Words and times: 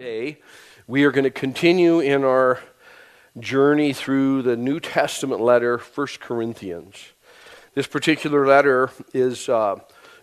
Today, 0.00 0.38
we 0.86 1.04
are 1.04 1.10
going 1.10 1.24
to 1.24 1.30
continue 1.30 2.00
in 2.00 2.24
our 2.24 2.60
journey 3.38 3.92
through 3.92 4.40
the 4.40 4.56
New 4.56 4.80
Testament 4.80 5.42
letter, 5.42 5.76
1 5.76 6.06
Corinthians. 6.20 7.10
This 7.74 7.86
particular 7.86 8.46
letter 8.46 8.88
is, 9.12 9.50
uh, 9.50 9.76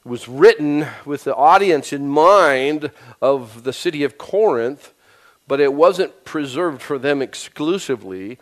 was 0.04 0.28
written 0.28 0.88
with 1.06 1.26
the 1.26 1.36
audience 1.36 1.94
in 1.94 2.08
mind 2.08 2.90
of 3.22 3.66
the 3.66 3.72
city 3.72 4.04
of 4.04 4.18
Corinth, 4.18 4.96
but 5.48 5.60
it 5.60 5.76
wasn't 5.76 6.26
preserved 6.26 6.82
for 6.82 6.98
them 6.98 7.22
exclusively. 7.22 8.40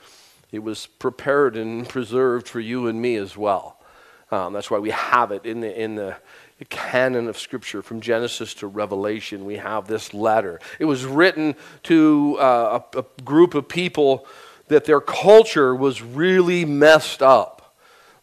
It 0.53 0.59
was 0.59 0.87
prepared 0.87 1.57
and 1.57 1.85
preserved 1.89 2.47
for 2.47 2.61
you 2.61 2.87
and 2.87 3.01
me 3.01 3.17
as 3.17 3.35
well. 3.35 3.83
Um, 4.31 4.53
that's 4.53 4.71
why 4.71 4.79
we 4.79 4.91
have 4.91 5.33
it 5.33 5.45
in 5.45 5.59
the, 5.59 5.81
in 5.81 5.95
the 5.95 6.15
the 6.59 6.65
canon 6.65 7.27
of 7.27 7.37
Scripture 7.37 7.81
from 7.81 7.99
Genesis 7.99 8.53
to 8.55 8.67
Revelation. 8.67 9.45
We 9.45 9.57
have 9.57 9.87
this 9.87 10.13
letter. 10.13 10.59
It 10.79 10.85
was 10.85 11.05
written 11.05 11.55
to 11.83 12.37
uh, 12.39 12.81
a, 12.95 12.99
a, 12.99 13.05
group 13.23 13.55
of 13.55 13.67
people 13.67 14.25
that 14.69 14.85
their 14.85 15.01
culture 15.01 15.75
was 15.75 16.01
really 16.01 16.63
messed 16.63 17.21
up. 17.21 17.75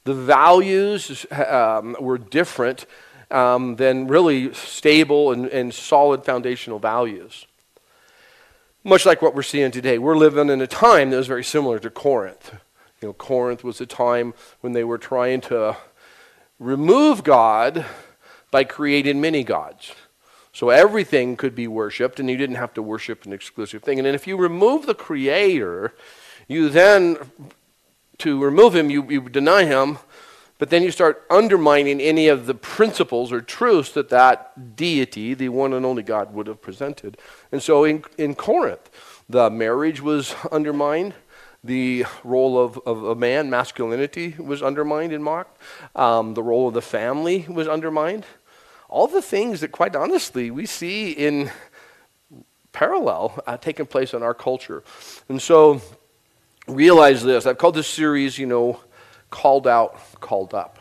The 0.05 0.15
values 0.15 1.27
um, 1.31 1.95
were 2.01 2.19
different 2.19 2.87
um, 3.31 3.77
than 3.77 4.09
really 4.09 4.53
stable 4.55 5.33
and, 5.33 5.47
and 5.47 5.73
solid 5.73 6.25
foundational 6.25 6.79
values. 6.79 7.47
Much 8.83 9.07
like 9.07 9.23
what 9.23 9.35
we're 9.35 9.43
seeing 9.43 9.71
today. 9.71 9.99
We're 9.99 10.17
living 10.17 10.49
in 10.49 10.61
a 10.61 10.67
time 10.67 11.11
that 11.11 11.17
was 11.19 11.29
very 11.29 11.45
similar 11.45 11.79
to 11.79 11.91
Corinth. 11.91 12.55
You 13.01 13.09
know, 13.09 13.13
Corinth 13.13 13.63
was 13.63 13.81
a 13.81 13.87
time 13.87 14.35
when 14.61 14.73
they 14.73 14.85
were 14.85 14.99
trying 14.99 15.41
to 15.43 15.77
remove 16.59 17.23
God 17.23 17.85
by 18.53 18.63
creating 18.63 19.21
many 19.21 19.43
gods. 19.43 19.93
So 20.53 20.69
everything 20.69 21.37
could 21.37 21.55
be 21.55 21.67
worshiped, 21.67 22.21
and 22.21 22.31
you 22.31 22.37
didn't 22.37 22.57
have 22.57 22.75
to 22.75 22.83
worship 22.83 23.25
an 23.25 23.33
exclusive 23.33 23.83
thing. 23.83 23.99
And 23.99 24.07
then 24.07 24.15
if 24.15 24.27
you 24.27 24.37
remove 24.37 24.87
the 24.87 24.95
creator, 24.95 25.95
you 26.47 26.69
then, 26.69 27.17
to 28.19 28.45
remove 28.45 28.77
him, 28.77 28.91
you, 28.91 29.03
you 29.11 29.29
deny 29.29 29.65
him, 29.65 29.99
but 30.59 30.69
then 30.69 30.83
you 30.83 30.91
start 30.91 31.25
undermining 31.31 32.01
any 32.01 32.29
of 32.29 32.45
the 32.45 32.55
principles 32.55 33.33
or 33.33 33.41
truths 33.41 33.93
that 33.93 34.11
that 34.11 34.77
deity, 34.77 35.33
the 35.33 35.49
one 35.49 35.73
and 35.73 35.87
only 35.87 36.03
God, 36.03 36.35
would 36.35 36.47
have 36.47 36.61
presented. 36.61 37.17
And 37.51 37.63
so 37.63 37.85
in, 37.85 38.05
in 38.19 38.35
Corinth, 38.35 38.91
the 39.29 39.49
marriage 39.49 40.03
was 40.03 40.35
undermined. 40.53 41.15
The 41.65 42.05
role 42.25 42.59
of, 42.59 42.79
of 42.85 43.05
a 43.05 43.15
man, 43.15 43.49
masculinity, 43.49 44.35
was 44.39 44.63
undermined 44.63 45.13
and 45.13 45.25
mocked. 45.25 45.57
Um, 45.97 46.35
the 46.35 46.43
role 46.43 46.69
of 46.69 46.75
the 46.75 46.83
family 46.83 47.47
was 47.49 47.67
undermined 47.67 48.27
all 48.93 49.07
the 49.07 49.23
things 49.23 49.63
that, 49.63 49.73
quite 49.73 49.97
honestly, 49.97 50.51
we 50.51 50.67
see 50.67 51.13
in 51.13 51.51
parallel 52.73 53.43
uh, 53.47 53.57
taking 53.57 53.87
place 53.87 54.13
in 54.13 54.23
our 54.23 54.35
culture. 54.35 54.83
And 55.31 55.41
so, 55.41 55.81
realize 56.69 57.23
this. 57.23 57.47
I've 57.47 57.57
called 57.57 57.75
this 57.75 57.87
series, 57.87 58.39
you 58.39 58.47
know, 58.47 58.81
Called 59.31 59.67
Out, 59.67 59.99
Called 60.21 60.53
Up. 60.53 60.79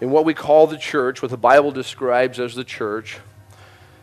And 0.00 0.10
what 0.10 0.24
we 0.24 0.34
call 0.34 0.66
the 0.66 0.76
church, 0.76 1.22
what 1.22 1.30
the 1.30 1.36
Bible 1.36 1.70
describes 1.70 2.40
as 2.40 2.56
the 2.56 2.64
church, 2.64 3.18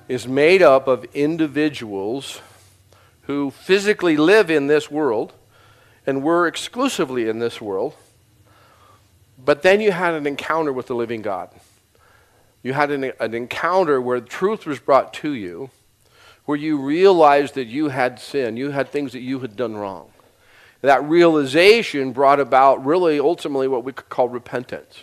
is 0.07 0.25
made 0.25 0.61
up 0.61 0.87
of 0.87 1.03
individuals 1.13 2.41
who 3.23 3.51
physically 3.51 4.15
live 4.15 4.49
in 4.49 4.67
this 4.67 4.89
world 4.89 5.33
and 6.07 6.23
were 6.23 6.47
exclusively 6.47 7.27
in 7.27 7.39
this 7.39 7.59
world. 7.59 7.95
But 9.43 9.61
then 9.61 9.81
you 9.81 9.91
had 9.91 10.13
an 10.13 10.25
encounter 10.25 10.71
with 10.71 10.87
the 10.87 10.95
living 10.95 11.21
God. 11.21 11.49
You 12.65 12.73
had 12.73 12.89
an, 12.89 13.11
an 13.19 13.35
encounter 13.35 14.01
where 14.01 14.19
truth 14.19 14.65
was 14.65 14.79
brought 14.79 15.13
to 15.15 15.31
you, 15.31 15.69
where 16.45 16.57
you 16.57 16.81
realized 16.81 17.53
that 17.53 17.67
you 17.67 17.89
had 17.89 18.19
sin, 18.19 18.57
you 18.57 18.71
had 18.71 18.89
things 18.89 19.11
that 19.11 19.19
you 19.19 19.41
had 19.41 19.55
done 19.55 19.77
wrong. 19.77 20.09
That 20.81 21.03
realization 21.03 22.11
brought 22.11 22.39
about 22.39 22.83
really 22.83 23.19
ultimately 23.19 23.67
what 23.67 23.83
we 23.83 23.93
could 23.93 24.09
call 24.09 24.29
repentance, 24.29 25.01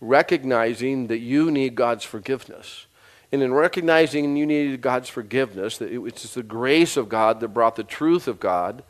recognizing 0.00 1.08
that 1.08 1.18
you 1.18 1.50
need 1.50 1.74
God's 1.74 2.04
forgiveness. 2.04 2.86
And 3.30 3.42
in 3.42 3.52
recognizing 3.52 4.34
you 4.34 4.46
needed 4.46 4.80
God's 4.80 5.10
forgiveness, 5.10 5.76
that 5.76 5.92
it's 5.92 6.32
the 6.32 6.42
grace 6.42 6.96
of 6.96 7.10
God 7.10 7.40
that 7.40 7.48
brought 7.48 7.76
the 7.76 7.84
truth 7.84 8.26
of 8.26 8.40
God 8.40 8.84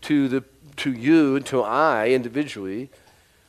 to, 0.00 0.28
the, 0.28 0.44
to 0.76 0.94
you 0.94 1.40
to 1.40 1.60
I 1.60 2.08
individually, 2.08 2.88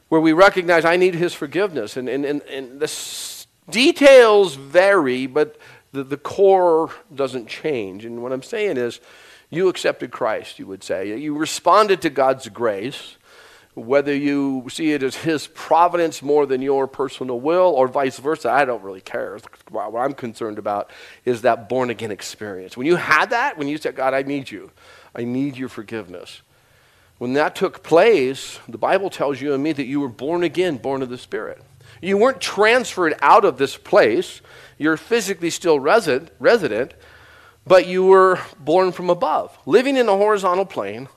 where 0.09 0.19
we 0.19 0.33
recognize 0.33 0.83
I 0.83 0.97
need 0.97 1.15
His 1.15 1.33
forgiveness. 1.33 1.95
And, 1.95 2.09
and, 2.09 2.25
and, 2.25 2.41
and 2.41 2.81
this 2.81 3.38
Details 3.71 4.55
vary, 4.55 5.27
but 5.27 5.57
the, 5.91 6.03
the 6.03 6.17
core 6.17 6.91
doesn't 7.13 7.47
change. 7.47 8.05
And 8.05 8.21
what 8.21 8.31
I'm 8.31 8.43
saying 8.43 8.77
is, 8.77 8.99
you 9.49 9.67
accepted 9.67 10.11
Christ, 10.11 10.59
you 10.59 10.67
would 10.67 10.83
say. 10.83 11.17
You 11.17 11.35
responded 11.35 12.01
to 12.03 12.09
God's 12.09 12.47
grace, 12.49 13.17
whether 13.73 14.13
you 14.13 14.67
see 14.69 14.91
it 14.91 15.01
as 15.01 15.15
His 15.15 15.47
providence 15.47 16.21
more 16.21 16.45
than 16.45 16.61
your 16.61 16.87
personal 16.87 17.39
will 17.39 17.73
or 17.75 17.87
vice 17.87 18.19
versa. 18.19 18.51
I 18.51 18.65
don't 18.65 18.83
really 18.83 19.01
care. 19.01 19.39
What 19.71 19.95
I'm 19.95 20.13
concerned 20.13 20.59
about 20.59 20.91
is 21.25 21.41
that 21.41 21.67
born 21.67 21.89
again 21.89 22.11
experience. 22.11 22.77
When 22.77 22.85
you 22.85 22.95
had 22.95 23.31
that, 23.31 23.57
when 23.57 23.67
you 23.67 23.77
said, 23.77 23.95
God, 23.95 24.13
I 24.13 24.21
need 24.21 24.51
you, 24.51 24.71
I 25.15 25.23
need 25.23 25.57
your 25.57 25.69
forgiveness. 25.69 26.41
When 27.17 27.33
that 27.33 27.55
took 27.55 27.83
place, 27.83 28.59
the 28.69 28.77
Bible 28.77 29.09
tells 29.09 29.41
you 29.41 29.53
and 29.53 29.63
me 29.63 29.73
that 29.73 29.85
you 29.85 29.99
were 29.99 30.09
born 30.09 30.43
again, 30.43 30.77
born 30.77 31.01
of 31.01 31.09
the 31.09 31.17
Spirit. 31.17 31.61
You 32.01 32.17
weren't 32.17 32.41
transferred 32.41 33.15
out 33.21 33.45
of 33.45 33.57
this 33.57 33.77
place. 33.77 34.41
You're 34.77 34.97
physically 34.97 35.49
still 35.49 35.79
resident, 35.79 36.31
resident, 36.39 36.93
but 37.67 37.87
you 37.87 38.05
were 38.05 38.39
born 38.59 38.91
from 38.91 39.09
above, 39.09 39.57
living 39.65 39.97
in 39.97 40.07
a 40.07 40.15
horizontal 40.15 40.65
plane. 40.65 41.09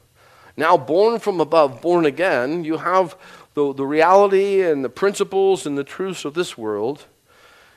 Now, 0.56 0.76
born 0.76 1.18
from 1.18 1.40
above, 1.40 1.80
born 1.80 2.04
again, 2.04 2.64
you 2.64 2.78
have 2.78 3.16
the, 3.54 3.72
the 3.72 3.86
reality 3.86 4.62
and 4.62 4.84
the 4.84 4.90
principles 4.90 5.66
and 5.66 5.78
the 5.78 5.84
truths 5.84 6.24
of 6.24 6.34
this 6.34 6.58
world. 6.58 7.06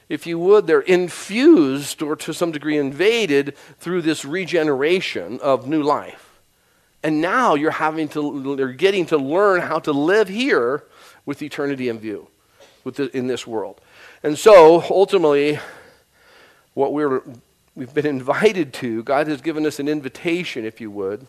If 0.09 0.27
you 0.27 0.37
would, 0.39 0.67
they're 0.67 0.81
infused 0.81 2.01
or 2.01 2.15
to 2.17 2.33
some 2.33 2.51
degree 2.51 2.77
invaded 2.77 3.55
through 3.79 4.01
this 4.01 4.25
regeneration 4.25 5.39
of 5.41 5.67
new 5.67 5.81
life. 5.81 6.39
And 7.01 7.21
now 7.21 7.55
you're 7.55 7.71
having 7.71 8.07
to, 8.09 8.55
you're 8.57 8.73
getting 8.73 9.05
to 9.07 9.17
learn 9.17 9.61
how 9.61 9.79
to 9.79 9.91
live 9.91 10.27
here 10.27 10.83
with 11.25 11.41
eternity 11.41 11.89
in 11.89 11.99
view 11.99 12.27
with 12.85 12.95
the, 12.95 13.17
in 13.17 13.27
this 13.27 13.45
world. 13.45 13.81
And 14.23 14.39
so, 14.39 14.81
ultimately, 14.89 15.59
what 16.73 16.93
we're, 16.93 17.23
we've 17.75 17.93
been 17.93 18.05
invited 18.05 18.71
to, 18.75 19.03
God 19.03 19.27
has 19.27 19.41
given 19.41 19.65
us 19.65 19.79
an 19.81 19.89
invitation, 19.89 20.63
if 20.63 20.79
you 20.79 20.89
would, 20.89 21.27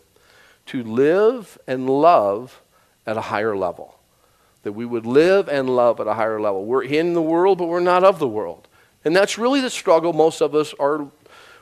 to 0.67 0.83
live 0.83 1.57
and 1.67 1.89
love 1.89 2.61
at 3.05 3.17
a 3.17 3.21
higher 3.21 3.57
level. 3.57 3.95
That 4.63 4.73
we 4.73 4.85
would 4.85 5.05
live 5.05 5.49
and 5.49 5.69
love 5.75 5.99
at 5.99 6.07
a 6.07 6.13
higher 6.13 6.39
level. 6.39 6.65
We're 6.65 6.83
in 6.83 7.13
the 7.13 7.21
world, 7.21 7.57
but 7.57 7.67
we're 7.67 7.79
not 7.79 8.05
of 8.05 8.19
the 8.19 8.27
world. 8.27 8.67
And 9.03 9.15
that's 9.15 9.37
really 9.37 9.61
the 9.61 9.69
struggle 9.69 10.13
most 10.13 10.41
of 10.41 10.55
us 10.55 10.73
are 10.79 11.07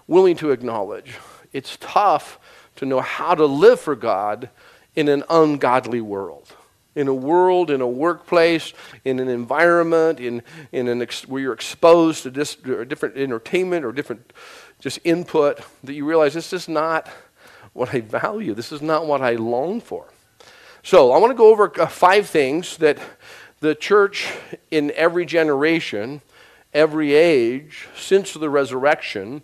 willing 0.08 0.36
to 0.38 0.52
acknowledge. 0.52 1.16
It's 1.54 1.78
tough 1.80 2.40
to 2.78 2.86
know 2.86 3.02
how 3.02 3.36
to 3.36 3.46
live 3.46 3.80
for 3.80 3.96
God 3.96 4.50
in 4.96 5.08
an 5.08 5.24
ungodly 5.30 6.02
world 6.02 6.55
in 6.96 7.08
a 7.08 7.14
world, 7.14 7.70
in 7.70 7.82
a 7.82 7.88
workplace, 7.88 8.74
in 9.04 9.20
an 9.20 9.28
environment, 9.28 10.20
in, 10.20 10.42
in 10.72 10.88
an 10.88 11.02
ex- 11.02 11.28
where 11.28 11.42
you're 11.42 11.54
exposed 11.54 12.24
to 12.24 12.32
dis- 12.32 12.56
different 12.56 13.18
entertainment 13.18 13.86
or 13.86 13.92
different 13.92 14.34
just 14.80 15.00
input, 15.04 15.60
that 15.84 15.94
you 15.94 16.06
realize 16.06 16.34
this 16.34 16.54
is 16.54 16.68
not 16.68 17.08
what 17.74 17.94
I 17.94 18.02
value. 18.02 18.54
This 18.54 18.72
is 18.72 18.82
not 18.82 19.06
what 19.06 19.22
I 19.22 19.36
long 19.36 19.82
for. 19.82 20.06
So 20.84 21.12
I 21.12 21.18
want 21.18 21.32
to 21.32 21.36
go 21.36 21.50
over 21.50 21.72
uh, 21.80 21.88
five 21.88 22.28
things 22.28 22.78
that 22.78 22.98
the 23.60 23.76
church 23.76 24.32
in 24.72 24.92
every 24.92 25.26
generation, 25.26 26.22
every 26.74 27.14
age, 27.14 27.88
since 27.98 28.34
the 28.34 28.50
resurrection, 28.50 29.42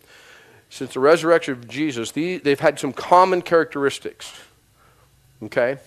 since 0.70 0.94
the 0.94 1.00
resurrection 1.00 1.54
of 1.54 1.68
Jesus, 1.68 2.12
they've 2.12 2.60
had 2.60 2.80
some 2.80 2.94
common 2.94 3.42
characteristics. 3.42 4.32
Okay? 5.44 5.78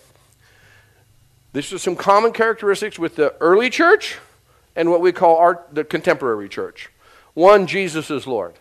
These 1.54 1.72
are 1.72 1.78
some 1.78 1.94
common 1.94 2.32
characteristics 2.32 2.98
with 2.98 3.14
the 3.14 3.32
early 3.40 3.70
church 3.70 4.18
and 4.74 4.90
what 4.90 5.00
we 5.00 5.12
call 5.12 5.36
our, 5.36 5.64
the 5.72 5.84
contemporary 5.84 6.48
church. 6.48 6.90
One, 7.34 7.68
Jesus 7.68 8.10
is 8.10 8.26
Lord. 8.26 8.54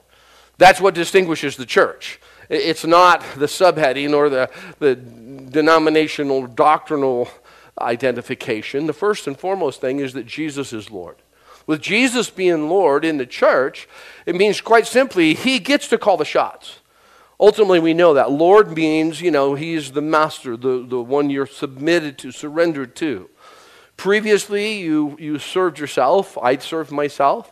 That's 0.59 0.79
what 0.79 0.93
distinguishes 0.93 1.57
the 1.57 1.65
church. 1.65 2.19
It's 2.49 2.85
not 2.85 3.21
the 3.35 3.47
subheading 3.47 4.13
or 4.13 4.29
the, 4.29 4.51
the 4.77 4.95
denominational 4.95 6.45
doctrinal 6.45 7.29
identification. 7.81 8.85
The 8.85 8.93
first 8.93 9.25
and 9.25 9.39
foremost 9.39 9.81
thing 9.81 9.97
is 9.97 10.13
that 10.13 10.27
Jesus 10.27 10.71
is 10.71 10.91
Lord. 10.91 11.15
With 11.65 11.81
Jesus 11.81 12.29
being 12.29 12.69
Lord 12.69 13.03
in 13.03 13.17
the 13.17 13.25
church, 13.25 13.87
it 14.27 14.35
means 14.35 14.61
quite 14.61 14.85
simply, 14.85 15.33
he 15.33 15.57
gets 15.57 15.87
to 15.87 15.97
call 15.97 16.17
the 16.17 16.25
shots. 16.25 16.77
Ultimately, 17.43 17.81
we 17.81 17.93
know 17.93 18.13
that. 18.13 18.31
Lord 18.31 18.71
means, 18.71 19.19
you 19.19 19.29
know, 19.29 19.53
He's 19.53 19.91
the 19.91 20.01
master, 20.01 20.55
the, 20.55 20.85
the 20.87 21.01
one 21.01 21.29
you're 21.29 21.45
submitted 21.45 22.17
to, 22.19 22.31
surrendered 22.31 22.95
to. 22.95 23.29
Previously, 23.97 24.79
you, 24.79 25.17
you 25.19 25.37
served 25.39 25.77
yourself. 25.77 26.37
I'd 26.37 26.63
served 26.63 26.89
myself. 26.89 27.51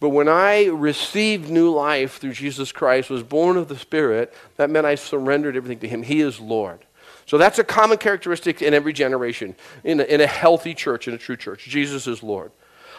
But 0.00 0.08
when 0.10 0.30
I 0.30 0.68
received 0.68 1.50
new 1.50 1.70
life 1.70 2.16
through 2.16 2.32
Jesus 2.32 2.72
Christ, 2.72 3.10
was 3.10 3.22
born 3.22 3.58
of 3.58 3.68
the 3.68 3.76
Spirit, 3.76 4.32
that 4.56 4.70
meant 4.70 4.86
I 4.86 4.94
surrendered 4.94 5.56
everything 5.56 5.80
to 5.80 5.88
Him. 5.88 6.04
He 6.04 6.22
is 6.22 6.40
Lord. 6.40 6.86
So 7.26 7.36
that's 7.36 7.58
a 7.58 7.64
common 7.64 7.98
characteristic 7.98 8.62
in 8.62 8.72
every 8.72 8.94
generation, 8.94 9.56
in 9.84 10.00
a, 10.00 10.04
in 10.04 10.22
a 10.22 10.26
healthy 10.26 10.72
church, 10.72 11.06
in 11.06 11.12
a 11.12 11.18
true 11.18 11.36
church. 11.36 11.66
Jesus 11.66 12.06
is 12.06 12.22
Lord. 12.22 12.50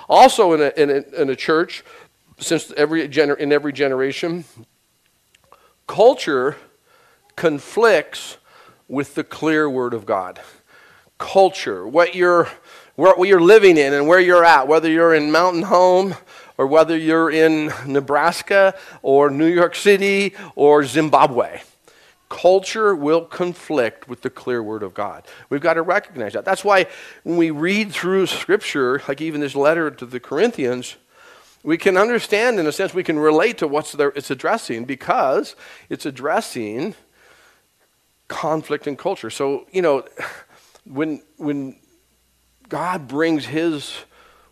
Also, 0.07 0.53
in 0.53 0.61
a, 0.61 0.71
in 0.77 0.89
a, 0.91 1.21
in 1.21 1.29
a 1.31 1.35
church, 1.35 1.83
since 2.37 2.71
every 2.77 3.09
gener- 3.09 3.39
in 3.39 3.51
every 3.51 3.73
generation, 3.73 4.45
culture 5.89 6.55
conflicts 7.35 8.37
with 8.87 9.15
the 9.15 9.23
clear 9.23 9.67
Word 9.67 9.95
of 9.95 10.05
God. 10.05 10.39
Culture, 11.17 11.85
what 11.87 12.13
you're, 12.13 12.47
what 12.95 13.27
you're 13.27 13.41
living 13.41 13.75
in 13.75 13.95
and 13.95 14.07
where 14.07 14.19
you're 14.19 14.45
at, 14.45 14.67
whether 14.67 14.87
you're 14.87 15.15
in 15.15 15.31
Mountain 15.31 15.63
Home 15.63 16.13
or 16.59 16.67
whether 16.67 16.95
you're 16.95 17.31
in 17.31 17.73
Nebraska 17.87 18.75
or 19.01 19.31
New 19.31 19.47
York 19.47 19.73
City 19.73 20.35
or 20.55 20.85
Zimbabwe. 20.85 21.61
Culture 22.29 22.93
will 22.93 23.25
conflict 23.25 24.07
with 24.07 24.21
the 24.21 24.29
clear 24.29 24.61
word 24.61 24.83
of 24.83 24.93
God. 24.93 25.25
We've 25.49 25.59
got 25.59 25.73
to 25.73 25.81
recognize 25.81 26.33
that. 26.33 26.45
That's 26.45 26.63
why 26.63 26.85
when 27.23 27.35
we 27.35 27.49
read 27.49 27.91
through 27.91 28.27
Scripture, 28.27 29.01
like 29.07 29.21
even 29.21 29.41
this 29.41 29.55
letter 29.55 29.89
to 29.89 30.05
the 30.05 30.19
Corinthians, 30.19 30.97
we 31.63 31.77
can 31.77 31.97
understand, 31.97 32.59
in 32.59 32.67
a 32.67 32.71
sense, 32.71 32.93
we 32.93 33.03
can 33.03 33.19
relate 33.19 33.57
to 33.59 33.67
what 33.67 33.93
it's 34.15 34.31
addressing 34.31 34.85
because 34.85 35.55
it's 35.89 36.05
addressing 36.05 36.95
conflict 38.27 38.87
in 38.87 38.95
culture. 38.95 39.29
So, 39.29 39.67
you 39.71 39.81
know, 39.81 40.05
when, 40.85 41.21
when 41.37 41.75
God 42.69 43.07
brings 43.07 43.45
His 43.45 43.93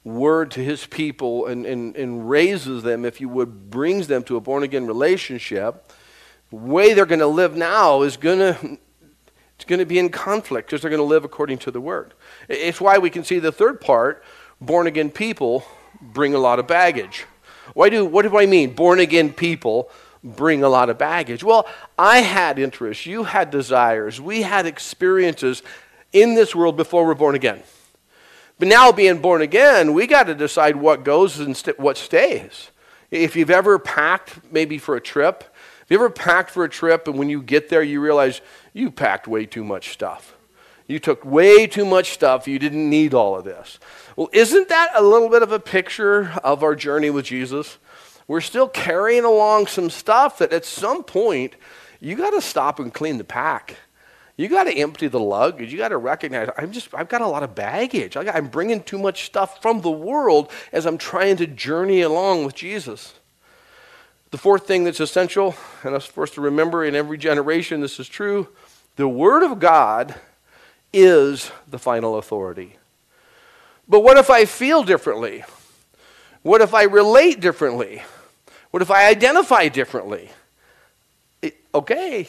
word 0.07 0.51
to 0.51 0.63
his 0.63 0.85
people 0.85 1.45
and, 1.47 1.65
and, 1.65 1.95
and 1.95 2.29
raises 2.29 2.83
them, 2.83 3.05
if 3.05 3.19
you 3.19 3.29
would, 3.29 3.69
brings 3.69 4.07
them 4.07 4.23
to 4.23 4.37
a 4.37 4.39
born 4.39 4.63
again 4.63 4.87
relationship, 4.87 5.91
the 6.49 6.55
way 6.55 6.93
they're 6.93 7.05
going 7.05 7.19
to 7.19 7.27
live 7.27 7.55
now 7.55 8.01
is 8.01 8.17
going 8.17 8.39
to 8.39 8.77
it's 9.55 9.65
going 9.65 9.79
to 9.79 9.85
be 9.85 9.97
in 9.97 10.09
conflict 10.09 10.67
because 10.67 10.81
they're 10.81 10.91
going 10.91 10.99
to 10.99 11.03
live 11.03 11.25
according 11.25 11.57
to 11.57 11.71
the 11.71 11.81
word. 11.81 12.13
It's 12.47 12.79
why 12.79 12.99
we 12.99 13.09
can 13.09 13.23
see 13.23 13.39
the 13.39 13.51
third 13.51 13.81
part 13.81 14.23
born 14.61 14.85
again 14.85 15.09
people 15.09 15.65
bring 16.01 16.33
a 16.33 16.39
lot 16.39 16.59
of 16.59 16.67
baggage. 16.67 17.25
Why 17.73 17.89
do, 17.89 18.05
what 18.05 18.23
do 18.23 18.37
I 18.37 18.45
mean? 18.45 18.73
Born 18.73 18.99
again 18.99 19.33
people 19.33 19.89
bring 20.23 20.63
a 20.63 20.69
lot 20.69 20.89
of 20.89 20.97
baggage. 20.97 21.43
Well, 21.43 21.67
I 21.97 22.19
had 22.19 22.59
interests, 22.59 23.05
you 23.05 23.23
had 23.23 23.51
desires, 23.51 24.19
we 24.19 24.41
had 24.41 24.65
experiences 24.65 25.63
in 26.13 26.35
this 26.35 26.55
world 26.55 26.77
before 26.77 27.05
we're 27.05 27.13
born 27.15 27.35
again. 27.35 27.63
But 28.59 28.69
now, 28.69 28.91
being 28.91 29.21
born 29.21 29.41
again, 29.41 29.93
we 29.93 30.07
got 30.07 30.23
to 30.23 30.33
decide 30.33 30.75
what 30.75 31.03
goes 31.03 31.39
and 31.39 31.55
st- 31.55 31.79
what 31.79 31.95
stays. 31.95 32.71
If 33.11 33.35
you've 33.35 33.51
ever 33.51 33.77
packed 33.77 34.51
maybe 34.51 34.79
for 34.79 34.95
a 34.95 35.01
trip, 35.01 35.43
if 35.83 35.91
you 35.91 35.97
ever 35.97 36.09
packed 36.09 36.49
for 36.49 36.63
a 36.63 36.69
trip 36.69 37.07
and 37.07 37.17
when 37.17 37.29
you 37.29 37.41
get 37.41 37.69
there 37.69 37.83
you 37.83 38.01
realize 38.01 38.41
you 38.73 38.91
packed 38.91 39.27
way 39.27 39.45
too 39.45 39.63
much 39.63 39.93
stuff. 39.93 40.36
You 40.87 40.99
took 40.99 41.25
way 41.25 41.67
too 41.67 41.85
much 41.85 42.11
stuff. 42.11 42.47
You 42.47 42.59
didn't 42.59 42.89
need 42.89 43.13
all 43.13 43.37
of 43.37 43.43
this. 43.43 43.77
Well, 44.15 44.29
isn't 44.31 44.69
that 44.69 44.91
a 44.95 45.03
little 45.03 45.29
bit 45.29 45.43
of 45.43 45.51
a 45.51 45.59
picture 45.59 46.31
of 46.43 46.63
our 46.63 46.75
journey 46.75 47.09
with 47.09 47.25
Jesus? 47.25 47.77
We're 48.27 48.41
still 48.41 48.67
carrying 48.67 49.25
along 49.25 49.67
some 49.67 49.89
stuff 49.89 50.39
that 50.39 50.53
at 50.53 50.65
some 50.65 51.03
point 51.03 51.55
you 51.99 52.15
got 52.15 52.31
to 52.31 52.41
stop 52.41 52.79
and 52.79 52.93
clean 52.93 53.17
the 53.17 53.23
pack. 53.23 53.77
You 54.37 54.47
got 54.47 54.65
to 54.65 54.73
empty 54.73 55.07
the 55.07 55.19
luggage. 55.19 55.71
You 55.71 55.79
got 55.79 55.89
to 55.89 55.97
recognize 55.97 56.49
I'm 56.57 56.71
just 56.71 56.93
I've 56.93 57.09
got 57.09 57.21
a 57.21 57.27
lot 57.27 57.43
of 57.43 57.55
baggage. 57.55 58.15
I'm 58.15 58.47
bringing 58.47 58.83
too 58.83 58.99
much 58.99 59.25
stuff 59.25 59.61
from 59.61 59.81
the 59.81 59.91
world 59.91 60.51
as 60.71 60.85
I'm 60.85 60.97
trying 60.97 61.37
to 61.37 61.47
journey 61.47 62.01
along 62.01 62.45
with 62.45 62.55
Jesus. 62.55 63.15
The 64.29 64.37
fourth 64.37 64.67
thing 64.67 64.83
that's 64.83 64.99
essential, 64.99 65.55
and 65.83 65.95
us 65.95 66.05
for 66.05 66.23
us 66.23 66.31
to 66.31 66.41
remember 66.41 66.83
in 66.83 66.95
every 66.95 67.17
generation, 67.17 67.81
this 67.81 67.99
is 67.99 68.07
true. 68.09 68.49
The 68.97 69.07
Word 69.07 69.41
of 69.41 69.59
God 69.59 70.15
is 70.93 71.51
the 71.67 71.79
final 71.79 72.17
authority. 72.17 72.77
But 73.87 74.01
what 74.01 74.17
if 74.17 74.29
I 74.29 74.45
feel 74.45 74.83
differently? 74.83 75.43
What 76.43 76.61
if 76.61 76.73
I 76.73 76.83
relate 76.83 77.39
differently? 77.39 78.03
What 78.71 78.81
if 78.81 78.91
I 78.91 79.07
identify 79.07 79.67
differently? 79.69 80.29
It, 81.41 81.57
okay, 81.73 82.27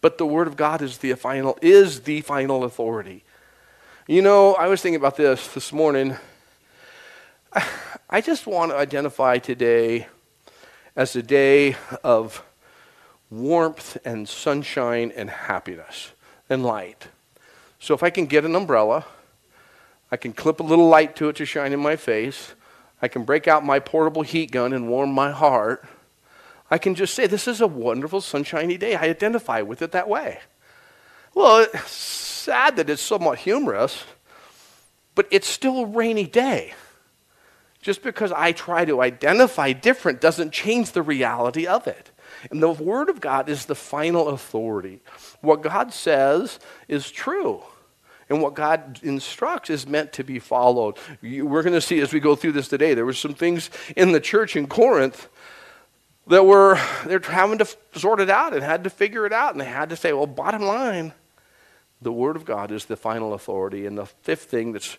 but 0.00 0.18
the 0.18 0.26
Word 0.26 0.46
of 0.46 0.56
God 0.56 0.82
is 0.82 0.98
the 0.98 1.14
final, 1.14 1.58
is 1.60 2.02
the 2.02 2.20
final 2.22 2.64
authority. 2.64 3.24
You 4.06 4.22
know, 4.22 4.54
I 4.54 4.68
was 4.68 4.80
thinking 4.80 5.00
about 5.00 5.16
this 5.16 5.48
this 5.48 5.72
morning. 5.72 6.16
I 8.08 8.20
just 8.20 8.46
want 8.46 8.70
to 8.70 8.76
identify 8.76 9.38
today 9.38 10.06
as 10.94 11.16
a 11.16 11.22
day 11.22 11.76
of 12.04 12.42
warmth 13.30 13.98
and 14.04 14.28
sunshine 14.28 15.12
and 15.16 15.28
happiness 15.28 16.12
and 16.48 16.64
light. 16.64 17.08
So 17.86 17.94
if 17.94 18.02
I 18.02 18.10
can 18.10 18.26
get 18.26 18.44
an 18.44 18.56
umbrella, 18.56 19.04
I 20.10 20.16
can 20.16 20.32
clip 20.32 20.58
a 20.58 20.64
little 20.64 20.88
light 20.88 21.14
to 21.16 21.28
it 21.28 21.36
to 21.36 21.44
shine 21.44 21.72
in 21.72 21.78
my 21.78 21.94
face, 21.94 22.56
I 23.00 23.06
can 23.06 23.22
break 23.22 23.46
out 23.46 23.64
my 23.64 23.78
portable 23.78 24.22
heat 24.22 24.50
gun 24.50 24.72
and 24.72 24.88
warm 24.88 25.12
my 25.12 25.30
heart. 25.30 25.86
I 26.68 26.78
can 26.78 26.96
just 26.96 27.14
say, 27.14 27.28
This 27.28 27.46
is 27.46 27.60
a 27.60 27.66
wonderful, 27.68 28.20
sunshiny 28.20 28.76
day. 28.76 28.96
I 28.96 29.02
identify 29.02 29.62
with 29.62 29.82
it 29.82 29.92
that 29.92 30.08
way. 30.08 30.40
Well, 31.32 31.60
it's 31.72 31.92
sad 31.92 32.74
that 32.74 32.90
it's 32.90 33.00
somewhat 33.00 33.38
humorous, 33.38 34.02
but 35.14 35.28
it's 35.30 35.46
still 35.46 35.82
a 35.82 35.86
rainy 35.86 36.26
day. 36.26 36.74
Just 37.82 38.02
because 38.02 38.32
I 38.32 38.50
try 38.50 38.84
to 38.84 39.00
identify 39.00 39.70
different 39.70 40.20
doesn't 40.20 40.52
change 40.52 40.90
the 40.90 41.02
reality 41.02 41.68
of 41.68 41.86
it. 41.86 42.10
And 42.50 42.60
the 42.60 42.68
Word 42.68 43.08
of 43.08 43.20
God 43.20 43.48
is 43.48 43.66
the 43.66 43.76
final 43.76 44.30
authority. 44.30 45.02
What 45.40 45.62
God 45.62 45.92
says 45.92 46.58
is 46.88 47.12
true. 47.12 47.62
And 48.28 48.42
what 48.42 48.54
God 48.54 48.98
instructs 49.02 49.70
is 49.70 49.86
meant 49.86 50.12
to 50.14 50.24
be 50.24 50.38
followed. 50.38 50.96
We're 51.22 51.62
going 51.62 51.74
to 51.74 51.80
see 51.80 52.00
as 52.00 52.12
we 52.12 52.20
go 52.20 52.34
through 52.34 52.52
this 52.52 52.68
today, 52.68 52.94
there 52.94 53.06
were 53.06 53.12
some 53.12 53.34
things 53.34 53.70
in 53.94 54.12
the 54.12 54.20
church 54.20 54.56
in 54.56 54.66
Corinth 54.66 55.28
that 56.26 56.44
were 56.44 56.78
they're 57.04 57.20
having 57.20 57.58
to 57.58 57.66
sort 57.94 58.20
it 58.20 58.28
out 58.28 58.52
and 58.52 58.62
had 58.62 58.82
to 58.84 58.90
figure 58.90 59.26
it 59.26 59.32
out 59.32 59.52
and 59.52 59.60
they 59.60 59.66
had 59.66 59.90
to 59.90 59.96
say 59.96 60.12
well 60.12 60.26
bottom 60.26 60.62
line 60.62 61.12
the 62.02 62.10
word 62.10 62.34
of 62.34 62.44
god 62.44 62.72
is 62.72 62.86
the 62.86 62.96
final 62.96 63.32
authority 63.32 63.86
and 63.86 63.96
the 63.96 64.06
fifth 64.06 64.42
thing 64.42 64.72
that's 64.72 64.98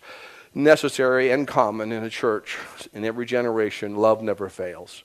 necessary 0.54 1.30
and 1.30 1.46
common 1.46 1.92
in 1.92 2.02
a 2.02 2.10
church 2.10 2.58
in 2.92 3.04
every 3.04 3.26
generation 3.26 3.96
love 3.96 4.22
never 4.22 4.48
fails. 4.48 5.04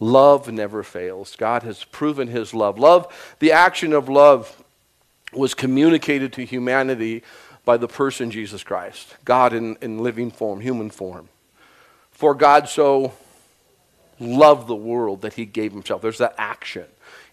Love 0.00 0.50
never 0.50 0.82
fails. 0.82 1.36
God 1.36 1.62
has 1.62 1.84
proven 1.84 2.28
his 2.28 2.52
love. 2.52 2.78
Love 2.78 3.36
the 3.38 3.52
action 3.52 3.92
of 3.92 4.08
love 4.08 4.62
was 5.32 5.54
communicated 5.54 6.32
to 6.32 6.44
humanity 6.44 7.22
by 7.64 7.76
the 7.76 7.88
person 7.88 8.30
jesus 8.30 8.62
christ 8.62 9.14
god 9.24 9.52
in, 9.52 9.76
in 9.80 9.98
living 9.98 10.30
form 10.30 10.60
human 10.60 10.90
form 10.90 11.28
for 12.10 12.34
god 12.34 12.68
so 12.68 13.12
loved 14.20 14.68
the 14.68 14.76
world 14.76 15.22
that 15.22 15.34
he 15.34 15.44
gave 15.44 15.72
himself. 15.72 16.02
There's 16.02 16.18
that 16.18 16.34
action. 16.38 16.86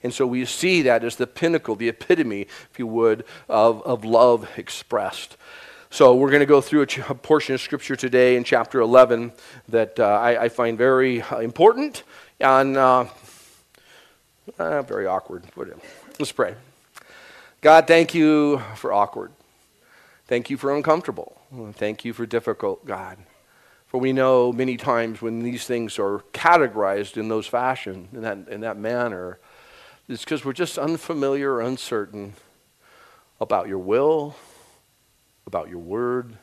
And 0.03 0.13
so 0.13 0.25
we 0.25 0.45
see 0.45 0.83
that 0.83 1.03
as 1.03 1.15
the 1.15 1.27
pinnacle, 1.27 1.75
the 1.75 1.89
epitome, 1.89 2.41
if 2.41 2.79
you 2.79 2.87
would, 2.87 3.23
of, 3.47 3.81
of 3.83 4.03
love 4.03 4.49
expressed. 4.57 5.37
So 5.89 6.15
we're 6.15 6.29
going 6.29 6.41
to 6.41 6.45
go 6.45 6.61
through 6.61 6.81
a, 6.81 6.85
ch- 6.85 6.99
a, 6.99 7.15
portion 7.15 7.53
of 7.53 7.61
Scripture 7.61 7.95
today 7.95 8.35
in 8.35 8.43
chapter 8.43 8.79
11 8.79 9.31
that 9.69 9.99
uh, 9.99 10.05
I, 10.05 10.43
I, 10.43 10.49
find 10.49 10.77
very 10.77 11.21
uh, 11.21 11.39
important 11.39 12.03
and 12.39 12.77
uh, 12.77 13.05
uh 14.57 14.81
very 14.83 15.05
awkward. 15.05 15.43
Let's 16.17 16.31
pray. 16.31 16.55
God, 17.59 17.87
thank 17.87 18.13
you 18.15 18.61
for 18.75 18.93
awkward. 18.93 19.31
Thank 20.31 20.49
you 20.49 20.55
for 20.55 20.73
uncomfortable. 20.73 21.41
Thank 21.73 22.05
you 22.05 22.13
for 22.13 22.25
difficult, 22.25 22.85
God. 22.85 23.17
For 23.85 23.99
we 23.99 24.13
know 24.13 24.53
many 24.53 24.77
times 24.77 25.21
when 25.21 25.43
these 25.43 25.65
things 25.65 25.99
are 25.99 26.23
categorized 26.31 27.17
in 27.17 27.27
those 27.27 27.47
fashion, 27.47 28.07
in 28.13 28.21
that, 28.21 28.47
in 28.47 28.61
that 28.61 28.77
manner, 28.77 29.39
it's 30.07 30.23
because 30.23 30.45
we're 30.45 30.53
just 30.53 30.77
unfamiliar 30.77 31.55
or 31.55 31.61
uncertain 31.61 32.35
about 33.41 33.67
your 33.67 33.79
will, 33.79 34.37
about 35.45 35.67
your 35.67 35.79
word, 35.79 36.37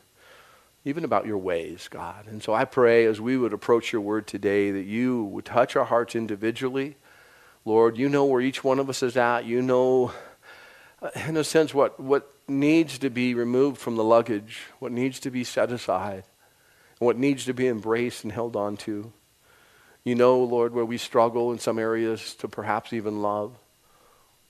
even 0.84 1.02
about 1.02 1.24
your 1.24 1.38
ways, 1.38 1.88
God. 1.88 2.26
And 2.26 2.42
so 2.42 2.52
I 2.52 2.66
pray 2.66 3.06
as 3.06 3.22
we 3.22 3.38
would 3.38 3.54
approach 3.54 3.90
your 3.90 4.02
word 4.02 4.26
today 4.26 4.70
that 4.70 4.84
you 4.84 5.24
would 5.24 5.46
touch 5.46 5.76
our 5.76 5.86
hearts 5.86 6.14
individually. 6.14 6.96
Lord, 7.64 7.96
you 7.96 8.10
know 8.10 8.26
where 8.26 8.42
each 8.42 8.62
one 8.62 8.80
of 8.80 8.90
us 8.90 9.02
is 9.02 9.16
at. 9.16 9.46
You 9.46 9.62
know, 9.62 10.12
in 11.26 11.36
a 11.36 11.44
sense, 11.44 11.72
what, 11.72 11.98
what 12.00 12.32
needs 12.48 12.98
to 12.98 13.10
be 13.10 13.34
removed 13.34 13.78
from 13.78 13.96
the 13.96 14.04
luggage, 14.04 14.62
what 14.78 14.92
needs 14.92 15.20
to 15.20 15.30
be 15.30 15.44
set 15.44 15.70
aside 15.70 16.24
what 16.98 17.16
needs 17.16 17.44
to 17.44 17.54
be 17.54 17.68
embraced 17.68 18.24
and 18.24 18.32
held 18.32 18.56
on 18.56 18.76
to. 18.76 19.12
You 20.04 20.14
know, 20.14 20.42
Lord, 20.42 20.74
where 20.74 20.84
we 20.84 20.98
struggle 20.98 21.52
in 21.52 21.58
some 21.58 21.78
areas 21.78 22.34
to 22.36 22.48
perhaps 22.48 22.92
even 22.92 23.22
love. 23.22 23.56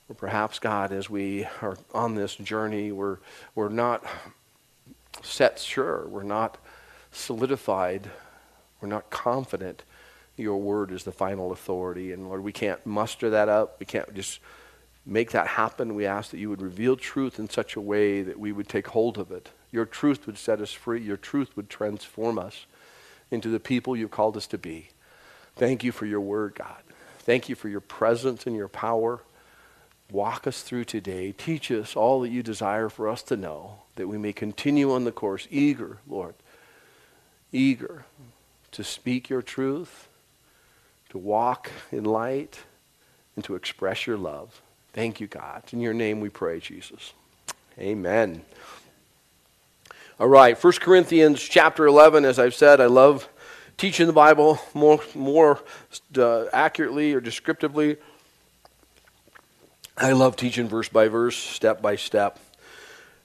Or 0.07 0.15
perhaps, 0.15 0.57
God, 0.57 0.91
as 0.91 1.09
we 1.09 1.45
are 1.61 1.77
on 1.93 2.15
this 2.15 2.35
journey, 2.35 2.91
we're, 2.91 3.17
we're 3.53 3.69
not 3.69 4.03
set 5.21 5.59
sure, 5.59 6.07
we're 6.07 6.23
not 6.23 6.57
solidified, 7.11 8.09
we're 8.81 8.87
not 8.87 9.09
confident 9.09 9.83
your 10.35 10.57
word 10.57 10.91
is 10.91 11.03
the 11.03 11.11
final 11.11 11.51
authority. 11.51 12.13
And 12.13 12.29
Lord, 12.29 12.41
we 12.43 12.53
can't 12.53 12.83
muster 12.85 13.31
that 13.31 13.49
up. 13.49 13.75
We 13.77 13.85
can't 13.85 14.13
just 14.15 14.39
make 15.05 15.31
that 15.31 15.47
happen. 15.47 15.95
We 15.95 16.05
ask 16.05 16.31
that 16.31 16.39
you 16.39 16.49
would 16.49 16.61
reveal 16.61 16.95
truth 16.95 17.39
in 17.39 17.49
such 17.49 17.75
a 17.75 17.81
way 17.81 18.21
that 18.21 18.39
we 18.39 18.51
would 18.51 18.67
take 18.67 18.87
hold 18.87 19.17
of 19.17 19.31
it. 19.31 19.49
Your 19.71 19.85
truth 19.85 20.25
would 20.25 20.37
set 20.37 20.61
us 20.61 20.71
free. 20.71 21.01
Your 21.01 21.17
truth 21.17 21.55
would 21.55 21.69
transform 21.69 22.39
us 22.39 22.65
into 23.31 23.49
the 23.49 23.59
people 23.59 23.95
you've 23.95 24.11
called 24.11 24.37
us 24.37 24.47
to 24.47 24.57
be. 24.57 24.89
Thank 25.55 25.83
you 25.83 25.91
for 25.91 26.05
your 26.05 26.21
word, 26.21 26.55
God. 26.55 26.81
Thank 27.19 27.49
you 27.49 27.55
for 27.55 27.69
your 27.69 27.81
presence 27.81 28.47
and 28.47 28.55
your 28.55 28.67
power. 28.67 29.19
Walk 30.11 30.47
us 30.47 30.63
through 30.63 30.85
today. 30.85 31.33
Teach 31.33 31.69
us 31.69 31.95
all 31.95 32.21
that 32.21 32.29
you 32.29 32.41
desire 32.41 32.89
for 32.89 33.07
us 33.07 33.21
to 33.23 33.37
know, 33.37 33.81
that 33.95 34.07
we 34.07 34.17
may 34.17 34.33
continue 34.33 34.91
on 34.91 35.03
the 35.03 35.11
course, 35.11 35.47
eager, 35.51 35.97
Lord, 36.07 36.33
eager 37.51 38.05
to 38.71 38.83
speak 38.83 39.29
your 39.29 39.43
truth, 39.43 40.07
to 41.09 41.17
walk 41.17 41.69
in 41.91 42.03
light, 42.03 42.61
and 43.35 43.45
to 43.45 43.55
express 43.55 44.07
your 44.07 44.17
love. 44.17 44.61
Thank 44.93 45.19
you, 45.19 45.27
God. 45.27 45.63
In 45.71 45.81
your 45.81 45.93
name 45.93 46.19
we 46.19 46.29
pray, 46.29 46.59
Jesus. 46.59 47.13
Amen. 47.77 48.41
All 50.19 50.27
right, 50.27 50.61
1 50.61 50.73
Corinthians 50.81 51.41
chapter 51.41 51.85
11, 51.85 52.25
as 52.25 52.39
I've 52.39 52.55
said, 52.55 52.81
I 52.81 52.87
love 52.87 53.29
teaching 53.77 54.07
the 54.07 54.13
Bible 54.13 54.59
more, 54.73 54.99
more 55.15 55.63
uh, 56.17 56.45
accurately 56.51 57.13
or 57.13 57.21
descriptively. 57.21 57.95
I 59.97 60.11
love 60.11 60.35
teaching 60.35 60.67
verse 60.67 60.89
by 60.89 61.07
verse, 61.07 61.37
step 61.37 61.81
by 61.81 61.95
step. 61.95 62.39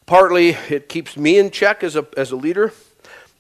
Partly, 0.07 0.51
it 0.69 0.89
keeps 0.89 1.17
me 1.17 1.39
in 1.39 1.51
check 1.51 1.83
as 1.83 1.97
a, 1.97 2.07
as 2.17 2.31
a 2.31 2.37
leader. 2.37 2.73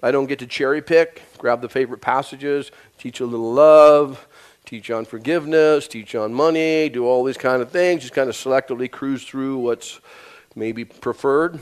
I 0.03 0.11
don't 0.11 0.27
get 0.27 0.41
to 0.41 0.47
cherry 0.47 0.83
pick, 0.83 1.23
grab 1.39 1.61
the 1.61 1.69
favorite 1.69 2.01
passages, 2.01 2.73
teach 2.99 3.21
a 3.21 3.27
little 3.27 3.53
love, 3.53 4.27
teach 4.65 4.91
on 4.91 5.05
forgiveness, 5.05 5.87
teach 5.87 6.15
on 6.15 6.33
money, 6.33 6.89
do 6.89 7.07
all 7.07 7.23
these 7.25 7.37
kind 7.37 7.61
of 7.61 7.71
things, 7.71 8.03
just 8.03 8.15
kind 8.15 8.29
of 8.29 8.35
selectively 8.35 8.91
cruise 8.91 9.25
through 9.25 9.59
what's 9.59 10.01
maybe 10.55 10.85
preferred. 10.85 11.61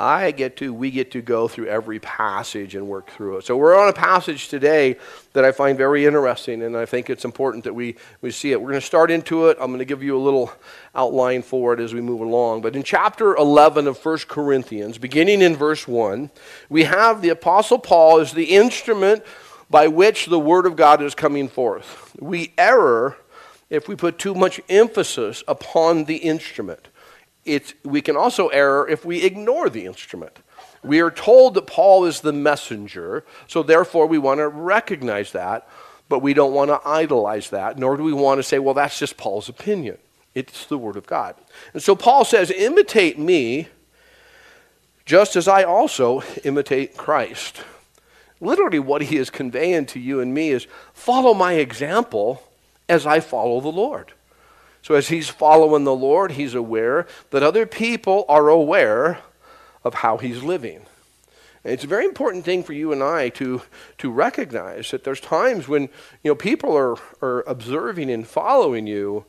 I 0.00 0.30
get 0.30 0.56
to, 0.58 0.72
we 0.72 0.92
get 0.92 1.10
to 1.10 1.20
go 1.20 1.48
through 1.48 1.66
every 1.66 1.98
passage 1.98 2.76
and 2.76 2.86
work 2.86 3.10
through 3.10 3.38
it. 3.38 3.46
So 3.46 3.56
we're 3.56 3.76
on 3.76 3.88
a 3.88 3.92
passage 3.92 4.46
today 4.46 4.96
that 5.32 5.44
I 5.44 5.50
find 5.50 5.76
very 5.76 6.06
interesting, 6.06 6.62
and 6.62 6.76
I 6.76 6.86
think 6.86 7.10
it's 7.10 7.24
important 7.24 7.64
that 7.64 7.74
we, 7.74 7.96
we 8.20 8.30
see 8.30 8.52
it. 8.52 8.60
We're 8.60 8.68
going 8.68 8.80
to 8.80 8.86
start 8.86 9.10
into 9.10 9.48
it. 9.48 9.58
I'm 9.60 9.66
going 9.66 9.80
to 9.80 9.84
give 9.84 10.04
you 10.04 10.16
a 10.16 10.22
little 10.22 10.52
outline 10.94 11.42
for 11.42 11.74
it 11.74 11.80
as 11.80 11.94
we 11.94 12.00
move 12.00 12.20
along. 12.20 12.60
But 12.60 12.76
in 12.76 12.84
chapter 12.84 13.34
11 13.34 13.88
of 13.88 13.98
1 13.98 14.18
Corinthians, 14.28 14.98
beginning 14.98 15.42
in 15.42 15.56
verse 15.56 15.88
1, 15.88 16.30
we 16.68 16.84
have 16.84 17.20
the 17.20 17.30
Apostle 17.30 17.80
Paul 17.80 18.20
as 18.20 18.32
the 18.32 18.54
instrument 18.54 19.24
by 19.70 19.88
which 19.88 20.26
the 20.26 20.38
Word 20.38 20.66
of 20.66 20.76
God 20.76 21.02
is 21.02 21.14
coming 21.14 21.48
forth. 21.48 22.16
We 22.20 22.52
err 22.56 23.16
if 23.70 23.86
we 23.86 23.96
put 23.96 24.18
too 24.18 24.34
much 24.34 24.60
emphasis 24.68 25.44
upon 25.46 26.04
the 26.04 26.16
instrument 26.16 26.88
it's, 27.48 27.74
we 27.82 28.02
can 28.02 28.16
also 28.16 28.48
err 28.48 28.86
if 28.86 29.04
we 29.04 29.22
ignore 29.24 29.68
the 29.70 29.86
instrument. 29.86 30.38
We 30.84 31.00
are 31.00 31.10
told 31.10 31.54
that 31.54 31.66
Paul 31.66 32.04
is 32.04 32.20
the 32.20 32.32
messenger, 32.32 33.24
so 33.46 33.62
therefore 33.62 34.06
we 34.06 34.18
want 34.18 34.38
to 34.38 34.48
recognize 34.48 35.32
that, 35.32 35.68
but 36.08 36.20
we 36.20 36.34
don't 36.34 36.52
want 36.52 36.70
to 36.70 36.80
idolize 36.86 37.50
that, 37.50 37.78
nor 37.78 37.96
do 37.96 38.04
we 38.04 38.12
want 38.12 38.38
to 38.38 38.42
say, 38.42 38.58
well, 38.58 38.74
that's 38.74 38.98
just 38.98 39.16
Paul's 39.16 39.48
opinion. 39.48 39.98
It's 40.34 40.66
the 40.66 40.78
Word 40.78 40.96
of 40.96 41.06
God. 41.06 41.34
And 41.72 41.82
so 41.82 41.96
Paul 41.96 42.24
says, 42.24 42.50
imitate 42.50 43.18
me 43.18 43.68
just 45.04 45.34
as 45.34 45.48
I 45.48 45.64
also 45.64 46.22
imitate 46.44 46.96
Christ. 46.96 47.62
Literally, 48.40 48.78
what 48.78 49.02
he 49.02 49.16
is 49.16 49.30
conveying 49.30 49.86
to 49.86 49.98
you 49.98 50.20
and 50.20 50.32
me 50.32 50.50
is 50.50 50.66
follow 50.92 51.34
my 51.34 51.54
example 51.54 52.42
as 52.88 53.06
I 53.06 53.20
follow 53.20 53.60
the 53.60 53.68
Lord. 53.68 54.12
So, 54.82 54.94
as 54.94 55.08
he's 55.08 55.28
following 55.28 55.84
the 55.84 55.94
Lord, 55.94 56.32
he's 56.32 56.54
aware 56.54 57.06
that 57.30 57.42
other 57.42 57.66
people 57.66 58.24
are 58.28 58.48
aware 58.48 59.18
of 59.84 59.94
how 59.94 60.18
he's 60.18 60.42
living. 60.42 60.82
And 61.64 61.72
it's 61.72 61.84
a 61.84 61.88
very 61.88 62.04
important 62.04 62.44
thing 62.44 62.62
for 62.62 62.72
you 62.72 62.92
and 62.92 63.02
I 63.02 63.28
to, 63.30 63.62
to 63.98 64.10
recognize 64.10 64.90
that 64.90 65.04
there's 65.04 65.20
times 65.20 65.66
when 65.66 65.82
you 66.22 66.30
know, 66.30 66.34
people 66.34 66.76
are, 66.76 66.96
are 67.20 67.42
observing 67.46 68.10
and 68.10 68.26
following 68.26 68.86
you, 68.86 69.24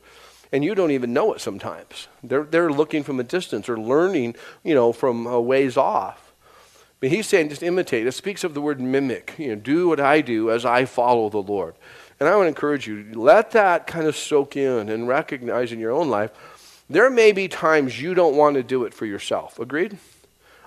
and 0.52 0.64
you 0.64 0.74
don't 0.74 0.90
even 0.92 1.12
know 1.12 1.32
it 1.32 1.40
sometimes. 1.40 2.08
They're, 2.22 2.44
they're 2.44 2.70
looking 2.70 3.02
from 3.02 3.20
a 3.20 3.24
distance 3.24 3.68
or 3.68 3.78
learning 3.78 4.36
you 4.64 4.74
know, 4.74 4.92
from 4.92 5.26
a 5.26 5.40
ways 5.40 5.76
off. 5.76 6.29
But 7.00 7.08
he's 7.08 7.26
saying 7.26 7.48
just 7.48 7.62
imitate. 7.62 8.06
It 8.06 8.12
speaks 8.12 8.44
of 8.44 8.52
the 8.52 8.60
word 8.60 8.80
mimic. 8.80 9.34
You 9.38 9.48
know, 9.48 9.54
do 9.56 9.88
what 9.88 10.00
I 10.00 10.20
do 10.20 10.50
as 10.50 10.64
I 10.64 10.84
follow 10.84 11.30
the 11.30 11.38
Lord. 11.42 11.74
And 12.20 12.28
I 12.28 12.36
would 12.36 12.46
encourage 12.46 12.86
you, 12.86 13.06
let 13.14 13.52
that 13.52 13.86
kind 13.86 14.06
of 14.06 14.14
soak 14.14 14.54
in 14.54 14.90
and 14.90 15.08
recognize 15.08 15.72
in 15.72 15.80
your 15.80 15.92
own 15.92 16.10
life. 16.10 16.84
There 16.90 17.08
may 17.08 17.32
be 17.32 17.48
times 17.48 18.00
you 18.00 18.12
don't 18.12 18.36
want 18.36 18.56
to 18.56 18.62
do 18.62 18.84
it 18.84 18.92
for 18.92 19.06
yourself. 19.06 19.58
Agreed? 19.58 19.96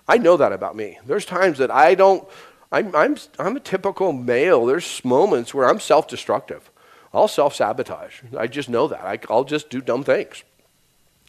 I 0.07 0.17
know 0.17 0.35
that 0.37 0.51
about 0.51 0.75
me. 0.75 0.97
There's 1.05 1.25
times 1.25 1.59
that 1.59 1.69
I 1.69 1.93
don't, 1.93 2.27
I'm, 2.71 2.95
I'm, 2.95 3.17
I'm 3.37 3.55
a 3.55 3.59
typical 3.59 4.11
male. 4.11 4.65
There's 4.65 5.05
moments 5.05 5.53
where 5.53 5.69
I'm 5.69 5.79
self 5.79 6.07
destructive. 6.07 6.71
I'll 7.13 7.27
self 7.27 7.53
sabotage. 7.53 8.21
I 8.35 8.47
just 8.47 8.69
know 8.69 8.87
that. 8.87 9.01
I, 9.01 9.19
I'll 9.29 9.43
just 9.43 9.69
do 9.69 9.81
dumb 9.81 10.03
things. 10.03 10.43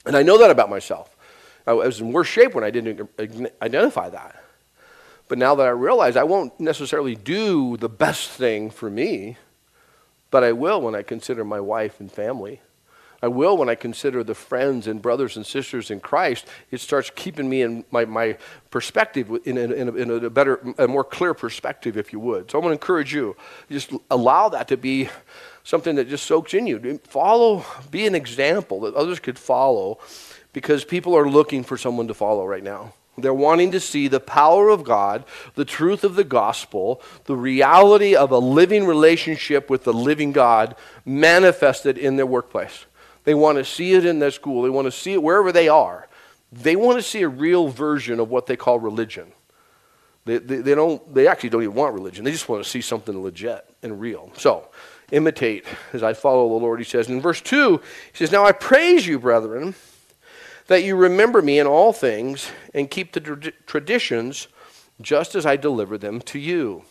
And 0.07 0.17
I 0.17 0.23
know 0.23 0.39
that 0.39 0.51
about 0.51 0.71
myself. 0.71 1.15
I 1.67 1.75
was 1.75 2.01
in 2.01 2.13
worse 2.13 2.29
shape 2.29 2.55
when 2.55 2.65
I 2.65 2.71
didn't 2.71 3.11
identify 3.61 4.09
that. 4.11 4.43
But 5.29 5.39
now 5.39 5.55
that 5.55 5.67
I 5.67 5.71
realize 5.71 6.17
I 6.17 6.25
won't 6.25 6.59
necessarily 6.61 7.15
do 7.15 7.77
the 7.77 7.89
best 7.89 8.31
thing 8.31 8.71
for 8.71 8.91
me, 8.91 9.37
but 10.31 10.45
I 10.45 10.53
will 10.53 10.81
when 10.81 10.95
I 10.95 11.03
consider 11.03 11.45
my 11.45 11.61
wife 11.61 12.01
and 12.01 12.11
family. 12.11 12.61
I 13.23 13.29
will 13.29 13.57
when 13.57 13.71
I 13.71 13.75
consider 13.75 14.23
the 14.23 14.35
friends 14.35 14.87
and 14.87 15.01
brothers 15.01 15.39
and 15.39 15.47
sisters 15.47 15.91
in 15.91 16.01
Christ. 16.01 16.45
It 16.71 16.83
starts 16.83 17.11
keeping 17.15 17.49
me 17.49 17.63
in 17.63 17.83
my, 17.91 18.05
my 18.05 18.37
perspective, 18.69 19.31
in, 19.47 19.57
in, 19.57 19.89
a, 19.89 19.93
in 19.95 20.11
a 20.11 20.29
better, 20.29 20.61
a 20.77 20.87
more 20.87 21.05
clear 21.05 21.33
perspective, 21.33 21.97
if 21.97 22.13
you 22.13 22.21
would. 22.21 22.51
So 22.51 22.59
I 22.59 22.63
want 22.63 22.73
to 22.73 22.75
encourage 22.75 23.15
you, 23.15 23.35
just 23.71 23.93
allow 24.11 24.51
that 24.51 24.69
to 24.69 24.77
be 24.77 25.09
something 25.63 25.97
that 25.97 26.11
just 26.11 26.27
soaks 26.27 26.53
in 26.53 26.67
you. 26.67 27.01
Follow, 27.05 27.65
be 27.91 28.07
an 28.07 28.15
example 28.15 28.81
that 28.81 28.95
others 28.95 29.21
could 29.21 29.39
follow 29.39 30.01
because 30.53 30.85
people 30.85 31.17
are 31.17 31.27
looking 31.27 31.65
for 31.65 31.79
someone 31.79 32.09
to 32.09 32.15
follow 32.15 32.45
right 32.47 32.63
now. 32.63 32.93
They're 33.17 33.33
wanting 33.33 33.71
to 33.73 33.81
see 33.81 34.09
the 34.09 34.21
power 34.21 34.71
of 34.71 34.83
God, 34.83 35.25
the 35.55 35.65
truth 35.65 36.03
of 36.03 36.17
the 36.17 36.25
gospel, 36.25 37.01
the 37.25 37.37
reality 37.37 38.17
of 38.17 38.33
a 38.33 38.39
living 38.39 38.87
relationship 38.87 39.71
with 39.71 39.85
the 39.85 39.93
living 39.93 40.33
God 40.33 40.75
manifested 41.05 41.97
in 41.97 42.17
their 42.17 42.27
workplace. 42.27 42.87
They 43.23 43.35
want 43.35 43.59
to 43.59 43.65
see 43.65 43.95
it 43.95 44.05
in 44.05 44.19
their 44.19 44.33
school. 44.33 44.63
They 44.63 44.71
want 44.71 44.87
to 44.87 44.93
see 44.93 45.13
it 45.13 45.23
wherever 45.23 45.53
they 45.53 45.69
are. 45.69 46.09
They 46.53 46.77
want 46.77 46.99
to 46.99 47.03
see 47.03 47.23
a 47.23 47.29
real 47.29 47.69
version 47.69 48.19
of 48.19 48.31
what 48.31 48.47
they 48.47 48.57
call 48.57 48.81
religion. 48.81 49.33
They, 50.25 50.39
they, 50.39 50.57
they, 50.57 50.75
don't, 50.75 51.15
they 51.15 51.29
actually 51.29 51.51
don't 51.51 51.63
even 51.63 51.75
want 51.75 51.95
religion. 51.95 52.25
They 52.25 52.33
just 52.33 52.49
want 52.49 52.65
to 52.65 52.69
see 52.69 52.81
something 52.81 53.23
legit 53.23 53.65
and 53.83 54.01
real. 54.01 54.33
So, 54.37 54.69
imitate 55.13 55.67
as 55.93 56.03
I 56.03 56.15
follow 56.15 56.49
the 56.49 56.55
Lord, 56.55 56.81
he 56.81 56.85
says. 56.85 57.09
In 57.09 57.21
verse 57.21 57.41
2, 57.41 57.77
he 57.77 58.17
says, 58.17 58.33
Now 58.33 58.45
I 58.45 58.53
praise 58.53 59.07
you, 59.07 59.19
brethren 59.19 59.75
that 60.67 60.83
you 60.83 60.97
remember 60.97 61.43
me 61.43 61.59
in 61.59 61.67
all 61.67 61.93
things 61.93 62.51
and 62.73 62.91
keep 62.91 63.13
the 63.13 63.21
tra- 63.21 63.53
traditions 63.67 64.49
just 65.01 65.35
as 65.35 65.45
I 65.45 65.57
deliver 65.57 65.99
them 65.99 66.21
to 66.23 66.39
you. 66.39 66.85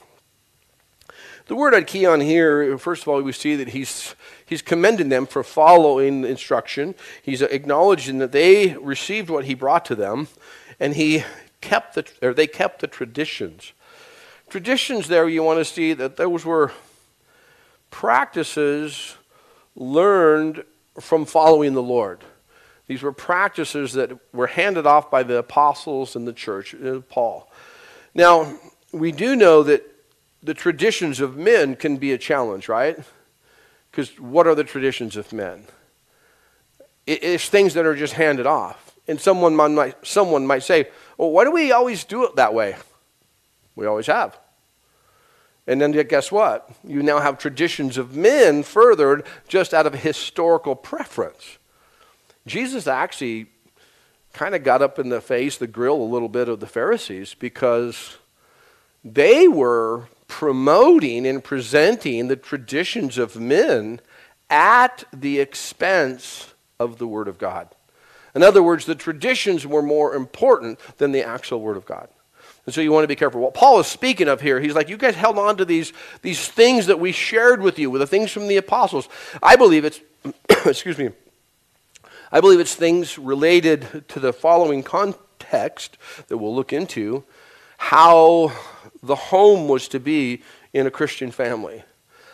The 1.48 1.56
word 1.56 1.74
I'd 1.74 1.88
key 1.88 2.06
on 2.06 2.22
here, 2.22 2.78
first 2.78 3.02
of 3.02 3.10
all, 3.10 3.22
we 3.22 3.34
see 3.34 3.56
that 3.58 3.70
he's, 3.70 4.16
he's 4.46 4.62
commending 4.62 5.10
them 5.10 5.26
for 5.26 5.44
following 5.44 6.24
instruction. 6.24 6.96
He's 7.22 7.42
acknowledging 7.42 8.20
that 8.20 8.32
they 8.32 8.78
received 8.78 9.30
what 9.30 9.46
he 9.46 9.54
brought 9.54 9.84
to 9.86 9.96
them, 9.96 10.30
and 10.80 10.96
he 10.96 11.26
kept 11.60 11.96
the, 11.96 12.06
or 12.22 12.34
they 12.34 12.48
kept 12.48 12.80
the 12.80 12.88
traditions. 12.88 13.74
Traditions 14.50 15.08
there, 15.10 15.28
you 15.28 15.44
want 15.44 15.60
to 15.60 15.66
see 15.66 15.94
that 15.94 16.16
those 16.16 16.46
were 16.46 16.72
practices 17.92 19.18
learned 19.76 20.64
from 21.00 21.26
following 21.26 21.74
the 21.74 21.84
Lord. 21.84 22.22
These 22.88 23.02
were 23.02 23.14
practices 23.14 23.94
that 23.94 24.12
were 24.34 24.48
handed 24.48 24.86
off 24.86 25.10
by 25.10 25.24
the 25.24 25.38
apostles 25.38 26.16
and 26.16 26.28
the 26.28 26.34
church, 26.34 26.76
uh, 26.76 27.00
Paul. 27.10 27.50
Now, 28.14 28.58
we 28.92 29.12
do 29.12 29.36
know 29.36 29.64
that 29.64 29.90
the 30.42 30.54
traditions 30.54 31.20
of 31.20 31.38
men 31.38 31.76
can 31.76 31.98
be 31.98 32.12
a 32.12 32.18
challenge, 32.18 32.68
right? 32.68 33.00
Because 33.90 34.20
what 34.20 34.48
are 34.48 34.56
the 34.56 34.64
traditions 34.64 35.16
of 35.16 35.32
men? 35.32 35.66
It's 37.08 37.48
things 37.48 37.74
that 37.74 37.86
are 37.86 37.96
just 37.96 38.14
handed 38.14 38.46
off. 38.46 38.98
And 39.08 39.20
someone 39.20 39.56
might, 39.56 40.06
someone 40.06 40.48
might 40.48 40.64
say, 40.64 40.88
well, 41.18 41.32
why 41.32 41.44
do 41.44 41.52
we 41.52 41.72
always 41.72 42.04
do 42.04 42.26
it 42.26 42.36
that 42.38 42.54
way? 42.54 42.76
We 43.76 43.86
always 43.86 44.08
have. 44.08 44.38
And 45.68 45.82
then 45.82 45.92
guess 45.92 46.32
what? 46.32 46.70
You 46.84 47.04
now 47.04 47.20
have 47.20 47.38
traditions 47.38 47.98
of 47.98 48.16
men 48.16 48.64
furthered 48.64 49.26
just 49.48 49.74
out 49.74 49.86
of 49.86 49.94
historical 49.94 50.76
preference. 50.76 51.58
Jesus 52.46 52.88
actually 52.88 53.48
kind 54.34 54.56
of 54.56 54.64
got 54.64 54.82
up 54.82 55.00
in 55.00 55.10
the 55.10 55.22
face, 55.22 55.58
the 55.58 55.68
grill 55.68 56.02
a 56.02 56.04
little 56.04 56.30
bit 56.30 56.50
of 56.50 56.60
the 56.60 56.68
Pharisees 56.68 57.36
because 57.36 58.18
they 59.04 59.48
were 59.48 60.08
promoting 60.28 61.28
and 61.28 61.44
presenting 61.44 62.28
the 62.28 62.36
traditions 62.36 63.18
of 63.18 63.36
men 63.36 64.00
at 64.50 65.04
the 65.14 65.40
expense 65.40 66.54
of 66.80 66.98
the 66.98 67.08
Word 67.08 67.28
of 67.28 67.38
God. 67.38 67.70
In 68.36 68.42
other 68.42 68.64
words, 68.64 68.86
the 68.86 68.96
traditions 68.96 69.68
were 69.68 69.84
more 69.84 70.16
important 70.16 70.80
than 70.98 71.12
the 71.12 71.24
actual 71.24 71.62
Word 71.62 71.78
of 71.78 71.86
God. 71.86 72.10
And 72.66 72.74
so 72.74 72.82
you 72.82 72.92
want 72.92 73.04
to 73.04 73.10
be 73.10 73.16
careful. 73.16 73.42
What 73.42 73.54
Paul 73.54 73.80
is 73.80 73.88
speaking 73.88 74.28
of 74.28 74.42
here, 74.42 74.60
he's 74.60 74.74
like, 74.74 74.90
you 74.90 74.98
guys 74.98 75.16
held 75.16 75.38
on 75.38 75.58
to 75.58 75.66
these, 75.66 75.92
these 76.22 76.48
things 76.48 76.88
that 76.88 77.00
we 77.00 77.12
shared 77.12 77.62
with 77.62 77.78
you, 77.78 77.92
with 77.92 78.00
the 78.00 78.08
things 78.08 78.32
from 78.32 78.48
the 78.48 78.58
apostles. 78.58 79.10
I 79.42 79.56
believe 79.56 79.86
it's, 79.86 80.00
excuse 80.66 80.98
me, 80.98 81.10
I 82.34 82.42
believe 82.42 82.60
it's 82.60 82.74
things 82.74 83.20
related 83.20 84.06
to 84.08 84.20
the 84.20 84.34
following 84.34 84.82
context 84.82 86.00
that 86.30 86.38
we'll 86.40 86.56
look 86.56 86.74
into 86.74 87.24
how 87.78 88.52
the 89.04 89.14
home 89.14 89.68
was 89.68 89.88
to 89.90 90.00
be 90.00 90.42
in 90.74 90.88
a 90.88 90.92
Christian 90.92 91.30
family, 91.30 91.84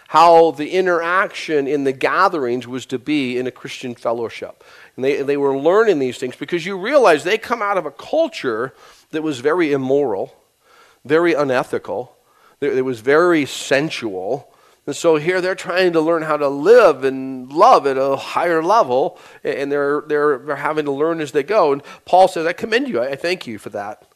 how 0.07 0.51
the 0.51 0.69
interaction 0.69 1.67
in 1.67 1.83
the 1.83 1.91
gatherings 1.91 2.65
was 2.65 2.85
to 2.85 2.97
be 2.97 3.37
in 3.37 3.45
a 3.45 3.51
Christian 3.51 3.93
fellowship. 3.93 4.63
And 4.95 5.03
they, 5.03 5.21
they 5.21 5.35
were 5.35 5.57
learning 5.57 5.99
these 5.99 6.17
things 6.17 6.37
because 6.37 6.65
you 6.65 6.77
realize 6.77 7.25
they 7.25 7.37
come 7.37 7.61
out 7.61 7.77
of 7.77 7.85
a 7.85 7.91
culture 7.91 8.73
that 9.11 9.21
was 9.21 9.41
very 9.41 9.73
immoral, 9.73 10.33
very 11.03 11.33
unethical, 11.33 12.15
it 12.61 12.85
was 12.85 13.01
very 13.01 13.45
sensual. 13.45 14.53
And 14.89 14.96
so 14.96 15.17
here 15.17 15.39
they're 15.39 15.53
trying 15.53 15.93
to 15.93 16.01
learn 16.01 16.24
how 16.24 16.36
to 16.36 16.48
live 16.48 17.03
and 17.03 17.53
love 17.53 17.86
at 17.86 17.96
a 17.96 18.15
higher 18.15 18.63
level, 18.63 19.19
and 19.43 19.72
they're, 19.72 20.01
they're, 20.01 20.39
they're 20.39 20.55
having 20.55 20.86
to 20.86 20.91
learn 20.91 21.22
as 21.22 21.31
they 21.31 21.43
go. 21.43 21.72
And 21.72 21.84
Paul 22.05 22.27
says, 22.27 22.48
I 22.48 22.53
commend 22.53 22.89
you. 22.89 23.00
I 23.00 23.15
thank 23.15 23.46
you 23.46 23.60
for 23.60 23.69
that. 23.69 24.12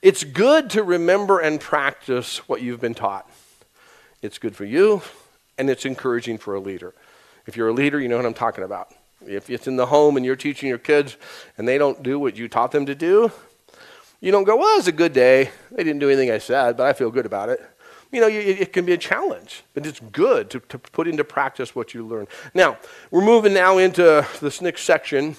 It's 0.00 0.22
good 0.22 0.70
to 0.70 0.84
remember 0.84 1.40
and 1.40 1.58
practice 1.60 2.38
what 2.48 2.62
you've 2.62 2.80
been 2.80 2.94
taught. 2.94 3.28
It's 4.22 4.38
good 4.38 4.54
for 4.54 4.64
you, 4.64 5.02
and 5.58 5.68
it's 5.68 5.84
encouraging 5.84 6.38
for 6.38 6.54
a 6.54 6.60
leader. 6.60 6.94
If 7.48 7.56
you're 7.56 7.70
a 7.70 7.72
leader, 7.72 8.00
you 8.00 8.06
know 8.06 8.16
what 8.16 8.24
I'm 8.24 8.32
talking 8.32 8.62
about. 8.62 8.94
If 9.26 9.50
it's 9.50 9.66
in 9.66 9.74
the 9.74 9.86
home 9.86 10.16
and 10.16 10.24
you're 10.24 10.36
teaching 10.36 10.68
your 10.68 10.78
kids 10.78 11.16
and 11.58 11.66
they 11.66 11.78
don't 11.78 12.00
do 12.00 12.20
what 12.20 12.36
you 12.36 12.46
taught 12.46 12.70
them 12.70 12.86
to 12.86 12.94
do, 12.94 13.32
you 14.20 14.30
don't 14.30 14.44
go, 14.44 14.54
well, 14.54 14.74
it 14.74 14.76
was 14.76 14.86
a 14.86 14.92
good 14.92 15.14
day. 15.14 15.50
They 15.72 15.82
didn't 15.82 15.98
do 15.98 16.08
anything 16.08 16.30
I 16.30 16.38
said, 16.38 16.76
but 16.76 16.86
I 16.86 16.92
feel 16.92 17.10
good 17.10 17.26
about 17.26 17.48
it. 17.48 17.60
You 18.12 18.20
know, 18.20 18.28
it 18.28 18.74
can 18.74 18.84
be 18.84 18.92
a 18.92 18.98
challenge, 18.98 19.64
but 19.72 19.86
it's 19.86 19.98
good 19.98 20.50
to, 20.50 20.60
to 20.60 20.78
put 20.78 21.08
into 21.08 21.24
practice 21.24 21.74
what 21.74 21.94
you 21.94 22.06
learn. 22.06 22.28
Now, 22.52 22.76
we're 23.10 23.24
moving 23.24 23.54
now 23.54 23.78
into 23.78 24.26
this 24.42 24.60
next 24.60 24.82
section, 24.82 25.34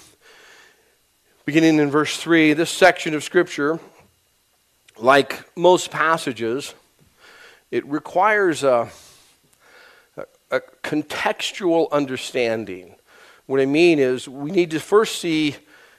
beginning 1.44 1.78
in 1.78 1.88
verse 1.88 2.16
3. 2.16 2.52
This 2.52 2.70
section 2.70 3.14
of 3.14 3.22
Scripture, 3.22 3.78
like 4.98 5.44
most 5.56 5.92
passages, 5.92 6.74
it 7.70 7.86
requires 7.86 8.64
a, 8.64 8.90
a, 10.16 10.24
a 10.50 10.60
contextual 10.82 11.88
understanding. 11.92 12.96
What 13.46 13.60
I 13.60 13.66
mean 13.66 14.00
is, 14.00 14.28
we 14.28 14.50
need 14.50 14.72
to 14.72 14.80
first 14.80 15.20
see 15.20 15.54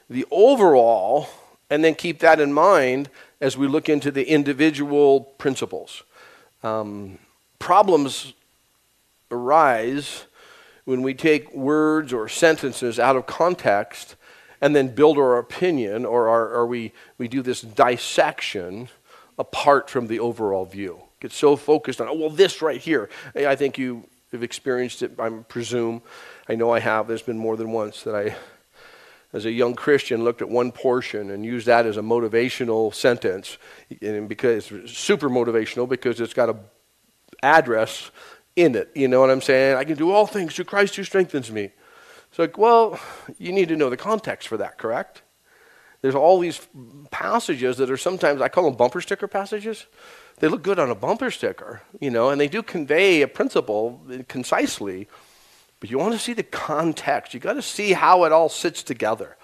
the 0.09 0.25
overall 0.29 1.29
and 1.69 1.85
then 1.85 1.95
keep 1.95 2.19
that 2.19 2.41
in 2.41 2.51
mind 2.51 3.09
as 3.39 3.55
we 3.55 3.65
look 3.65 3.87
into 3.87 4.11
the 4.11 4.27
individual 4.29 5.21
principles. 5.21 6.03
Um, 6.65 7.19
problems 7.59 8.33
arise 9.29 10.25
when 10.85 11.03
we 11.03 11.13
take 11.13 11.53
words 11.53 12.11
or 12.11 12.27
sentences 12.27 12.99
out 12.99 13.15
of 13.15 13.27
context 13.27 14.15
and 14.61 14.75
then 14.75 14.87
build 14.95 15.19
our 15.19 15.37
opinion, 15.37 16.05
or, 16.05 16.27
our, 16.27 16.49
or 16.49 16.65
we, 16.65 16.91
we 17.19 17.27
do 17.27 17.43
this 17.43 17.61
dissection 17.61 18.89
apart 19.37 19.91
from 19.91 20.07
the 20.07 20.19
overall 20.19 20.65
view. 20.65 21.01
Get 21.19 21.31
so 21.31 21.55
focused 21.55 22.01
on, 22.01 22.07
oh, 22.07 22.13
well, 22.13 22.29
this 22.31 22.63
right 22.63 22.81
here. 22.81 23.09
I 23.35 23.55
think 23.55 23.77
you 23.77 24.03
have 24.31 24.41
experienced 24.41 25.03
it, 25.03 25.19
I 25.19 25.29
presume. 25.29 26.01
I 26.49 26.55
know 26.55 26.71
I 26.71 26.79
have. 26.79 27.07
There's 27.07 27.21
been 27.21 27.37
more 27.37 27.57
than 27.57 27.71
once 27.71 28.01
that 28.03 28.15
I 28.15 28.35
as 29.35 29.43
a 29.43 29.51
young 29.51 29.73
Christian, 29.73 30.23
looked 30.23 30.41
at 30.41 30.47
one 30.47 30.71
portion 30.71 31.29
and 31.29 31.45
used 31.45 31.67
that 31.67 31.85
as 31.85 31.97
a 31.97 32.01
motivational 32.01 32.95
sentence, 32.95 33.57
and 34.01 34.29
because 34.29 34.71
it's 34.71 34.97
super 34.97 35.29
motivational 35.29 35.89
because 35.89 36.21
it's 36.21 36.33
got 36.33 36.49
a 36.49 36.55
address 37.43 38.11
in 38.55 38.75
it. 38.75 38.89
You 38.95 39.09
know 39.09 39.19
what 39.19 39.29
I'm 39.29 39.41
saying? 39.41 39.75
I 39.75 39.83
can 39.83 39.97
do 39.97 40.11
all 40.11 40.25
things 40.25 40.55
through 40.55 40.65
Christ 40.65 40.95
who 40.95 41.03
strengthens 41.03 41.51
me. 41.51 41.71
It's 42.29 42.39
like, 42.39 42.57
well, 42.57 42.97
you 43.37 43.51
need 43.51 43.67
to 43.67 43.75
know 43.75 43.89
the 43.89 43.97
context 43.97 44.47
for 44.47 44.55
that, 44.55 44.77
correct? 44.77 45.21
There's 46.01 46.15
all 46.15 46.39
these 46.39 46.61
passages 47.11 47.75
that 47.77 47.91
are 47.91 47.97
sometimes, 47.97 48.39
I 48.39 48.47
call 48.47 48.63
them 48.63 48.75
bumper 48.75 49.01
sticker 49.01 49.27
passages. 49.27 49.85
They 50.37 50.47
look 50.47 50.63
good 50.63 50.79
on 50.79 50.89
a 50.89 50.95
bumper 50.95 51.29
sticker, 51.29 51.81
you 51.99 52.09
know, 52.09 52.29
and 52.29 52.39
they 52.39 52.47
do 52.47 52.63
convey 52.63 53.21
a 53.21 53.27
principle 53.27 54.01
concisely. 54.29 55.09
But 55.85 55.91
you 55.91 55.99
want 55.99 56.13
to 56.13 56.19
see 56.19 56.33
the 56.33 56.41
context. 56.41 57.35
You 57.35 57.39
got 57.39 57.53
to 57.53 57.61
see 57.61 57.93
how 57.93 58.23
it 58.23 58.31
all 58.31 58.49
sits 58.49 58.81
together. 58.81 59.37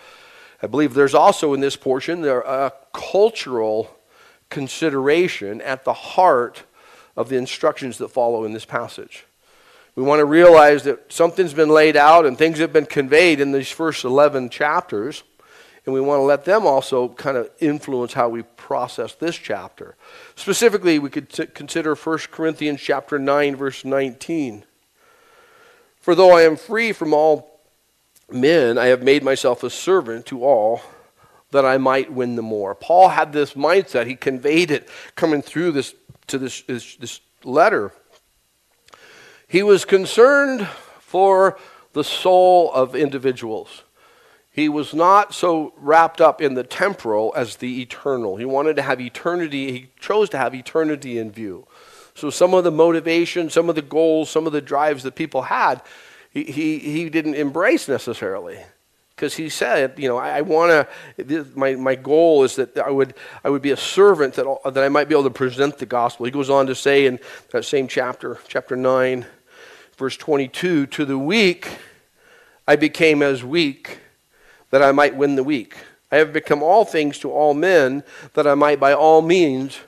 I 0.59 0.65
believe 0.65 0.95
there's 0.95 1.13
also 1.13 1.53
in 1.53 1.59
this 1.59 1.75
portion 1.75 2.21
there 2.21 2.41
a 2.41 2.73
cultural 2.93 3.95
consideration 4.49 5.61
at 5.61 5.83
the 5.83 5.93
heart 5.93 6.63
of 7.15 7.29
the 7.29 7.35
instructions 7.35 7.99
that 7.99 8.07
follow 8.07 8.43
in 8.43 8.53
this 8.53 8.65
passage. 8.65 9.27
We 9.93 10.01
want 10.01 10.17
to 10.17 10.25
realize 10.25 10.81
that 10.85 11.13
something's 11.13 11.53
been 11.53 11.69
laid 11.69 11.95
out 11.95 12.25
and 12.25 12.35
things 12.35 12.57
have 12.57 12.73
been 12.73 12.87
conveyed 12.87 13.39
in 13.39 13.51
these 13.51 13.69
first 13.69 14.03
11 14.03 14.49
chapters, 14.49 15.21
and 15.85 15.93
we 15.93 16.01
want 16.01 16.21
to 16.21 16.23
let 16.23 16.43
them 16.43 16.65
also 16.65 17.09
kind 17.09 17.37
of 17.37 17.51
influence 17.59 18.13
how 18.13 18.29
we 18.29 18.41
process 18.41 19.13
this 19.13 19.35
chapter. 19.35 19.95
Specifically, 20.35 20.97
we 20.97 21.11
could 21.11 21.29
t- 21.29 21.45
consider 21.45 21.93
1 21.93 22.17
Corinthians 22.31 22.81
chapter 22.81 23.19
9 23.19 23.55
verse 23.57 23.85
19. 23.85 24.65
For 26.01 26.15
though 26.15 26.31
I 26.31 26.41
am 26.41 26.57
free 26.57 26.91
from 26.91 27.13
all 27.13 27.61
men, 28.29 28.77
I 28.77 28.87
have 28.87 29.03
made 29.03 29.23
myself 29.23 29.63
a 29.63 29.69
servant 29.69 30.25
to 30.27 30.43
all 30.43 30.81
that 31.51 31.65
I 31.65 31.77
might 31.77 32.11
win 32.11 32.35
the 32.35 32.41
more. 32.41 32.73
Paul 32.73 33.09
had 33.09 33.33
this 33.33 33.53
mindset. 33.53 34.07
He 34.07 34.15
conveyed 34.15 34.71
it 34.71 34.89
coming 35.15 35.41
through 35.41 35.73
this 35.73 35.93
to 36.27 36.37
this, 36.37 36.61
this, 36.61 36.95
this 36.95 37.19
letter. 37.43 37.91
He 39.47 39.63
was 39.63 39.85
concerned 39.85 40.67
for 40.99 41.57
the 41.93 42.03
soul 42.03 42.71
of 42.73 42.95
individuals. 42.95 43.83
He 44.49 44.69
was 44.69 44.93
not 44.93 45.33
so 45.33 45.73
wrapped 45.77 46.21
up 46.21 46.41
in 46.41 46.53
the 46.55 46.63
temporal 46.63 47.33
as 47.35 47.57
the 47.57 47.81
eternal. 47.81 48.37
He 48.37 48.45
wanted 48.45 48.75
to 48.77 48.81
have 48.81 48.99
eternity, 48.99 49.71
he 49.71 49.89
chose 49.99 50.29
to 50.29 50.37
have 50.37 50.55
eternity 50.55 51.17
in 51.17 51.31
view. 51.31 51.67
So 52.15 52.29
some 52.29 52.53
of 52.53 52.63
the 52.63 52.71
motivation, 52.71 53.49
some 53.49 53.69
of 53.69 53.75
the 53.75 53.81
goals, 53.81 54.29
some 54.29 54.47
of 54.47 54.53
the 54.53 54.61
drives 54.61 55.03
that 55.03 55.15
people 55.15 55.43
had, 55.43 55.81
he, 56.31 56.43
he, 56.43 56.79
he 56.79 57.09
didn't 57.09 57.35
embrace 57.35 57.87
necessarily. 57.87 58.59
Because 59.15 59.35
he 59.35 59.49
said, 59.49 59.99
you 59.99 60.07
know, 60.07 60.17
I, 60.17 60.37
I 60.37 60.41
want 60.41 60.87
to, 61.17 61.45
my, 61.55 61.75
my 61.75 61.95
goal 61.95 62.43
is 62.43 62.55
that 62.55 62.77
I 62.77 62.89
would, 62.89 63.13
I 63.43 63.49
would 63.49 63.61
be 63.61 63.71
a 63.71 63.77
servant 63.77 64.33
that, 64.35 64.45
that 64.73 64.83
I 64.83 64.89
might 64.89 65.07
be 65.07 65.13
able 65.13 65.25
to 65.25 65.29
present 65.29 65.77
the 65.77 65.85
gospel. 65.85 66.25
He 66.25 66.31
goes 66.31 66.49
on 66.49 66.65
to 66.67 66.75
say 66.75 67.05
in 67.05 67.19
that 67.51 67.65
same 67.65 67.87
chapter, 67.87 68.39
chapter 68.47 68.75
9, 68.75 69.25
verse 69.97 70.17
22, 70.17 70.87
to 70.87 71.05
the 71.05 71.19
weak 71.19 71.67
I 72.67 72.75
became 72.75 73.21
as 73.21 73.43
weak 73.43 73.99
that 74.71 74.81
I 74.81 74.91
might 74.91 75.15
win 75.15 75.35
the 75.35 75.43
weak. 75.43 75.75
I 76.11 76.17
have 76.17 76.33
become 76.33 76.63
all 76.63 76.85
things 76.85 77.19
to 77.19 77.31
all 77.31 77.53
men 77.53 78.03
that 78.33 78.47
I 78.47 78.55
might 78.55 78.79
by 78.79 78.93
all 78.93 79.21
means 79.21 79.79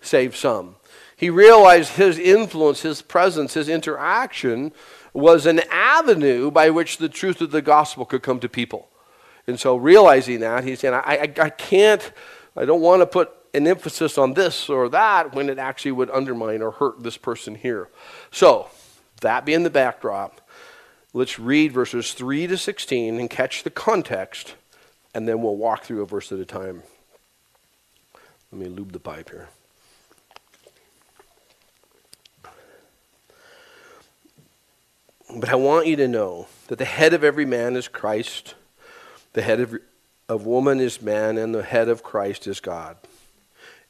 save 0.00 0.34
some. 0.34 0.76
He 1.16 1.30
realized 1.30 1.92
his 1.92 2.18
influence, 2.18 2.82
his 2.82 3.00
presence, 3.00 3.54
his 3.54 3.68
interaction 3.68 4.72
was 5.14 5.46
an 5.46 5.60
avenue 5.70 6.50
by 6.50 6.68
which 6.68 6.98
the 6.98 7.08
truth 7.08 7.40
of 7.40 7.50
the 7.50 7.62
gospel 7.62 8.04
could 8.04 8.22
come 8.22 8.38
to 8.40 8.48
people. 8.48 8.90
And 9.46 9.58
so, 9.58 9.76
realizing 9.76 10.40
that, 10.40 10.64
he 10.64 10.76
said, 10.76 10.92
I, 10.92 10.98
I, 10.98 11.32
I 11.44 11.50
can't, 11.50 12.12
I 12.56 12.64
don't 12.64 12.82
want 12.82 13.00
to 13.00 13.06
put 13.06 13.32
an 13.54 13.66
emphasis 13.66 14.18
on 14.18 14.34
this 14.34 14.68
or 14.68 14.88
that 14.90 15.34
when 15.34 15.48
it 15.48 15.58
actually 15.58 15.92
would 15.92 16.10
undermine 16.10 16.60
or 16.60 16.72
hurt 16.72 17.02
this 17.02 17.16
person 17.16 17.54
here. 17.54 17.88
So, 18.30 18.68
that 19.22 19.46
being 19.46 19.62
the 19.62 19.70
backdrop, 19.70 20.42
let's 21.14 21.38
read 21.38 21.72
verses 21.72 22.12
3 22.12 22.48
to 22.48 22.58
16 22.58 23.18
and 23.18 23.30
catch 23.30 23.62
the 23.62 23.70
context, 23.70 24.54
and 25.14 25.26
then 25.26 25.40
we'll 25.40 25.56
walk 25.56 25.84
through 25.84 26.02
a 26.02 26.06
verse 26.06 26.30
at 26.30 26.38
a 26.38 26.44
time. 26.44 26.82
Let 28.52 28.60
me 28.60 28.68
lube 28.68 28.92
the 28.92 29.00
pipe 29.00 29.30
here. 29.30 29.48
But 35.38 35.50
I 35.50 35.54
want 35.54 35.86
you 35.86 35.96
to 35.96 36.08
know 36.08 36.46
that 36.68 36.78
the 36.78 36.86
head 36.86 37.12
of 37.12 37.22
every 37.22 37.44
man 37.44 37.76
is 37.76 37.88
Christ, 37.88 38.54
the 39.34 39.42
head 39.42 39.60
of, 39.60 39.76
of 40.30 40.46
woman 40.46 40.80
is 40.80 41.02
man, 41.02 41.36
and 41.36 41.54
the 41.54 41.62
head 41.62 41.90
of 41.90 42.02
Christ 42.02 42.46
is 42.46 42.58
God. 42.58 42.96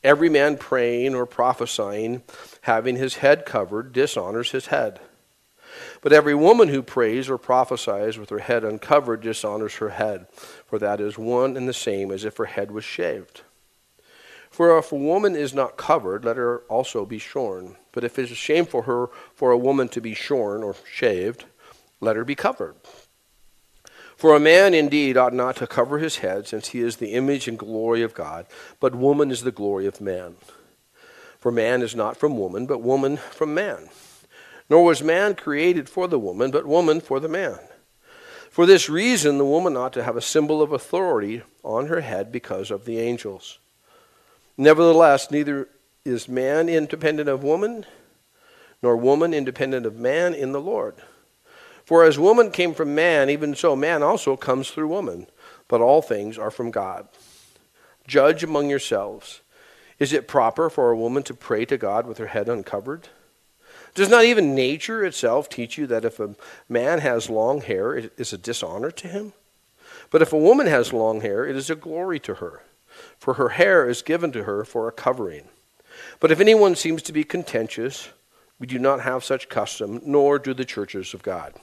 Every 0.02 0.28
man 0.28 0.56
praying 0.56 1.14
or 1.14 1.24
prophesying, 1.24 2.22
having 2.62 2.96
his 2.96 3.18
head 3.18 3.46
covered, 3.46 3.92
dishonors 3.92 4.50
his 4.50 4.66
head. 4.66 4.98
But 6.02 6.12
every 6.12 6.34
woman 6.34 6.66
who 6.66 6.82
prays 6.82 7.30
or 7.30 7.38
prophesies 7.38 8.18
with 8.18 8.30
her 8.30 8.40
head 8.40 8.64
uncovered 8.64 9.20
dishonors 9.20 9.76
her 9.76 9.90
head, 9.90 10.26
for 10.66 10.80
that 10.80 11.00
is 11.00 11.16
one 11.16 11.56
and 11.56 11.68
the 11.68 11.72
same 11.72 12.10
as 12.10 12.24
if 12.24 12.38
her 12.38 12.46
head 12.46 12.72
was 12.72 12.84
shaved. 12.84 13.42
For 14.50 14.76
if 14.78 14.90
a 14.90 14.96
woman 14.96 15.36
is 15.36 15.54
not 15.54 15.76
covered, 15.76 16.24
let 16.24 16.38
her 16.38 16.62
also 16.68 17.06
be 17.06 17.18
shorn. 17.18 17.76
But 17.96 18.04
if 18.04 18.18
it 18.18 18.30
is 18.30 18.36
shameful 18.36 18.82
for 18.82 18.86
her 18.86 19.06
for 19.34 19.50
a 19.52 19.56
woman 19.56 19.88
to 19.88 20.02
be 20.02 20.12
shorn 20.12 20.62
or 20.62 20.76
shaved, 20.92 21.46
let 21.98 22.14
her 22.14 22.26
be 22.26 22.34
covered. 22.34 22.74
For 24.18 24.36
a 24.36 24.40
man 24.40 24.74
indeed 24.74 25.16
ought 25.16 25.32
not 25.32 25.56
to 25.56 25.66
cover 25.66 25.96
his 25.96 26.18
head, 26.18 26.46
since 26.46 26.68
he 26.68 26.80
is 26.80 26.96
the 26.96 27.14
image 27.14 27.48
and 27.48 27.58
glory 27.58 28.02
of 28.02 28.12
God, 28.12 28.44
but 28.80 28.94
woman 28.94 29.30
is 29.30 29.44
the 29.44 29.50
glory 29.50 29.86
of 29.86 30.02
man. 30.02 30.36
For 31.38 31.50
man 31.50 31.80
is 31.80 31.96
not 31.96 32.18
from 32.18 32.36
woman, 32.36 32.66
but 32.66 32.82
woman 32.82 33.16
from 33.16 33.54
man. 33.54 33.88
Nor 34.68 34.84
was 34.84 35.02
man 35.02 35.34
created 35.34 35.88
for 35.88 36.06
the 36.06 36.18
woman, 36.18 36.50
but 36.50 36.66
woman 36.66 37.00
for 37.00 37.18
the 37.18 37.30
man. 37.30 37.60
For 38.50 38.66
this 38.66 38.90
reason, 38.90 39.38
the 39.38 39.46
woman 39.46 39.74
ought 39.74 39.94
to 39.94 40.04
have 40.04 40.18
a 40.18 40.20
symbol 40.20 40.60
of 40.60 40.70
authority 40.70 41.44
on 41.64 41.86
her 41.86 42.02
head 42.02 42.30
because 42.30 42.70
of 42.70 42.84
the 42.84 42.98
angels. 42.98 43.58
Nevertheless, 44.58 45.30
neither 45.30 45.70
is 46.06 46.28
man 46.28 46.68
independent 46.68 47.28
of 47.28 47.42
woman, 47.42 47.84
nor 48.82 48.96
woman 48.96 49.34
independent 49.34 49.84
of 49.84 49.96
man 49.96 50.34
in 50.34 50.52
the 50.52 50.60
Lord. 50.60 50.94
For 51.84 52.04
as 52.04 52.18
woman 52.18 52.50
came 52.50 52.74
from 52.74 52.94
man, 52.94 53.30
even 53.30 53.54
so 53.54 53.76
man 53.76 54.02
also 54.02 54.36
comes 54.36 54.70
through 54.70 54.88
woman. 54.88 55.26
But 55.68 55.80
all 55.80 56.02
things 56.02 56.38
are 56.38 56.50
from 56.50 56.70
God. 56.70 57.08
Judge 58.06 58.44
among 58.44 58.70
yourselves. 58.70 59.40
Is 59.98 60.12
it 60.12 60.28
proper 60.28 60.68
for 60.68 60.90
a 60.90 60.96
woman 60.96 61.22
to 61.24 61.34
pray 61.34 61.64
to 61.64 61.76
God 61.76 62.06
with 62.06 62.18
her 62.18 62.26
head 62.28 62.48
uncovered? 62.48 63.08
Does 63.94 64.08
not 64.08 64.24
even 64.24 64.54
nature 64.54 65.04
itself 65.04 65.48
teach 65.48 65.78
you 65.78 65.86
that 65.86 66.04
if 66.04 66.20
a 66.20 66.34
man 66.68 66.98
has 66.98 67.30
long 67.30 67.62
hair, 67.62 67.94
it 67.94 68.12
is 68.18 68.32
a 68.32 68.38
dishonor 68.38 68.90
to 68.90 69.08
him? 69.08 69.32
But 70.10 70.22
if 70.22 70.32
a 70.32 70.38
woman 70.38 70.66
has 70.66 70.92
long 70.92 71.22
hair, 71.22 71.46
it 71.46 71.56
is 71.56 71.70
a 71.70 71.74
glory 71.74 72.20
to 72.20 72.34
her, 72.34 72.62
for 73.18 73.34
her 73.34 73.50
hair 73.50 73.88
is 73.88 74.02
given 74.02 74.32
to 74.32 74.44
her 74.44 74.64
for 74.64 74.86
a 74.86 74.92
covering. 74.92 75.48
But 76.20 76.30
if 76.30 76.40
anyone 76.40 76.74
seems 76.74 77.02
to 77.02 77.12
be 77.12 77.24
contentious, 77.24 78.08
we 78.58 78.66
do 78.66 78.78
not 78.78 79.00
have 79.00 79.24
such 79.24 79.48
custom, 79.48 80.00
nor 80.04 80.38
do 80.38 80.54
the 80.54 80.64
churches 80.64 81.14
of 81.14 81.22
God. 81.22 81.54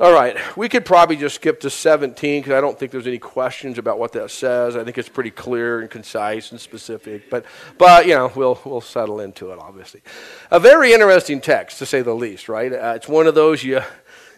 All 0.00 0.12
right, 0.12 0.36
we 0.56 0.68
could 0.68 0.84
probably 0.84 1.14
just 1.14 1.36
skip 1.36 1.60
to 1.60 1.70
17 1.70 2.42
because 2.42 2.56
I 2.56 2.60
don't 2.60 2.76
think 2.76 2.90
there's 2.90 3.06
any 3.06 3.20
questions 3.20 3.78
about 3.78 3.96
what 3.96 4.10
that 4.14 4.32
says. 4.32 4.74
I 4.74 4.82
think 4.82 4.98
it's 4.98 5.08
pretty 5.08 5.30
clear 5.30 5.80
and 5.80 5.88
concise 5.88 6.50
and 6.50 6.60
specific, 6.60 7.30
but, 7.30 7.44
but 7.78 8.04
you 8.04 8.14
know, 8.14 8.32
we'll, 8.34 8.60
we'll 8.64 8.80
settle 8.80 9.20
into 9.20 9.52
it, 9.52 9.58
obviously. 9.60 10.02
A 10.50 10.58
very 10.58 10.92
interesting 10.92 11.40
text, 11.40 11.78
to 11.78 11.86
say 11.86 12.02
the 12.02 12.12
least, 12.12 12.48
right? 12.48 12.72
Uh, 12.72 12.94
it's 12.96 13.06
one 13.06 13.28
of 13.28 13.36
those 13.36 13.62
you, 13.62 13.82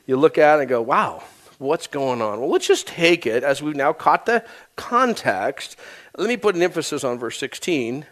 you 0.04 0.18
look 0.18 0.36
at 0.36 0.60
and 0.60 0.68
go, 0.68 0.82
wow, 0.82 1.22
what's 1.56 1.86
going 1.86 2.20
on? 2.20 2.38
Well, 2.38 2.50
let's 2.50 2.68
just 2.68 2.86
take 2.86 3.24
it 3.24 3.42
as 3.42 3.62
we've 3.62 3.74
now 3.74 3.94
caught 3.94 4.26
the 4.26 4.44
context. 4.76 5.76
Let 6.18 6.28
me 6.28 6.36
put 6.36 6.54
an 6.54 6.62
emphasis 6.62 7.02
on 7.02 7.18
verse 7.18 7.38
16. 7.38 8.04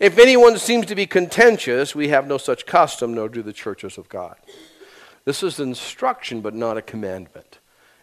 If 0.00 0.18
anyone 0.18 0.58
seems 0.58 0.86
to 0.86 0.94
be 0.94 1.06
contentious, 1.06 1.94
we 1.94 2.08
have 2.08 2.26
no 2.26 2.38
such 2.38 2.66
custom, 2.66 3.14
nor 3.14 3.28
do 3.28 3.42
the 3.42 3.52
churches 3.52 3.98
of 3.98 4.08
God. 4.08 4.36
This 5.24 5.42
is 5.42 5.58
instruction, 5.58 6.40
but 6.40 6.54
not 6.54 6.76
a 6.76 6.82
commandment. 6.82 7.58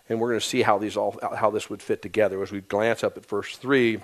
And 0.09 0.19
we're 0.19 0.29
going 0.29 0.41
to 0.41 0.45
see 0.45 0.61
how, 0.61 0.77
these 0.77 0.97
all, 0.97 1.17
how 1.35 1.49
this 1.49 1.69
would 1.69 1.81
fit 1.81 2.01
together 2.01 2.43
as 2.43 2.51
we 2.51 2.61
glance 2.61 3.03
up 3.03 3.17
at 3.17 3.25
verse 3.25 3.55
3. 3.55 3.99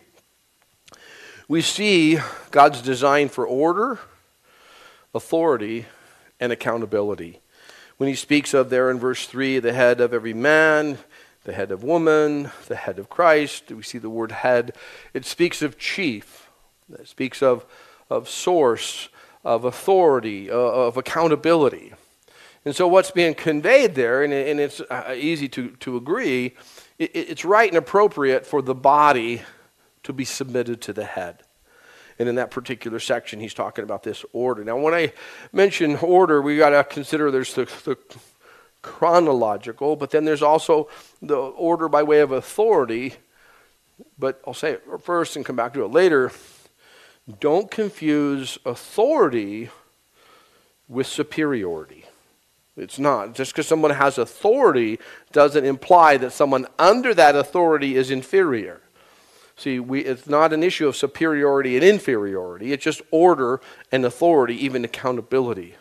We 1.47 1.61
see 1.61 2.17
God's 2.49 2.81
design 2.81 3.27
for 3.27 3.45
order, 3.45 3.99
authority, 5.13 5.85
and 6.39 6.51
accountability. 6.51 7.41
When 7.97 8.07
he 8.07 8.15
speaks 8.15 8.53
of 8.53 8.69
there 8.69 8.89
in 8.89 8.99
verse 8.99 9.27
3, 9.27 9.59
the 9.59 9.73
head 9.73 9.99
of 9.99 10.13
every 10.13 10.33
man, 10.33 10.97
the 11.43 11.53
head 11.53 11.71
of 11.71 11.83
woman, 11.83 12.51
the 12.67 12.77
head 12.77 12.97
of 12.97 13.09
Christ, 13.09 13.69
we 13.69 13.83
see 13.83 13.97
the 13.97 14.09
word 14.09 14.31
head. 14.31 14.75
It 15.13 15.25
speaks 15.25 15.61
of 15.61 15.77
chief, 15.77 16.40
it 16.95 17.07
speaks 17.07 17.41
of, 17.41 17.65
of 18.09 18.29
source, 18.29 19.09
of 19.43 19.65
authority, 19.65 20.49
uh, 20.49 20.55
of 20.55 20.97
accountability. 20.97 21.93
And 22.63 22.75
so, 22.75 22.87
what's 22.87 23.11
being 23.11 23.33
conveyed 23.33 23.95
there, 23.95 24.23
and, 24.23 24.31
and 24.33 24.59
it's 24.59 24.81
uh, 24.81 25.15
easy 25.17 25.49
to, 25.49 25.69
to 25.79 25.97
agree, 25.97 26.53
it, 26.99 27.11
it's 27.15 27.43
right 27.43 27.67
and 27.67 27.77
appropriate 27.77 28.45
for 28.45 28.61
the 28.61 28.75
body 28.75 29.41
to 30.03 30.13
be 30.13 30.25
submitted 30.25 30.81
to 30.81 30.93
the 30.93 31.05
head. 31.05 31.43
And 32.19 32.29
in 32.29 32.35
that 32.35 32.51
particular 32.51 32.99
section, 32.99 33.39
he's 33.39 33.53
talking 33.53 33.83
about 33.83 34.03
this 34.03 34.23
order. 34.31 34.63
Now, 34.63 34.77
when 34.77 34.93
I 34.93 35.13
mention 35.51 35.95
order, 35.97 36.39
we 36.41 36.57
got 36.57 36.69
to 36.69 36.83
consider 36.83 37.31
there's 37.31 37.55
the, 37.55 37.65
the 37.83 37.97
chronological, 38.83 39.95
but 39.95 40.11
then 40.11 40.25
there's 40.25 40.43
also 40.43 40.87
the 41.21 41.37
order 41.37 41.89
by 41.89 42.03
way 42.03 42.19
of 42.19 42.31
authority. 42.31 43.15
But 44.19 44.39
I'll 44.45 44.53
say 44.53 44.73
it 44.73 44.83
first 45.01 45.35
and 45.35 45.43
come 45.43 45.55
back 45.55 45.73
to 45.73 45.83
it 45.83 45.91
later. 45.91 46.31
Don't 47.39 47.69
confuse 47.69 48.57
authority 48.65 49.69
with 50.87 51.07
superiority. 51.07 52.05
It's 52.77 52.99
not. 52.99 53.35
Just 53.35 53.53
because 53.53 53.67
someone 53.67 53.91
has 53.91 54.17
authority 54.17 54.99
doesn't 55.31 55.65
imply 55.65 56.17
that 56.17 56.31
someone 56.31 56.67
under 56.79 57.13
that 57.13 57.35
authority 57.35 57.95
is 57.95 58.11
inferior. 58.11 58.81
See, 59.55 59.79
we, 59.79 60.01
it's 60.01 60.27
not 60.27 60.53
an 60.53 60.63
issue 60.63 60.87
of 60.87 60.95
superiority 60.95 61.75
and 61.75 61.83
inferiority, 61.85 62.73
it's 62.73 62.83
just 62.83 63.01
order 63.11 63.61
and 63.91 64.03
authority, 64.05 64.55
even 64.65 64.83
accountability. 64.83 65.75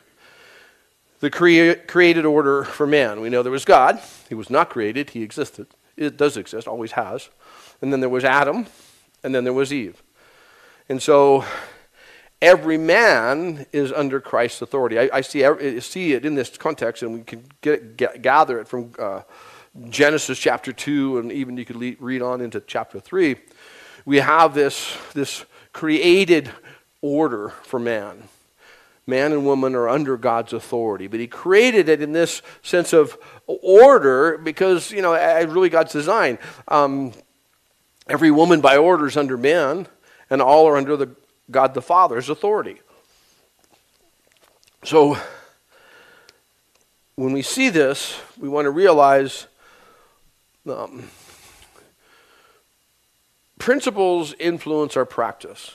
The 1.21 1.31
crea- 1.31 1.77
created 1.77 2.27
order 2.27 2.65
for 2.65 2.87
man. 2.87 3.21
We 3.21 3.31
know 3.31 3.43
there 3.43 3.53
was 3.53 3.65
God, 3.65 4.01
he 4.29 4.35
was 4.35 4.51
not 4.51 4.69
created, 4.71 5.11
he 5.11 5.23
existed. 5.23 5.67
It 5.97 6.17
does 6.17 6.37
exist, 6.37 6.67
always 6.67 6.93
has. 6.93 7.31
And 7.81 7.93
then 7.93 8.01
there 8.01 8.09
was 8.09 8.25
Adam, 8.25 8.67
and 9.23 9.35
then 9.35 9.45
there 9.45 9.53
was 9.53 9.73
Eve. 9.73 10.03
And 10.91 11.01
so 11.01 11.45
every 12.43 12.77
man 12.77 13.65
is 13.73 13.93
under 13.93 14.21
Christ's 14.21 14.61
authority. 14.61 14.99
I, 14.99 15.09
I 15.13 15.21
see, 15.21 15.45
I 15.45 15.79
see 15.79 16.15
it 16.15 16.27
in 16.27 16.35
this 16.35 16.59
context, 16.59 17.05
and 17.05 17.15
we 17.15 17.21
can 17.21 17.45
get, 17.61 17.97
get, 17.97 18.23
gather 18.23 18.59
it 18.59 18.67
from 18.67 18.91
uh, 18.99 19.21
Genesis 19.89 20.37
chapter 20.37 20.73
2, 20.73 21.19
and 21.19 21.31
even 21.31 21.57
you 21.57 21.65
could 21.65 21.77
le- 21.77 21.95
read 22.01 22.23
on 22.23 22.41
into 22.41 22.59
chapter 22.59 22.99
3. 22.99 23.37
We 24.05 24.17
have 24.17 24.53
this, 24.53 24.97
this 25.15 25.45
created 25.73 26.51
order 27.03 27.51
for 27.63 27.79
man. 27.79 28.25
Man 29.07 29.31
and 29.31 29.47
woman 29.47 29.77
are 29.77 29.89
under 29.89 30.17
God's 30.17 30.53
authority, 30.53 31.07
but 31.07 31.21
He 31.21 31.29
created 31.29 31.89
it 31.89 32.03
in 32.03 32.11
this 32.11 32.43
sense 32.63 32.93
of 32.93 33.17
order 33.47 34.39
because, 34.39 34.91
you 34.91 35.03
know, 35.03 35.13
really 35.47 35.69
God's 35.69 35.93
design. 35.93 36.41
Um, 36.67 37.13
every 38.09 38.33
woman 38.33 38.61
by 38.61 38.77
order 38.77 39.07
is 39.07 39.17
under 39.17 39.37
man, 39.37 39.87
and 40.31 40.41
all 40.41 40.67
are 40.67 40.77
under 40.77 40.97
the 40.97 41.11
God 41.51 41.75
the 41.75 41.83
Father's 41.83 42.31
authority. 42.31 42.81
So, 44.85 45.19
when 47.17 47.33
we 47.33 47.43
see 47.43 47.69
this, 47.69 48.19
we 48.39 48.49
want 48.49 48.65
to 48.65 48.71
realize 48.71 49.47
um, 50.67 51.11
principles 53.59 54.35
influence 54.39 54.97
our 54.97 55.05
practice. 55.05 55.73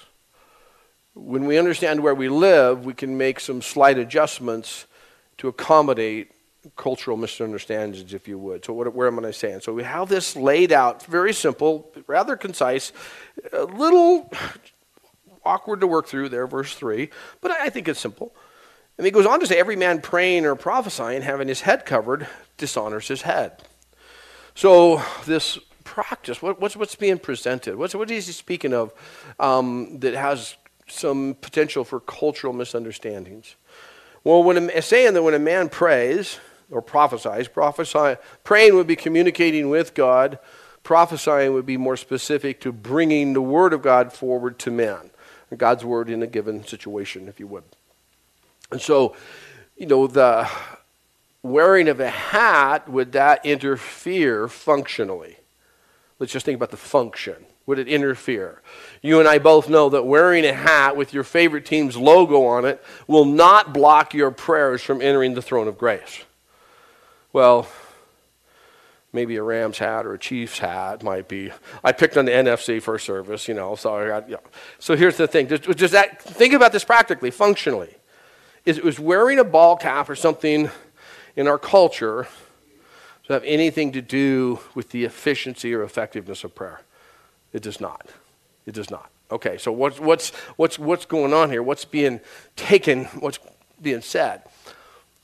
When 1.13 1.45
we 1.45 1.57
understand 1.57 2.01
where 2.01 2.15
we 2.15 2.29
live, 2.29 2.83
we 2.83 2.93
can 2.93 3.17
make 3.17 3.39
some 3.39 3.61
slight 3.61 3.97
adjustments 3.97 4.85
to 5.37 5.47
accommodate 5.47 6.31
cultural 6.75 7.17
misunderstandings, 7.17 8.13
if 8.13 8.28
you 8.28 8.38
would. 8.38 8.65
So, 8.65 8.73
what, 8.73 8.93
where 8.93 9.08
am 9.08 9.23
I 9.23 9.32
saying? 9.32 9.62
So, 9.62 9.73
we 9.73 9.84
have 9.84 10.10
this 10.10 10.36
laid 10.36 10.71
out, 10.71 11.04
very 11.06 11.34
simple, 11.34 11.91
rather 12.08 12.36
concise, 12.36 12.91
a 13.54 13.63
little 13.63 14.32
awkward 15.43 15.82
to 15.82 15.88
work 15.88 16.08
through 16.08 16.30
there, 16.30 16.47
verse 16.47 16.73
3, 16.73 17.10
but 17.41 17.51
I 17.51 17.69
think 17.69 17.88
it's 17.88 17.99
simple. 17.99 18.36
And 18.97 19.06
he 19.06 19.12
goes 19.12 19.25
on 19.25 19.39
to 19.39 19.47
say, 19.47 19.58
Every 19.58 19.75
man 19.75 20.01
praying 20.01 20.45
or 20.45 20.56
prophesying, 20.56 21.21
having 21.21 21.47
his 21.47 21.62
head 21.62 21.86
covered, 21.86 22.28
dishonors 22.58 23.08
his 23.08 23.21
head. 23.23 23.62
So, 24.56 25.01
this 25.25 25.60
practice, 25.84 26.41
what, 26.41 26.60
what's, 26.60 26.75
what's 26.75 26.95
being 26.95 27.19
presented? 27.19 27.75
What's, 27.75 27.95
what 27.95 28.10
is 28.12 28.28
he 28.28 28.34
speaking 28.34 28.73
of 28.73 28.93
um, 29.39 29.99
that 29.99 30.13
has 30.13 30.56
some 30.88 31.36
potential 31.39 31.84
for 31.84 31.99
cultural 31.99 32.54
misunderstandings? 32.54 33.56
Well, 34.23 34.43
when 34.43 34.69
a, 34.69 34.82
saying 34.82 35.13
that 35.13 35.23
when 35.23 35.36
a 35.36 35.39
man 35.39 35.69
prays 35.69 36.39
or 36.71 36.82
prophesies, 36.82 37.47
prophesy, 37.47 38.15
praying 38.43 38.75
would 38.75 38.88
be 38.88 38.95
communicating 38.95 39.69
with 39.69 39.93
God, 39.93 40.39
prophesying 40.84 41.54
would 41.54 41.65
be 41.65 41.78
more 41.78 41.97
specific 41.97 42.60
to 42.62 42.71
bringing 42.71 43.34
the 43.34 43.41
word 43.41 43.73
of 43.73 43.82
God 43.82 44.13
forward 44.13 44.60
to 44.60 44.71
man. 44.71 45.12
God's 45.58 45.86
word 45.86 46.10
in 46.10 46.21
a 46.21 46.28
given 46.28 46.65
situation, 46.65 47.28
if 47.28 47.39
you 47.39 47.47
would. 47.47 47.63
And 48.71 48.82
so, 48.82 49.15
you 49.78 49.86
know, 49.86 50.08
the 50.08 50.49
wearing 51.43 51.88
of 51.88 51.99
a 51.99 52.10
hat, 52.10 52.89
would 52.89 53.13
that 53.13 53.45
interfere 53.45 54.47
functionally? 54.47 55.38
Let's 56.19 56.34
just 56.34 56.45
think 56.45 56.58
about 56.58 56.71
the 56.71 56.78
function. 56.78 57.45
Would 57.67 57.80
it 57.80 57.88
interfere? 57.88 58.62
You 59.01 59.19
and 59.19 59.28
I 59.28 59.39
both 59.39 59.69
know 59.69 59.89
that 59.89 60.06
wearing 60.06 60.45
a 60.45 60.54
hat 60.54 60.95
with 60.95 61.13
your 61.13 61.23
favorite 61.23 61.65
team's 61.65 61.97
logo 61.97 62.45
on 62.45 62.65
it 62.65 62.84
will 63.08 63.25
not 63.25 63.73
block 63.73 64.13
your 64.13 64.32
prayers 64.32 64.82
from 64.82 65.01
entering 65.01 65.34
the 65.34 65.41
throne 65.41 65.67
of 65.67 65.78
grace. 65.78 66.23
Well, 67.36 67.67
maybe 69.12 69.36
a 69.36 69.43
Rams 69.43 69.78
hat 69.78 70.06
or 70.06 70.13
a 70.13 70.17
Chiefs 70.17 70.58
hat 70.60 71.04
might 71.04 71.28
be. 71.28 71.52
I 71.84 71.91
picked 71.91 72.15
on 72.15 72.24
the 72.24 72.32
NFC 72.32 72.82
first 72.82 73.06
service, 73.06 73.50
you 73.50 73.54
know. 73.54 73.76
So 73.76 73.93
I 73.93 74.21
got. 74.21 74.41
So 74.80 74.95
here's 74.95 75.17
the 75.17 75.28
thing: 75.28 75.50
just 75.50 75.91
that, 75.91 76.21
think 76.21 76.54
about 76.54 76.71
this 76.71 76.86
practically, 76.86 77.32
functionally. 77.32 77.93
is, 78.63 78.78
is 78.78 79.02
wearing 79.02 79.38
a 79.38 79.43
ball 79.43 79.76
cap 79.76 80.10
or 80.10 80.15
something 80.15 80.69
in 81.36 81.50
our 81.50 81.58
culture 81.58 82.26
to 83.26 83.34
have 83.34 83.43
anything 83.43 83.91
to 83.91 84.02
do 84.02 84.62
with 84.74 84.91
the 84.91 85.04
efficiency 85.04 85.74
or 85.74 85.84
effectiveness 85.84 86.45
of 86.45 86.56
prayer. 86.56 86.80
It 87.52 87.62
does 87.62 87.82
not. 87.82 88.08
It 88.65 88.76
does 88.76 88.89
not. 88.89 89.10
Okay, 89.30 89.58
so 89.58 89.74
what's, 89.74 90.00
what's, 90.00 90.30
what's, 90.56 90.80
what's 90.80 91.06
going 91.06 91.34
on 91.34 91.50
here? 91.50 91.62
What's 91.62 91.84
being 91.84 92.21
taken? 92.56 93.06
What's 93.19 93.39
being 93.82 94.00
said? 94.00 94.43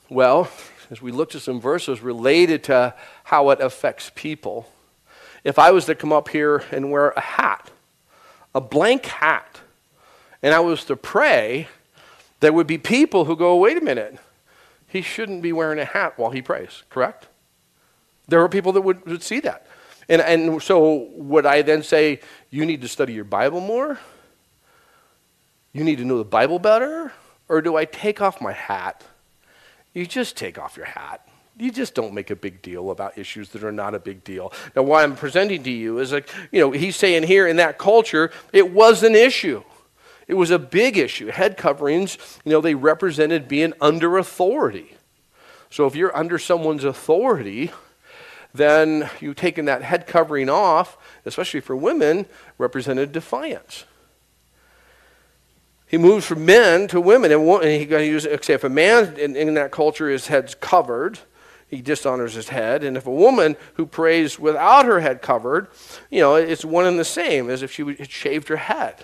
Well, 0.10 0.50
as 0.92 1.02
we 1.02 1.12
looked 1.12 1.34
at 1.36 1.42
some 1.42 1.62
verses 1.62 2.02
related 2.02 2.66
to 2.66 2.94
how 3.24 3.50
it 3.50 3.62
affects 3.62 4.12
people, 4.14 4.70
if 5.44 5.58
I 5.58 5.72
was 5.72 5.86
to 5.86 5.96
come 5.96 6.12
up 6.12 6.28
here 6.28 6.64
and 6.72 6.92
wear 6.92 7.12
a 7.12 7.22
hat, 7.22 7.72
a 8.54 8.60
blank 8.62 9.06
hat, 9.06 9.62
and 10.44 10.54
I 10.54 10.60
was 10.60 10.84
to 10.86 10.98
pray, 10.98 11.70
there 12.42 12.52
would 12.52 12.68
be 12.68 12.78
people 12.78 13.26
who 13.26 13.38
go, 13.38 13.56
wait 13.56 13.78
a 13.78 13.82
minute, 13.82 14.20
he 14.88 15.02
shouldn't 15.02 15.42
be 15.42 15.54
wearing 15.54 15.80
a 15.80 15.86
hat 15.86 16.18
while 16.18 16.32
he 16.32 16.42
prays, 16.42 16.84
correct? 16.90 17.28
There 18.28 18.42
are 18.42 18.50
people 18.50 18.74
that 18.74 18.82
would, 18.82 19.06
would 19.06 19.24
see 19.24 19.40
that. 19.40 19.66
And, 20.10 20.22
and 20.22 20.62
so 20.62 21.08
would 21.14 21.46
I 21.46 21.62
then 21.62 21.84
say, 21.84 22.20
you 22.50 22.66
need 22.66 22.82
to 22.82 22.90
study 22.90 23.14
your 23.14 23.24
Bible 23.24 23.62
more? 23.62 23.98
You 25.72 25.86
need 25.86 26.00
to 26.00 26.06
know 26.06 26.18
the 26.18 26.26
Bible 26.26 26.60
better? 26.60 27.14
Or 27.48 27.62
do 27.62 27.78
I 27.78 27.86
take 27.86 28.22
off 28.22 28.42
my 28.42 28.52
hat? 28.52 29.04
You 29.94 30.06
just 30.06 30.38
take 30.38 30.58
off 30.58 30.78
your 30.78 30.86
hat. 30.86 31.28
You 31.58 31.70
just 31.72 31.94
don't 31.94 32.14
make 32.14 32.30
a 32.30 32.36
big 32.36 32.62
deal 32.62 32.92
about 32.92 33.18
issues 33.18 33.50
that 33.50 33.64
are 33.64 33.72
not 33.72 33.94
a 33.94 34.00
big 34.00 34.24
deal. 34.24 34.54
Now, 34.76 34.84
why 34.84 35.04
I'm 35.04 35.16
presenting 35.16 35.64
to 35.64 35.72
you 35.72 36.00
is 36.00 36.12
like, 36.12 36.30
you 36.52 36.60
know, 36.60 36.72
he's 36.72 36.96
saying 36.96 37.24
here 37.24 37.48
in 37.48 37.58
that 37.58 37.78
culture, 37.78 38.32
it 38.54 38.72
was 38.72 39.04
an 39.04 39.16
issue. 39.16 39.64
It 40.28 40.36
was 40.36 40.50
a 40.50 40.58
big 40.58 40.98
issue. 40.98 41.28
Head 41.28 41.58
coverings, 41.58 42.18
you 42.46 42.52
know, 42.52 42.62
they 42.62 42.74
represented 42.74 43.48
being 43.48 43.74
under 43.82 44.18
authority. 44.18 44.96
So 45.70 45.86
if 45.88 45.96
you're 45.96 46.16
under 46.16 46.40
someone's 46.40 46.86
authority, 46.86 47.72
then 48.54 49.10
you 49.20 49.34
taking 49.34 49.66
that 49.66 49.84
head 49.84 50.08
covering 50.08 50.50
off, 50.50 50.98
especially 51.26 51.60
for 51.60 51.76
women, 51.76 52.26
represented 52.58 53.12
defiance. 53.12 53.86
He 55.92 55.98
moves 55.98 56.26
from 56.26 56.46
men 56.46 56.88
to 56.88 57.02
women, 57.02 57.34
and 57.34 57.64
he 57.64 57.86
got 57.86 57.98
to 57.98 58.06
use. 58.06 58.24
Say, 58.24 58.54
if 58.54 58.64
a 58.64 58.70
man 58.70 59.20
in, 59.20 59.36
in 59.36 59.56
that 59.56 59.72
culture 59.72 60.10
his 60.10 60.28
head's 60.28 60.56
covered, 60.56 61.20
he 61.68 61.82
dishonors 61.82 62.34
his 62.34 62.48
head. 62.48 62.86
And 62.86 62.96
if 62.96 63.06
a 63.06 63.12
woman 63.12 63.58
who 63.74 63.86
prays 63.86 64.40
without 64.40 64.86
her 64.86 65.02
head 65.02 65.22
covered, 65.22 65.68
you 66.10 66.22
know, 66.22 66.36
it's 66.36 66.64
one 66.64 66.86
and 66.86 66.98
the 66.98 67.04
same 67.04 67.50
as 67.50 67.62
if 67.62 67.74
she 67.74 67.84
had 67.84 68.10
shaved 68.10 68.48
her 68.48 68.56
head. 68.56 69.04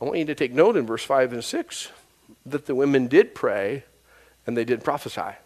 I 0.00 0.04
want 0.04 0.18
you 0.18 0.24
to 0.24 0.34
take 0.34 0.52
note 0.52 0.76
in 0.76 0.84
verse 0.84 1.04
5 1.04 1.32
and 1.32 1.44
6 1.44 1.88
that 2.46 2.66
the 2.66 2.74
women 2.74 3.06
did 3.06 3.36
pray 3.36 3.84
and 4.48 4.56
they 4.56 4.64
did 4.64 4.82
prophesy. 4.82 5.36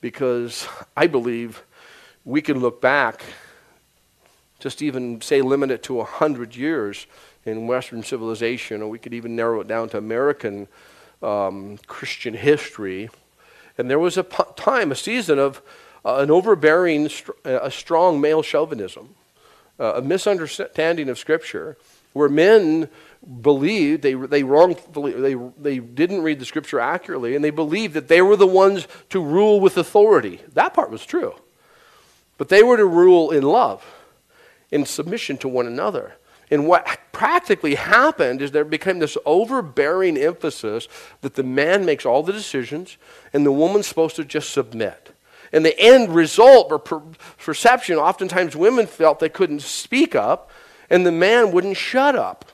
Because 0.00 0.68
I 0.96 1.08
believe 1.08 1.64
we 2.24 2.42
can 2.42 2.60
look 2.60 2.80
back, 2.80 3.24
just 4.60 4.82
even 4.82 5.20
say 5.20 5.42
limit 5.42 5.72
it 5.72 5.82
to 5.84 5.94
100 5.94 6.54
years 6.54 7.08
in 7.44 7.66
Western 7.66 8.02
civilization, 8.02 8.82
or 8.82 8.88
we 8.88 8.98
could 8.98 9.14
even 9.14 9.36
narrow 9.36 9.60
it 9.60 9.68
down 9.68 9.88
to 9.90 9.98
American 9.98 10.68
um, 11.22 11.78
Christian 11.86 12.34
history. 12.34 13.08
And 13.78 13.90
there 13.90 13.98
was 13.98 14.16
a 14.16 14.24
p- 14.24 14.44
time, 14.56 14.92
a 14.92 14.96
season 14.96 15.38
of 15.38 15.62
uh, 16.04 16.16
an 16.16 16.30
overbearing, 16.30 17.10
a 17.44 17.70
strong 17.70 18.20
male 18.20 18.42
chauvinism, 18.42 19.14
uh, 19.78 19.94
a 19.96 20.02
misunderstanding 20.02 21.08
of 21.08 21.18
Scripture, 21.18 21.76
where 22.12 22.28
men 22.28 22.88
believed 23.42 24.02
they 24.02 24.14
they 24.14 24.42
wrongfully 24.42 25.12
they 25.12 25.34
they 25.58 25.78
didn't 25.78 26.22
read 26.22 26.38
the 26.38 26.44
scripture 26.44 26.80
accurately 26.80 27.36
and 27.36 27.44
they 27.44 27.50
believed 27.50 27.92
that 27.92 28.08
they 28.08 28.22
were 28.22 28.36
the 28.36 28.46
ones 28.46 28.88
to 29.10 29.22
rule 29.22 29.60
with 29.60 29.76
authority. 29.76 30.40
That 30.54 30.72
part 30.72 30.90
was 30.90 31.04
true. 31.04 31.34
But 32.38 32.48
they 32.48 32.62
were 32.62 32.78
to 32.78 32.86
rule 32.86 33.30
in 33.30 33.42
love 33.42 33.84
in 34.70 34.86
submission 34.86 35.36
to 35.38 35.48
one 35.48 35.66
another 35.66 36.14
and 36.50 36.66
what 36.66 36.98
practically 37.12 37.76
happened 37.76 38.42
is 38.42 38.50
there 38.50 38.64
became 38.64 38.98
this 38.98 39.16
overbearing 39.24 40.16
emphasis 40.16 40.88
that 41.20 41.34
the 41.34 41.42
man 41.42 41.84
makes 41.84 42.04
all 42.04 42.22
the 42.22 42.32
decisions 42.32 42.96
and 43.32 43.46
the 43.46 43.52
woman's 43.52 43.86
supposed 43.86 44.16
to 44.16 44.24
just 44.24 44.50
submit 44.50 45.14
and 45.52 45.64
the 45.64 45.78
end 45.78 46.14
result 46.14 46.70
or 46.70 46.78
per- 46.78 47.02
perception 47.38 47.96
oftentimes 47.96 48.56
women 48.56 48.86
felt 48.86 49.20
they 49.20 49.28
couldn't 49.28 49.62
speak 49.62 50.14
up 50.14 50.50
and 50.88 51.06
the 51.06 51.12
man 51.12 51.52
wouldn't 51.52 51.76
shut 51.76 52.16
up 52.16 52.50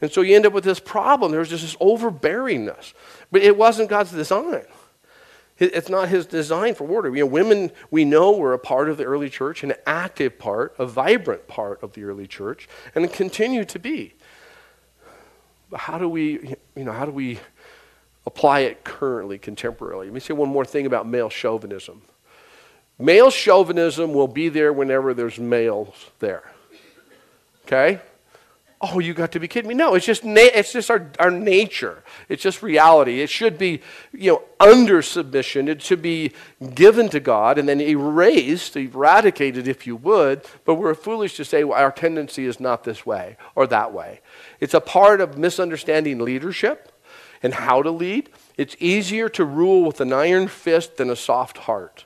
and 0.00 0.12
so 0.12 0.20
you 0.20 0.36
end 0.36 0.46
up 0.46 0.52
with 0.52 0.64
this 0.64 0.80
problem. 0.80 1.32
There's 1.32 1.48
just 1.48 1.62
this 1.62 1.76
overbearingness. 1.76 2.92
But 3.32 3.42
it 3.42 3.56
wasn't 3.56 3.90
God's 3.90 4.12
design. 4.12 4.64
It's 5.58 5.88
not 5.88 6.08
his 6.08 6.24
design 6.24 6.74
for 6.74 6.86
order. 6.86 7.08
You 7.08 7.24
know, 7.24 7.26
women, 7.26 7.72
we 7.90 8.04
know, 8.04 8.32
were 8.32 8.52
a 8.52 8.58
part 8.58 8.88
of 8.88 8.96
the 8.96 9.04
early 9.04 9.28
church, 9.28 9.64
an 9.64 9.74
active 9.86 10.38
part, 10.38 10.74
a 10.78 10.86
vibrant 10.86 11.48
part 11.48 11.82
of 11.82 11.94
the 11.94 12.04
early 12.04 12.28
church, 12.28 12.68
and 12.94 13.12
continue 13.12 13.64
to 13.64 13.78
be. 13.78 14.14
But 15.70 15.80
how 15.80 15.98
do 15.98 16.08
we, 16.08 16.54
you 16.76 16.84
know, 16.84 16.92
how 16.92 17.04
do 17.04 17.10
we 17.10 17.40
apply 18.24 18.60
it 18.60 18.84
currently, 18.84 19.38
contemporarily? 19.38 20.04
Let 20.04 20.12
me 20.12 20.20
say 20.20 20.32
one 20.32 20.48
more 20.48 20.64
thing 20.64 20.86
about 20.86 21.08
male 21.08 21.28
chauvinism. 21.28 22.02
Male 22.98 23.30
chauvinism 23.30 24.12
will 24.12 24.28
be 24.28 24.48
there 24.48 24.72
whenever 24.72 25.12
there's 25.12 25.38
males 25.38 26.06
there. 26.20 26.50
Okay? 27.66 28.00
Oh, 28.80 28.98
you 29.00 29.12
got 29.12 29.32
to 29.32 29.40
be 29.40 29.48
kidding 29.48 29.68
me. 29.68 29.74
No, 29.74 29.94
it's 29.94 30.06
just, 30.06 30.24
na- 30.24 30.40
it's 30.54 30.72
just 30.72 30.90
our, 30.90 31.10
our 31.18 31.30
nature. 31.30 32.02
It's 32.28 32.42
just 32.42 32.62
reality. 32.62 33.20
It 33.20 33.30
should 33.30 33.58
be, 33.58 33.82
you 34.12 34.32
know, 34.32 34.42
under 34.60 35.02
submission. 35.02 35.68
It 35.68 35.82
should 35.82 36.02
be 36.02 36.32
given 36.74 37.08
to 37.08 37.20
God 37.20 37.58
and 37.58 37.68
then 37.68 37.80
erased, 37.80 38.76
eradicated, 38.76 39.66
if 39.66 39.86
you 39.86 39.96
would. 39.96 40.42
But 40.64 40.74
we're 40.76 40.94
foolish 40.94 41.36
to 41.36 41.44
say 41.44 41.64
well, 41.64 41.78
our 41.78 41.92
tendency 41.92 42.44
is 42.44 42.60
not 42.60 42.84
this 42.84 43.04
way 43.04 43.36
or 43.54 43.66
that 43.66 43.92
way. 43.92 44.20
It's 44.60 44.74
a 44.74 44.80
part 44.80 45.20
of 45.20 45.36
misunderstanding 45.36 46.20
leadership 46.20 46.92
and 47.42 47.54
how 47.54 47.82
to 47.82 47.90
lead. 47.90 48.30
It's 48.56 48.76
easier 48.78 49.28
to 49.30 49.44
rule 49.44 49.84
with 49.84 50.00
an 50.00 50.12
iron 50.12 50.48
fist 50.48 50.96
than 50.96 51.10
a 51.10 51.16
soft 51.16 51.58
heart 51.58 52.04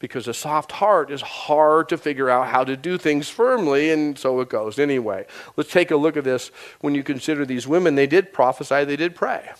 because 0.00 0.26
a 0.26 0.34
soft 0.34 0.72
heart 0.72 1.10
is 1.10 1.20
hard 1.20 1.88
to 1.90 1.98
figure 1.98 2.28
out 2.28 2.48
how 2.48 2.64
to 2.64 2.76
do 2.76 2.98
things 2.98 3.28
firmly, 3.28 3.90
and 3.90 4.18
so 4.18 4.40
it 4.40 4.48
goes. 4.48 4.78
Anyway, 4.78 5.26
let's 5.56 5.70
take 5.70 5.90
a 5.90 5.96
look 5.96 6.16
at 6.16 6.24
this. 6.24 6.50
When 6.80 6.94
you 6.94 7.04
consider 7.04 7.44
these 7.44 7.68
women, 7.68 7.94
they 7.94 8.06
did 8.06 8.32
prophesy, 8.32 8.84
they 8.84 8.96
did 8.96 9.14
pray. 9.14 9.50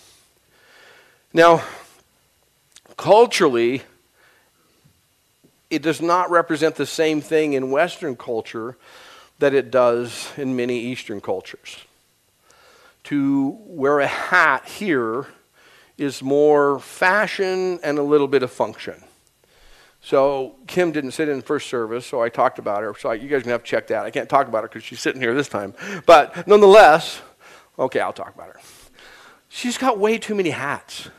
Now, 1.32 1.62
culturally, 2.96 3.82
it 5.68 5.82
does 5.82 6.00
not 6.00 6.30
represent 6.30 6.74
the 6.74 6.86
same 6.86 7.20
thing 7.20 7.52
in 7.52 7.70
Western 7.70 8.16
culture 8.16 8.76
that 9.38 9.54
it 9.54 9.70
does 9.70 10.32
in 10.36 10.56
many 10.56 10.80
Eastern 10.80 11.20
cultures. 11.20 11.78
To 13.04 13.58
wear 13.66 14.00
a 14.00 14.06
hat 14.06 14.66
here 14.66 15.26
is 15.98 16.22
more 16.22 16.80
fashion 16.80 17.78
and 17.82 17.98
a 17.98 18.02
little 18.02 18.26
bit 18.26 18.42
of 18.42 18.50
function. 18.50 19.02
So 20.02 20.56
Kim 20.66 20.92
didn't 20.92 21.12
sit 21.12 21.28
in 21.28 21.42
first 21.42 21.68
service, 21.68 22.06
so 22.06 22.22
I 22.22 22.30
talked 22.30 22.58
about 22.58 22.82
her. 22.82 22.94
So 22.98 23.12
you 23.12 23.28
guys 23.28 23.42
can 23.42 23.50
have 23.50 23.62
to 23.62 23.68
check 23.68 23.86
that. 23.88 24.04
I 24.04 24.10
can't 24.10 24.28
talk 24.28 24.48
about 24.48 24.62
her 24.62 24.68
because 24.68 24.82
she's 24.82 25.00
sitting 25.00 25.20
here 25.20 25.34
this 25.34 25.48
time. 25.48 25.74
But 26.06 26.46
nonetheless, 26.46 27.20
okay, 27.78 28.00
I'll 28.00 28.12
talk 28.12 28.34
about 28.34 28.48
her. 28.48 28.60
She's 29.48 29.76
got 29.76 29.98
way 29.98 30.16
too 30.16 30.34
many 30.34 30.50
hats. 30.50 31.10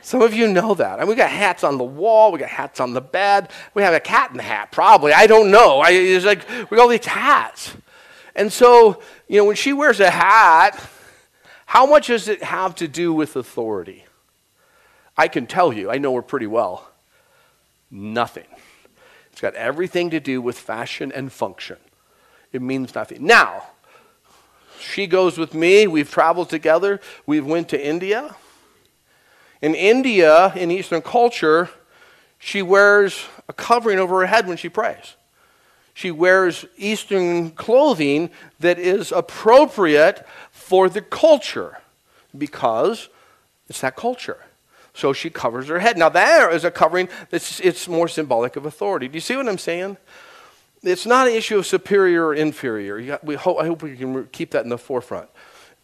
Some 0.00 0.22
of 0.22 0.32
you 0.32 0.48
know 0.48 0.74
that. 0.74 1.00
And 1.00 1.08
we 1.08 1.14
got 1.14 1.30
hats 1.30 1.62
on 1.62 1.76
the 1.76 1.84
wall, 1.84 2.32
we 2.32 2.38
got 2.38 2.48
hats 2.48 2.80
on 2.80 2.94
the 2.94 3.00
bed, 3.00 3.50
we 3.74 3.82
have 3.82 3.92
a 3.92 4.00
cat 4.00 4.30
in 4.30 4.38
the 4.38 4.42
hat, 4.42 4.72
probably. 4.72 5.12
I 5.12 5.26
don't 5.26 5.50
know. 5.50 5.80
I, 5.80 5.90
it's 5.90 6.24
like 6.24 6.48
we 6.70 6.76
got 6.76 6.84
all 6.84 6.88
these 6.88 7.04
hats. 7.04 7.76
And 8.34 8.50
so, 8.50 9.02
you 9.28 9.36
know, 9.36 9.44
when 9.44 9.56
she 9.56 9.72
wears 9.72 10.00
a 10.00 10.10
hat, 10.10 10.82
how 11.66 11.84
much 11.84 12.06
does 12.06 12.28
it 12.28 12.42
have 12.42 12.74
to 12.76 12.88
do 12.88 13.12
with 13.12 13.36
authority? 13.36 14.06
I 15.16 15.28
can 15.28 15.46
tell 15.46 15.72
you, 15.72 15.90
I 15.90 15.98
know 15.98 16.14
her 16.14 16.22
pretty 16.22 16.46
well. 16.46 16.87
Nothing. 17.90 18.46
It's 19.32 19.40
got 19.40 19.54
everything 19.54 20.10
to 20.10 20.20
do 20.20 20.42
with 20.42 20.58
fashion 20.58 21.12
and 21.12 21.32
function. 21.32 21.76
It 22.52 22.62
means 22.62 22.94
nothing. 22.94 23.24
Now, 23.24 23.68
she 24.80 25.06
goes 25.06 25.38
with 25.38 25.54
me. 25.54 25.86
We've 25.86 26.10
traveled 26.10 26.50
together. 26.50 27.00
We've 27.26 27.46
went 27.46 27.68
to 27.70 27.86
India. 27.86 28.34
In 29.60 29.74
India, 29.74 30.52
in 30.54 30.70
Eastern 30.70 31.02
culture, 31.02 31.70
she 32.38 32.62
wears 32.62 33.26
a 33.48 33.52
covering 33.52 33.98
over 33.98 34.20
her 34.20 34.26
head 34.26 34.46
when 34.46 34.56
she 34.56 34.68
prays. 34.68 35.14
She 35.94 36.10
wears 36.12 36.64
Eastern 36.76 37.50
clothing 37.50 38.30
that 38.60 38.78
is 38.78 39.10
appropriate 39.10 40.24
for 40.52 40.88
the 40.88 41.02
culture 41.02 41.78
because 42.36 43.08
it's 43.68 43.80
that 43.80 43.96
culture. 43.96 44.38
So 44.98 45.12
she 45.12 45.30
covers 45.30 45.68
her 45.68 45.78
head. 45.78 45.96
Now, 45.96 46.08
there 46.08 46.50
is 46.50 46.64
a 46.64 46.72
covering 46.72 47.08
that's 47.30 47.60
it's 47.60 47.86
more 47.86 48.08
symbolic 48.08 48.56
of 48.56 48.66
authority. 48.66 49.06
Do 49.06 49.14
you 49.14 49.20
see 49.20 49.36
what 49.36 49.48
I'm 49.48 49.56
saying? 49.56 49.96
It's 50.82 51.06
not 51.06 51.28
an 51.28 51.34
issue 51.34 51.58
of 51.58 51.66
superior 51.66 52.26
or 52.26 52.34
inferior. 52.34 53.00
Got, 53.00 53.22
we 53.22 53.36
I 53.36 53.38
hope 53.38 53.84
we 53.84 53.96
can 53.96 54.26
keep 54.26 54.50
that 54.50 54.64
in 54.64 54.70
the 54.70 54.76
forefront. 54.76 55.28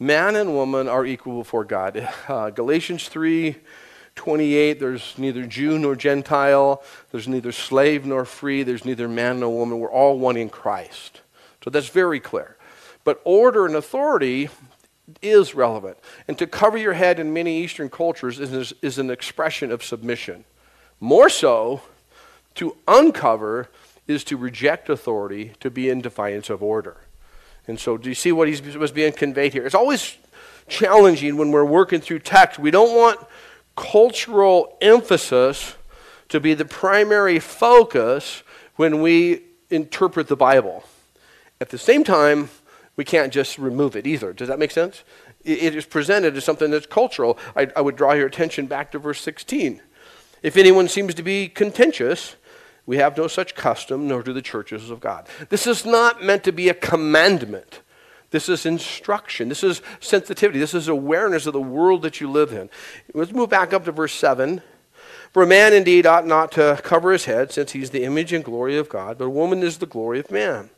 man 0.01 0.35
and 0.35 0.53
woman 0.53 0.89
are 0.89 1.07
equal 1.07 1.39
before 1.39 1.65
God. 1.65 2.09
Uh, 2.29 2.51
Galatians 2.51 3.09
3 3.09 3.55
28, 4.17 4.81
there's 4.81 5.15
neither 5.17 5.47
Jew 5.47 5.79
nor 5.79 5.95
Gentile, 5.95 6.83
there's 7.13 7.29
neither 7.29 7.53
slave 7.53 8.05
nor 8.05 8.25
free, 8.25 8.65
there's 8.65 8.85
neither 8.85 9.09
man 9.09 9.41
nor 9.41 9.57
woman. 9.57 9.79
We're 9.79 9.91
all 9.91 10.19
one 10.19 10.37
in 10.37 10.49
Christ. 10.49 11.21
So 11.63 11.71
that's 11.71 11.89
very 11.89 12.19
clear. 12.19 12.57
But 13.05 13.21
order 13.25 13.65
and 13.67 13.77
authority 13.77 14.49
is 15.21 15.55
relevant. 15.55 15.99
And 16.29 16.39
to 16.39 16.47
cover 16.47 16.79
your 16.79 16.95
head 16.95 17.19
in 17.19 17.33
many 17.33 17.63
Eastern 17.63 17.91
cultures 17.91 18.41
is, 18.41 18.73
is 18.81 18.99
an 18.99 19.11
expression 19.11 19.71
of 19.71 19.83
submission. 19.83 20.45
More 21.01 21.29
so, 21.29 21.83
to 22.57 22.77
uncover 22.87 23.69
is 24.07 24.25
to 24.25 24.37
reject 24.37 24.89
authority, 24.89 25.53
to 25.61 25.71
be 25.71 25.89
in 25.89 26.01
defiance 26.01 26.51
of 26.51 26.63
order. 26.63 26.97
And 27.67 27.81
so, 27.81 27.97
do 27.97 28.09
you 28.09 28.15
see 28.15 28.33
what 28.33 28.49
was 28.77 28.93
being 28.93 29.13
conveyed 29.13 29.53
here? 29.53 29.67
It's 29.67 29.75
always 29.75 30.17
challenging 30.69 31.37
when 31.37 31.51
we're 31.51 31.65
working 31.65 32.01
through 32.01 32.21
text. 32.21 32.59
We 32.59 32.71
don't 32.71 32.95
want 32.95 33.19
cultural 33.77 34.77
emphasis 34.81 35.75
to 36.29 36.41
be 36.41 36.55
the 36.55 36.65
primary 36.65 37.39
focus 37.39 38.43
when 38.77 39.03
we 39.03 39.43
interpret 39.71 40.29
the 40.29 40.37
Bible. 40.37 40.85
At 41.61 41.71
the 41.71 41.79
same 41.79 42.05
time, 42.05 42.51
we 42.97 43.05
can't 43.05 43.33
just 43.33 43.59
remove 43.59 43.97
it 43.97 44.07
either. 44.07 44.33
Does 44.33 44.49
that 44.49 44.59
make 44.59 44.71
sense? 44.71 45.05
It 45.45 45.75
is 45.75 45.85
presented 45.85 46.37
as 46.37 46.45
something 46.45 46.71
that's 46.71 46.87
cultural. 46.87 47.39
I, 47.55 47.69
I 47.77 47.81
would 47.81 47.97
draw 47.97 48.13
your 48.13 48.27
attention 48.27 48.67
back 48.67 48.93
to 48.93 48.99
verse 48.99 49.21
16. 49.21 49.83
If 50.43 50.57
anyone 50.57 50.89
seems 50.89 51.15
to 51.15 51.23
be 51.23 51.49
contentious, 51.49 52.37
we 52.87 52.99
have 52.99 53.17
no 53.17 53.29
such 53.29 53.55
custom, 53.55 54.09
nor 54.09 54.23
do 54.23 54.33
the 54.33 54.43
churches 54.43 54.91
of 54.91 55.01
God. 55.01 55.27
This 55.49 55.67
is 55.67 55.85
not 55.85 56.23
meant 56.23 56.45
to 56.45 56.53
be 56.53 56.69
a 56.69 56.75
commandment. 56.75 57.81
This 58.31 58.49
is 58.49 58.67
instruction. 58.67 59.49
This 59.49 59.63
is 59.63 59.81
sensitivity. 60.01 60.59
This 60.59 60.75
is 60.75 60.89
awareness 60.89 61.47
of 61.47 61.53
the 61.53 61.61
world 61.61 62.03
that 62.03 62.21
you 62.21 62.31
live 62.31 62.53
in. 62.53 62.69
Let's 63.15 63.33
move 63.33 63.51
back 63.51 63.73
up 63.73 63.85
to 63.85 63.93
verse 63.93 64.15
7. 64.15 64.63
For 65.33 65.43
a 65.43 65.47
man 65.47 65.73
indeed 65.73 66.07
ought 66.07 66.27
not 66.27 66.53
to 66.53 66.81
cover 66.83 67.13
his 67.13 67.25
head, 67.25 67.53
since 67.53 67.73
he's 67.73 67.91
the 67.91 68.05
image 68.05 68.33
and 68.33 68.45
glory 68.45 68.77
of 68.77 68.89
God, 68.89 69.19
but 69.19 69.25
a 69.25 69.31
woman 69.31 69.63
is 69.63 69.79
the 69.79 69.87
glory 69.87 70.21
of 70.21 70.31
man. 70.31 70.71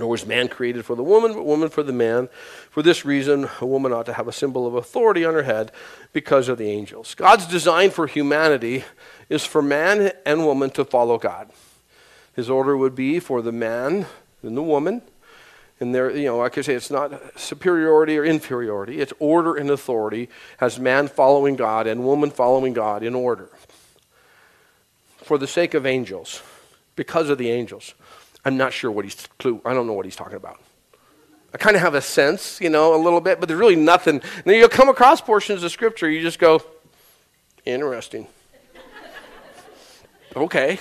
Nor 0.00 0.08
was 0.10 0.26
man 0.26 0.48
created 0.48 0.84
for 0.84 0.96
the 0.96 1.04
woman, 1.04 1.32
but 1.32 1.44
woman 1.44 1.68
for 1.68 1.84
the 1.84 1.92
man. 1.92 2.28
For 2.70 2.82
this 2.82 3.04
reason, 3.04 3.48
a 3.60 3.66
woman 3.66 3.92
ought 3.92 4.06
to 4.06 4.14
have 4.14 4.26
a 4.26 4.32
symbol 4.32 4.66
of 4.66 4.74
authority 4.74 5.24
on 5.24 5.34
her 5.34 5.44
head 5.44 5.70
because 6.12 6.48
of 6.48 6.58
the 6.58 6.68
angels. 6.68 7.14
God's 7.14 7.46
design 7.46 7.90
for 7.90 8.06
humanity 8.06 8.84
is 9.28 9.46
for 9.46 9.62
man 9.62 10.10
and 10.26 10.44
woman 10.44 10.70
to 10.70 10.84
follow 10.84 11.18
God. 11.18 11.50
His 12.34 12.50
order 12.50 12.76
would 12.76 12.94
be 12.94 13.20
for 13.20 13.42
the 13.42 13.52
man 13.52 14.06
and 14.42 14.56
the 14.56 14.62
woman 14.62 15.02
and 15.80 15.94
there, 15.94 16.14
you 16.14 16.26
know, 16.26 16.36
like 16.36 16.58
I 16.58 16.60
say, 16.60 16.74
it's 16.74 16.90
not 16.90 17.38
superiority 17.40 18.18
or 18.18 18.24
inferiority. 18.24 19.00
It's 19.00 19.14
order 19.18 19.56
and 19.56 19.70
authority 19.70 20.28
as 20.60 20.78
man 20.78 21.08
following 21.08 21.56
God 21.56 21.86
and 21.86 22.04
woman 22.04 22.30
following 22.30 22.74
God 22.74 23.02
in 23.02 23.14
order. 23.14 23.48
For 25.22 25.38
the 25.38 25.46
sake 25.46 25.72
of 25.72 25.86
angels, 25.86 26.42
because 26.96 27.30
of 27.30 27.38
the 27.38 27.50
angels. 27.50 27.94
I'm 28.44 28.56
not 28.56 28.72
sure 28.72 28.90
what 28.90 29.04
he's 29.04 29.28
clue. 29.38 29.60
I 29.64 29.74
don't 29.74 29.86
know 29.86 29.92
what 29.92 30.04
he's 30.04 30.16
talking 30.16 30.36
about. 30.36 30.60
I 31.52 31.58
kind 31.58 31.74
of 31.74 31.82
have 31.82 31.94
a 31.94 32.00
sense, 32.00 32.60
you 32.60 32.70
know, 32.70 32.94
a 32.94 33.00
little 33.02 33.20
bit, 33.20 33.40
but 33.40 33.48
there's 33.48 33.58
really 33.58 33.76
nothing. 33.76 34.14
And 34.14 34.44
then 34.44 34.56
you'll 34.56 34.68
come 34.68 34.88
across 34.88 35.20
portions 35.20 35.62
of 35.62 35.72
scripture, 35.72 36.08
you 36.08 36.22
just 36.22 36.38
go, 36.38 36.62
interesting. 37.66 38.28
okay. 40.36 40.78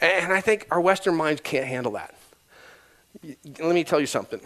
And 0.00 0.32
I 0.32 0.40
think 0.40 0.66
our 0.70 0.80
Western 0.80 1.16
minds 1.16 1.40
can't 1.42 1.66
handle 1.66 1.92
that 1.92 2.14
let 3.22 3.74
me 3.74 3.84
tell 3.84 4.00
you 4.00 4.06
something. 4.06 4.40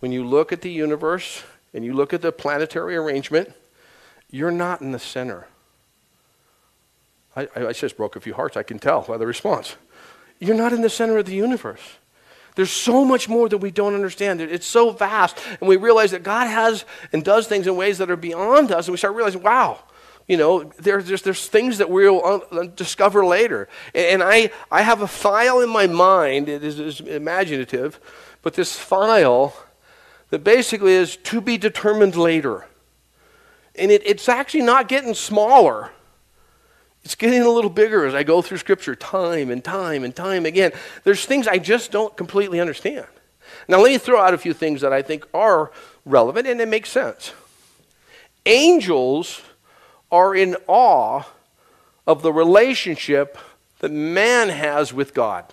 When 0.00 0.12
you 0.12 0.24
look 0.24 0.52
at 0.52 0.60
the 0.60 0.70
universe 0.70 1.42
and 1.72 1.84
you 1.84 1.94
look 1.94 2.12
at 2.12 2.22
the 2.22 2.32
planetary 2.32 2.96
arrangement, 2.96 3.52
you're 4.30 4.50
not 4.50 4.80
in 4.80 4.92
the 4.92 4.98
center. 4.98 5.46
I, 7.36 7.48
I 7.56 7.72
just 7.72 7.96
broke 7.96 8.16
a 8.16 8.20
few 8.20 8.34
hearts, 8.34 8.56
I 8.56 8.62
can 8.62 8.78
tell 8.78 9.02
by 9.02 9.16
the 9.16 9.26
response. 9.26 9.76
You're 10.38 10.56
not 10.56 10.72
in 10.72 10.82
the 10.82 10.90
center 10.90 11.18
of 11.18 11.26
the 11.26 11.34
universe. 11.34 11.80
There's 12.54 12.70
so 12.70 13.04
much 13.04 13.28
more 13.28 13.48
that 13.48 13.58
we 13.58 13.70
don't 13.70 13.94
understand. 13.94 14.40
It's 14.40 14.66
so 14.66 14.90
vast. 14.90 15.38
And 15.60 15.68
we 15.68 15.76
realize 15.76 16.12
that 16.12 16.22
God 16.22 16.46
has 16.46 16.84
and 17.12 17.24
does 17.24 17.48
things 17.48 17.66
in 17.66 17.76
ways 17.76 17.98
that 17.98 18.10
are 18.10 18.16
beyond 18.16 18.70
us. 18.70 18.86
And 18.86 18.92
we 18.92 18.98
start 18.98 19.16
realizing, 19.16 19.42
wow, 19.42 19.80
you 20.28 20.36
know, 20.36 20.64
there's, 20.78 21.06
there's, 21.06 21.22
there's 21.22 21.46
things 21.48 21.78
that 21.78 21.90
we'll 21.90 22.24
uh, 22.24 22.38
uh, 22.52 22.66
discover 22.76 23.26
later. 23.26 23.68
And 23.94 24.22
I, 24.22 24.50
I 24.70 24.82
have 24.82 25.02
a 25.02 25.08
file 25.08 25.60
in 25.60 25.68
my 25.68 25.86
mind, 25.86 26.48
it 26.48 26.62
is, 26.62 26.78
is 26.78 27.00
imaginative, 27.00 28.00
but 28.42 28.54
this 28.54 28.76
file 28.76 29.54
that 30.30 30.44
basically 30.44 30.92
is 30.92 31.16
to 31.16 31.40
be 31.40 31.58
determined 31.58 32.16
later. 32.16 32.66
And 33.76 33.90
it, 33.90 34.02
it's 34.06 34.28
actually 34.28 34.62
not 34.62 34.88
getting 34.88 35.14
smaller. 35.14 35.90
It's 37.04 37.14
getting 37.14 37.42
a 37.42 37.50
little 37.50 37.70
bigger 37.70 38.06
as 38.06 38.14
I 38.14 38.22
go 38.22 38.40
through 38.40 38.58
Scripture 38.58 38.94
time 38.94 39.50
and 39.50 39.62
time 39.62 40.04
and 40.04 40.16
time 40.16 40.46
again. 40.46 40.72
There's 41.04 41.26
things 41.26 41.46
I 41.46 41.58
just 41.58 41.90
don't 41.90 42.16
completely 42.16 42.60
understand. 42.60 43.06
Now, 43.68 43.78
let 43.80 43.90
me 43.90 43.98
throw 43.98 44.20
out 44.20 44.34
a 44.34 44.38
few 44.38 44.54
things 44.54 44.80
that 44.80 44.92
I 44.92 45.02
think 45.02 45.26
are 45.34 45.70
relevant 46.04 46.46
and 46.46 46.60
it 46.60 46.68
makes 46.68 46.90
sense. 46.90 47.32
Angels 48.46 49.42
are 50.10 50.34
in 50.34 50.56
awe 50.66 51.24
of 52.06 52.22
the 52.22 52.32
relationship 52.32 53.38
that 53.80 53.92
man 53.92 54.48
has 54.48 54.92
with 54.92 55.12
God. 55.14 55.44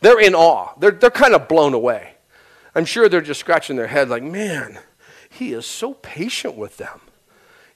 They're 0.00 0.20
in 0.20 0.34
awe. 0.34 0.74
They're, 0.78 0.90
they're 0.92 1.10
kind 1.10 1.34
of 1.34 1.48
blown 1.48 1.74
away. 1.74 2.14
I'm 2.74 2.84
sure 2.84 3.08
they're 3.08 3.20
just 3.20 3.40
scratching 3.40 3.76
their 3.76 3.86
head 3.86 4.08
like, 4.08 4.22
man, 4.22 4.78
he 5.28 5.52
is 5.52 5.66
so 5.66 5.94
patient 5.94 6.56
with 6.56 6.76
them. 6.76 7.00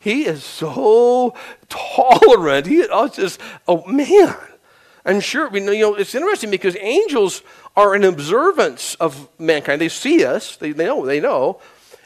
He 0.01 0.25
is 0.25 0.43
so 0.43 1.35
tolerant. 1.69 2.67
He 2.67 2.79
is 2.79 3.11
just, 3.13 3.41
oh 3.69 3.87
man. 3.87 4.35
I'm 5.05 5.21
sure, 5.21 5.55
you 5.57 5.61
know, 5.61 5.95
it's 5.95 6.15
interesting 6.15 6.51
because 6.51 6.77
angels 6.79 7.43
are 7.77 7.95
an 7.95 8.05
observance 8.05 8.97
of 8.97 9.29
mankind. 9.39 9.81
They 9.81 9.89
see 9.89 10.25
us, 10.25 10.57
they, 10.57 10.73
they 10.73 10.85
know, 10.85 11.07
they 11.07 11.21
know, 11.21 11.61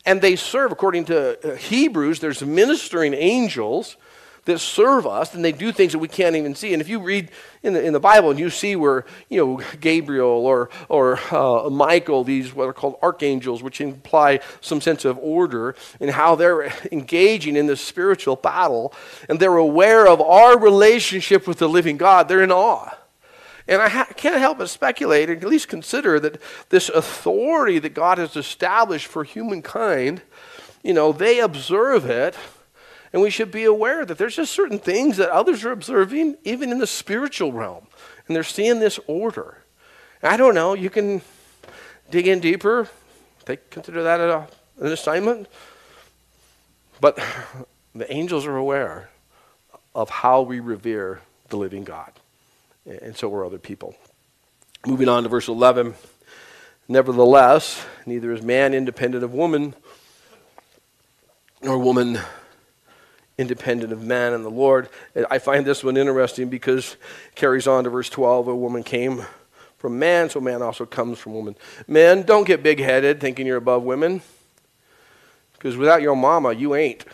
and 0.06 0.20
they 0.20 0.36
serve, 0.36 0.70
according 0.70 1.06
to 1.06 1.54
uh, 1.54 1.56
Hebrews, 1.56 2.20
there's 2.20 2.42
ministering 2.42 3.14
angels 3.14 3.96
that 4.44 4.58
serve 4.58 5.06
us, 5.06 5.34
and 5.34 5.44
they 5.44 5.52
do 5.52 5.72
things 5.72 5.92
that 5.92 5.98
we 5.98 6.08
can't 6.08 6.36
even 6.36 6.54
see. 6.54 6.72
And 6.72 6.82
if 6.82 6.88
you 6.88 7.00
read 7.00 7.30
in 7.62 7.72
the, 7.72 7.82
in 7.82 7.92
the 7.92 8.00
Bible 8.00 8.30
and 8.30 8.38
you 8.38 8.50
see 8.50 8.76
where, 8.76 9.06
you 9.28 9.44
know, 9.44 9.62
Gabriel 9.80 10.28
or, 10.28 10.68
or 10.88 11.18
uh, 11.34 11.70
Michael, 11.70 12.24
these 12.24 12.54
what 12.54 12.68
are 12.68 12.74
called 12.74 12.96
archangels, 13.02 13.62
which 13.62 13.80
imply 13.80 14.40
some 14.60 14.80
sense 14.80 15.04
of 15.04 15.18
order, 15.18 15.74
and 15.98 16.10
how 16.10 16.34
they're 16.34 16.72
engaging 16.92 17.56
in 17.56 17.66
this 17.66 17.80
spiritual 17.80 18.36
battle, 18.36 18.92
and 19.28 19.40
they're 19.40 19.56
aware 19.56 20.06
of 20.06 20.20
our 20.20 20.58
relationship 20.58 21.46
with 21.46 21.58
the 21.58 21.68
living 21.68 21.96
God, 21.96 22.28
they're 22.28 22.42
in 22.42 22.52
awe. 22.52 22.90
And 23.66 23.80
I 23.80 23.88
ha- 23.88 24.08
can't 24.14 24.36
help 24.36 24.58
but 24.58 24.68
speculate, 24.68 25.30
and 25.30 25.42
at 25.42 25.48
least 25.48 25.68
consider 25.68 26.20
that 26.20 26.40
this 26.68 26.90
authority 26.90 27.78
that 27.78 27.94
God 27.94 28.18
has 28.18 28.36
established 28.36 29.06
for 29.06 29.24
humankind, 29.24 30.20
you 30.82 30.92
know, 30.92 31.12
they 31.12 31.40
observe 31.40 32.04
it, 32.04 32.36
and 33.14 33.22
we 33.22 33.30
should 33.30 33.52
be 33.52 33.62
aware 33.62 34.04
that 34.04 34.18
there's 34.18 34.34
just 34.34 34.52
certain 34.52 34.80
things 34.80 35.18
that 35.18 35.30
others 35.30 35.64
are 35.64 35.70
observing, 35.70 36.36
even 36.42 36.72
in 36.72 36.78
the 36.78 36.86
spiritual 36.86 37.52
realm, 37.52 37.86
and 38.26 38.34
they're 38.34 38.42
seeing 38.42 38.80
this 38.80 38.98
order. 39.06 39.58
I 40.20 40.36
don't 40.36 40.52
know, 40.56 40.74
you 40.74 40.90
can 40.90 41.22
dig 42.10 42.26
in 42.26 42.40
deeper, 42.40 42.88
they 43.46 43.58
consider 43.70 44.02
that 44.02 44.18
a, 44.18 44.48
an 44.80 44.90
assignment, 44.90 45.46
but 47.00 47.16
the 47.94 48.12
angels 48.12 48.46
are 48.46 48.56
aware 48.56 49.10
of 49.94 50.10
how 50.10 50.42
we 50.42 50.58
revere 50.58 51.20
the 51.50 51.56
living 51.56 51.84
God 51.84 52.10
and 52.84 53.16
so 53.16 53.32
are 53.32 53.44
other 53.44 53.58
people. 53.58 53.94
Moving 54.84 55.08
on 55.08 55.22
to 55.22 55.28
verse 55.28 55.46
11. 55.46 55.94
Nevertheless, 56.88 57.86
neither 58.06 58.32
is 58.32 58.42
man 58.42 58.74
independent 58.74 59.22
of 59.22 59.32
woman, 59.32 59.72
nor 61.62 61.78
woman 61.78 62.18
independent 63.38 63.92
of 63.92 64.02
man 64.02 64.32
and 64.32 64.44
the 64.44 64.50
Lord. 64.50 64.88
I 65.30 65.38
find 65.38 65.64
this 65.64 65.82
one 65.82 65.96
interesting 65.96 66.48
because 66.48 66.96
carries 67.34 67.66
on 67.66 67.84
to 67.84 67.90
verse 67.90 68.08
12. 68.08 68.48
A 68.48 68.54
woman 68.54 68.82
came 68.82 69.24
from 69.76 69.98
man, 69.98 70.30
so 70.30 70.40
man 70.40 70.62
also 70.62 70.86
comes 70.86 71.18
from 71.18 71.34
woman. 71.34 71.56
Men, 71.86 72.22
don't 72.22 72.46
get 72.46 72.62
big 72.62 72.80
headed 72.80 73.20
thinking 73.20 73.46
you're 73.46 73.58
above 73.58 73.82
women, 73.82 74.22
because 75.52 75.76
without 75.76 76.00
your 76.00 76.16
mama, 76.16 76.52
you 76.52 76.74
ain't. 76.74 77.04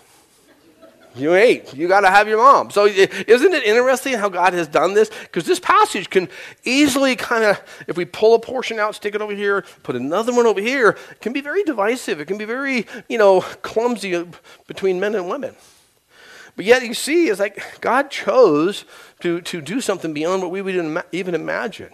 You 1.17 1.35
ain't. 1.35 1.75
You 1.75 1.89
got 1.89 2.03
to 2.03 2.09
have 2.09 2.29
your 2.29 2.39
mom. 2.39 2.71
So, 2.71 2.87
isn't 2.87 3.53
it 3.53 3.65
interesting 3.65 4.15
how 4.15 4.29
God 4.29 4.53
has 4.53 4.69
done 4.69 4.95
this? 4.95 5.11
Because 5.23 5.45
this 5.45 5.59
passage 5.59 6.09
can 6.09 6.29
easily 6.63 7.17
kind 7.17 7.43
of, 7.43 7.61
if 7.89 7.97
we 7.97 8.05
pull 8.05 8.35
a 8.35 8.39
portion 8.39 8.79
out, 8.79 8.95
stick 8.95 9.17
it 9.17 9.21
over 9.21 9.35
here, 9.35 9.65
put 9.83 9.97
another 9.97 10.33
one 10.33 10.47
over 10.47 10.61
here, 10.61 10.97
can 11.21 11.33
be 11.33 11.41
very 11.41 11.65
divisive. 11.65 12.21
It 12.21 12.27
can 12.27 12.39
be 12.39 12.45
very, 12.45 12.87
you 13.09 13.19
know, 13.19 13.41
clumsy 13.41 14.25
between 14.69 15.01
men 15.01 15.17
and 15.17 15.29
women. 15.29 15.57
But 16.61 16.67
yet, 16.67 16.85
you 16.85 16.93
see, 16.93 17.29
it's 17.29 17.41
like 17.41 17.81
God 17.81 18.11
chose 18.11 18.85
to, 19.21 19.41
to 19.41 19.63
do 19.63 19.81
something 19.81 20.13
beyond 20.13 20.43
what 20.43 20.51
we 20.51 20.61
would 20.61 21.03
even 21.11 21.35
imagine. 21.35 21.91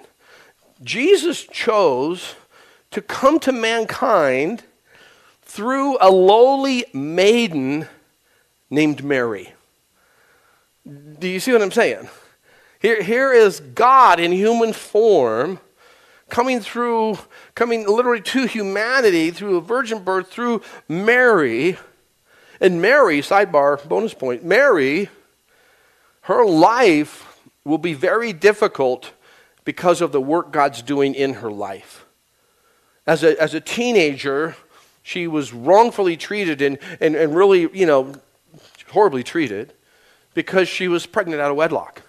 Jesus 0.82 1.44
chose 1.44 2.34
to 2.90 3.00
come 3.00 3.38
to 3.38 3.52
mankind 3.52 4.64
through 5.42 5.98
a 6.00 6.10
lowly 6.10 6.84
maiden 6.92 7.86
named 8.68 9.04
Mary. 9.04 9.52
Do 10.84 11.28
you 11.28 11.38
see 11.38 11.52
what 11.52 11.62
I'm 11.62 11.70
saying? 11.70 12.08
Here, 12.80 13.00
here 13.04 13.32
is 13.32 13.60
God 13.60 14.18
in 14.18 14.32
human 14.32 14.72
form 14.72 15.60
coming 16.28 16.58
through, 16.58 17.18
coming 17.54 17.86
literally 17.86 18.20
to 18.20 18.46
humanity 18.46 19.30
through 19.30 19.58
a 19.58 19.60
virgin 19.60 20.02
birth 20.02 20.28
through 20.28 20.60
Mary. 20.88 21.78
And 22.60 22.80
Mary, 22.80 23.20
sidebar, 23.20 23.86
bonus 23.88 24.14
point, 24.14 24.44
Mary, 24.44 25.08
her 26.22 26.44
life 26.44 27.40
will 27.64 27.78
be 27.78 27.94
very 27.94 28.32
difficult 28.32 29.12
because 29.64 30.00
of 30.00 30.12
the 30.12 30.20
work 30.20 30.52
God's 30.52 30.82
doing 30.82 31.14
in 31.14 31.34
her 31.34 31.50
life. 31.50 32.06
As 33.06 33.22
a, 33.22 33.40
as 33.40 33.54
a 33.54 33.60
teenager, 33.60 34.56
she 35.02 35.26
was 35.26 35.52
wrongfully 35.52 36.16
treated 36.16 36.62
and, 36.62 36.78
and, 37.00 37.14
and 37.14 37.34
really, 37.34 37.68
you 37.72 37.86
know, 37.86 38.14
horribly 38.90 39.22
treated 39.22 39.72
because 40.34 40.68
she 40.68 40.88
was 40.88 41.06
pregnant 41.06 41.40
out 41.40 41.50
of 41.50 41.56
wedlock. 41.56 42.02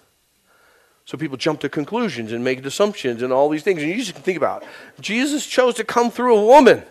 So 1.04 1.16
people 1.16 1.36
jump 1.36 1.60
to 1.60 1.68
conclusions 1.68 2.32
and 2.32 2.44
make 2.44 2.64
assumptions 2.66 3.22
and 3.22 3.32
all 3.32 3.48
these 3.48 3.62
things. 3.62 3.82
And 3.82 3.90
you 3.90 3.96
just 3.96 4.14
think 4.14 4.36
about 4.36 4.62
it. 4.62 4.68
Jesus 5.00 5.46
chose 5.46 5.74
to 5.76 5.84
come 5.84 6.10
through 6.10 6.36
a 6.36 6.44
woman. 6.44 6.82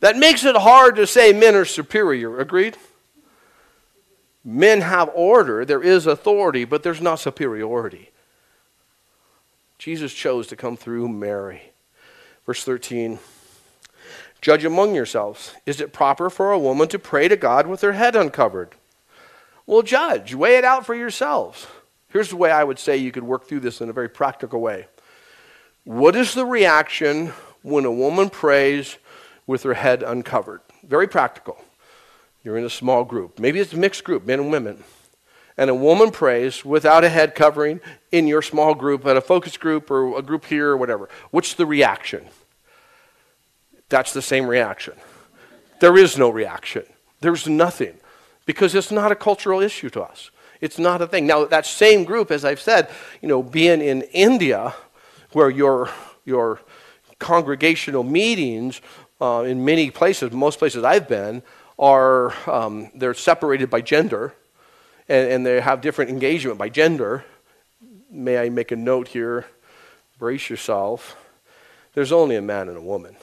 That 0.00 0.16
makes 0.16 0.44
it 0.44 0.56
hard 0.56 0.96
to 0.96 1.06
say 1.06 1.32
men 1.32 1.54
are 1.54 1.64
superior. 1.64 2.38
Agreed? 2.38 2.76
Men 4.44 4.80
have 4.80 5.10
order, 5.14 5.64
there 5.64 5.82
is 5.82 6.06
authority, 6.06 6.64
but 6.64 6.82
there's 6.82 7.00
not 7.00 7.16
superiority. 7.16 8.10
Jesus 9.78 10.12
chose 10.12 10.46
to 10.48 10.56
come 10.56 10.76
through 10.76 11.08
Mary. 11.08 11.62
Verse 12.46 12.64
13 12.64 13.18
Judge 14.40 14.64
among 14.64 14.94
yourselves. 14.94 15.52
Is 15.66 15.80
it 15.80 15.92
proper 15.92 16.30
for 16.30 16.52
a 16.52 16.58
woman 16.58 16.86
to 16.88 16.98
pray 16.98 17.26
to 17.26 17.36
God 17.36 17.66
with 17.66 17.80
her 17.80 17.92
head 17.92 18.14
uncovered? 18.14 18.70
Well, 19.66 19.82
judge, 19.82 20.34
weigh 20.34 20.56
it 20.56 20.64
out 20.64 20.86
for 20.86 20.94
yourselves. 20.94 21.66
Here's 22.10 22.30
the 22.30 22.36
way 22.36 22.50
I 22.50 22.64
would 22.64 22.78
say 22.78 22.96
you 22.96 23.12
could 23.12 23.24
work 23.24 23.48
through 23.48 23.60
this 23.60 23.80
in 23.80 23.90
a 23.90 23.92
very 23.92 24.08
practical 24.08 24.60
way. 24.60 24.86
What 25.84 26.16
is 26.16 26.34
the 26.34 26.46
reaction 26.46 27.32
when 27.62 27.84
a 27.84 27.92
woman 27.92 28.30
prays 28.30 28.96
with 29.48 29.64
her 29.64 29.74
head 29.74 30.04
uncovered? 30.04 30.60
Very 30.86 31.08
practical. 31.08 31.58
You're 32.44 32.56
in 32.56 32.64
a 32.64 32.70
small 32.70 33.04
group. 33.04 33.40
Maybe 33.40 33.58
it's 33.58 33.72
a 33.72 33.76
mixed 33.76 34.04
group, 34.04 34.24
men 34.24 34.38
and 34.38 34.52
women. 34.52 34.84
And 35.56 35.68
a 35.68 35.74
woman 35.74 36.12
prays 36.12 36.64
without 36.64 37.02
a 37.02 37.08
head 37.08 37.34
covering 37.34 37.80
in 38.12 38.28
your 38.28 38.42
small 38.42 38.76
group, 38.76 39.04
at 39.04 39.16
a 39.16 39.20
focus 39.20 39.56
group 39.56 39.90
or 39.90 40.16
a 40.16 40.22
group 40.22 40.44
here 40.44 40.68
or 40.68 40.76
whatever. 40.76 41.08
What's 41.32 41.54
the 41.54 41.66
reaction? 41.66 42.24
That's 43.88 44.12
the 44.12 44.22
same 44.22 44.46
reaction. 44.46 44.94
There 45.80 45.96
is 45.96 46.16
no 46.16 46.30
reaction. 46.30 46.84
There's 47.20 47.48
nothing 47.48 47.94
because 48.46 48.74
it's 48.74 48.92
not 48.92 49.10
a 49.10 49.16
cultural 49.16 49.60
issue 49.60 49.90
to 49.90 50.02
us. 50.02 50.30
It's 50.60 50.78
not 50.78 51.02
a 51.02 51.06
thing. 51.06 51.26
Now, 51.26 51.44
that 51.44 51.66
same 51.66 52.04
group, 52.04 52.30
as 52.30 52.44
I've 52.44 52.60
said, 52.60 52.88
you 53.20 53.28
know, 53.28 53.42
being 53.42 53.80
in 53.80 54.02
India, 54.12 54.74
where 55.32 55.50
your, 55.50 55.90
your 56.24 56.60
congregational 57.18 58.04
meetings 58.04 58.80
uh, 59.20 59.44
in 59.46 59.64
many 59.64 59.90
places, 59.90 60.32
most 60.32 60.58
places 60.58 60.84
I've 60.84 61.08
been, 61.08 61.42
are 61.78 62.34
um, 62.48 62.90
they're 62.94 63.14
separated 63.14 63.70
by 63.70 63.80
gender, 63.80 64.34
and, 65.08 65.30
and 65.30 65.46
they 65.46 65.60
have 65.60 65.80
different 65.80 66.10
engagement 66.10 66.58
by 66.58 66.68
gender. 66.68 67.24
May 68.10 68.38
I 68.38 68.48
make 68.48 68.72
a 68.72 68.76
note 68.76 69.08
here? 69.08 69.46
Brace 70.18 70.50
yourself. 70.50 71.16
There's 71.94 72.12
only 72.12 72.36
a 72.36 72.42
man 72.42 72.68
and 72.68 72.76
a 72.76 72.82
woman. 72.82 73.16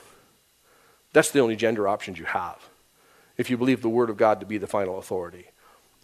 That's 1.13 1.31
the 1.31 1.39
only 1.39 1.55
gender 1.55 1.87
options 1.87 2.19
you 2.19 2.25
have 2.25 2.57
if 3.37 3.49
you 3.49 3.57
believe 3.57 3.81
the 3.81 3.89
Word 3.89 4.09
of 4.09 4.17
God 4.17 4.39
to 4.39 4.45
be 4.45 4.57
the 4.57 4.67
final 4.67 4.97
authority. 4.97 5.45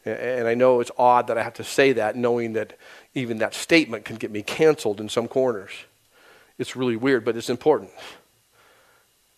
And 0.04 0.48
I 0.48 0.56
know 0.56 0.80
it's 0.80 0.92
odd 0.98 1.28
that 1.28 1.38
I 1.38 1.44
have 1.44 1.54
to 1.56 1.64
say 1.64 1.94
that, 1.94 2.16
knowing 2.16 2.54
that 2.54 2.78
even 3.14 3.38
that 3.38 3.54
statement 3.54 4.04
can 4.04 4.16
get 4.16 4.32
me 4.32 4.42
canceled 4.42 5.00
in 5.00 5.10
some 5.10 5.28
corners. 5.28 5.72
It's 6.58 6.76
really 6.76 6.96
weird, 6.96 7.24
but 7.24 7.38
it's 7.38 7.50
important. 7.50 7.92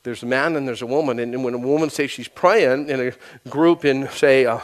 There's 0.03 0.21
a 0.21 0.25
man 0.25 0.55
and 0.55 0.67
there's 0.67 0.81
a 0.81 0.85
woman, 0.85 1.17
and 1.19 1.43
when 1.43 1.53
a 1.53 1.57
woman 1.57 1.89
says 1.89 2.11
she's 2.11 2.27
praying 2.27 2.89
in 2.89 2.99
a 2.99 3.49
group 3.49 3.85
in, 3.85 4.09
say, 4.09 4.43
a, 4.43 4.61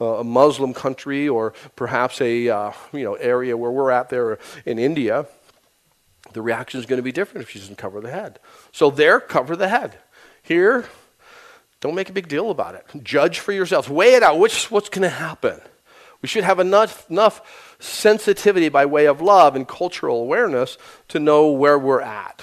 a 0.00 0.24
Muslim 0.24 0.72
country 0.72 1.28
or 1.28 1.52
perhaps 1.76 2.20
a 2.22 2.48
uh, 2.48 2.72
you 2.92 3.04
know 3.04 3.14
area 3.14 3.56
where 3.56 3.70
we're 3.70 3.90
at 3.90 4.08
there 4.08 4.38
in 4.64 4.78
India, 4.78 5.26
the 6.32 6.40
reaction 6.40 6.80
is 6.80 6.86
going 6.86 6.96
to 6.96 7.02
be 7.02 7.12
different 7.12 7.42
if 7.42 7.50
she 7.50 7.58
doesn't 7.58 7.76
cover 7.76 8.00
the 8.00 8.10
head. 8.10 8.38
So 8.72 8.90
there, 8.90 9.20
cover 9.20 9.54
the 9.54 9.68
head. 9.68 9.98
Here, 10.42 10.86
don't 11.80 11.94
make 11.94 12.08
a 12.08 12.14
big 12.14 12.28
deal 12.28 12.50
about 12.50 12.74
it. 12.74 12.86
Judge 13.02 13.38
for 13.40 13.52
yourselves. 13.52 13.88
Weigh 13.88 14.14
it 14.14 14.22
out. 14.22 14.38
Which, 14.38 14.70
what's 14.70 14.88
going 14.88 15.02
to 15.02 15.08
happen? 15.08 15.60
We 16.22 16.28
should 16.28 16.44
have 16.44 16.60
enough, 16.60 17.10
enough 17.10 17.76
sensitivity 17.80 18.68
by 18.68 18.86
way 18.86 19.06
of 19.06 19.20
love 19.20 19.56
and 19.56 19.66
cultural 19.66 20.20
awareness 20.20 20.76
to 21.08 21.18
know 21.18 21.50
where 21.50 21.78
we're 21.78 22.02
at. 22.02 22.42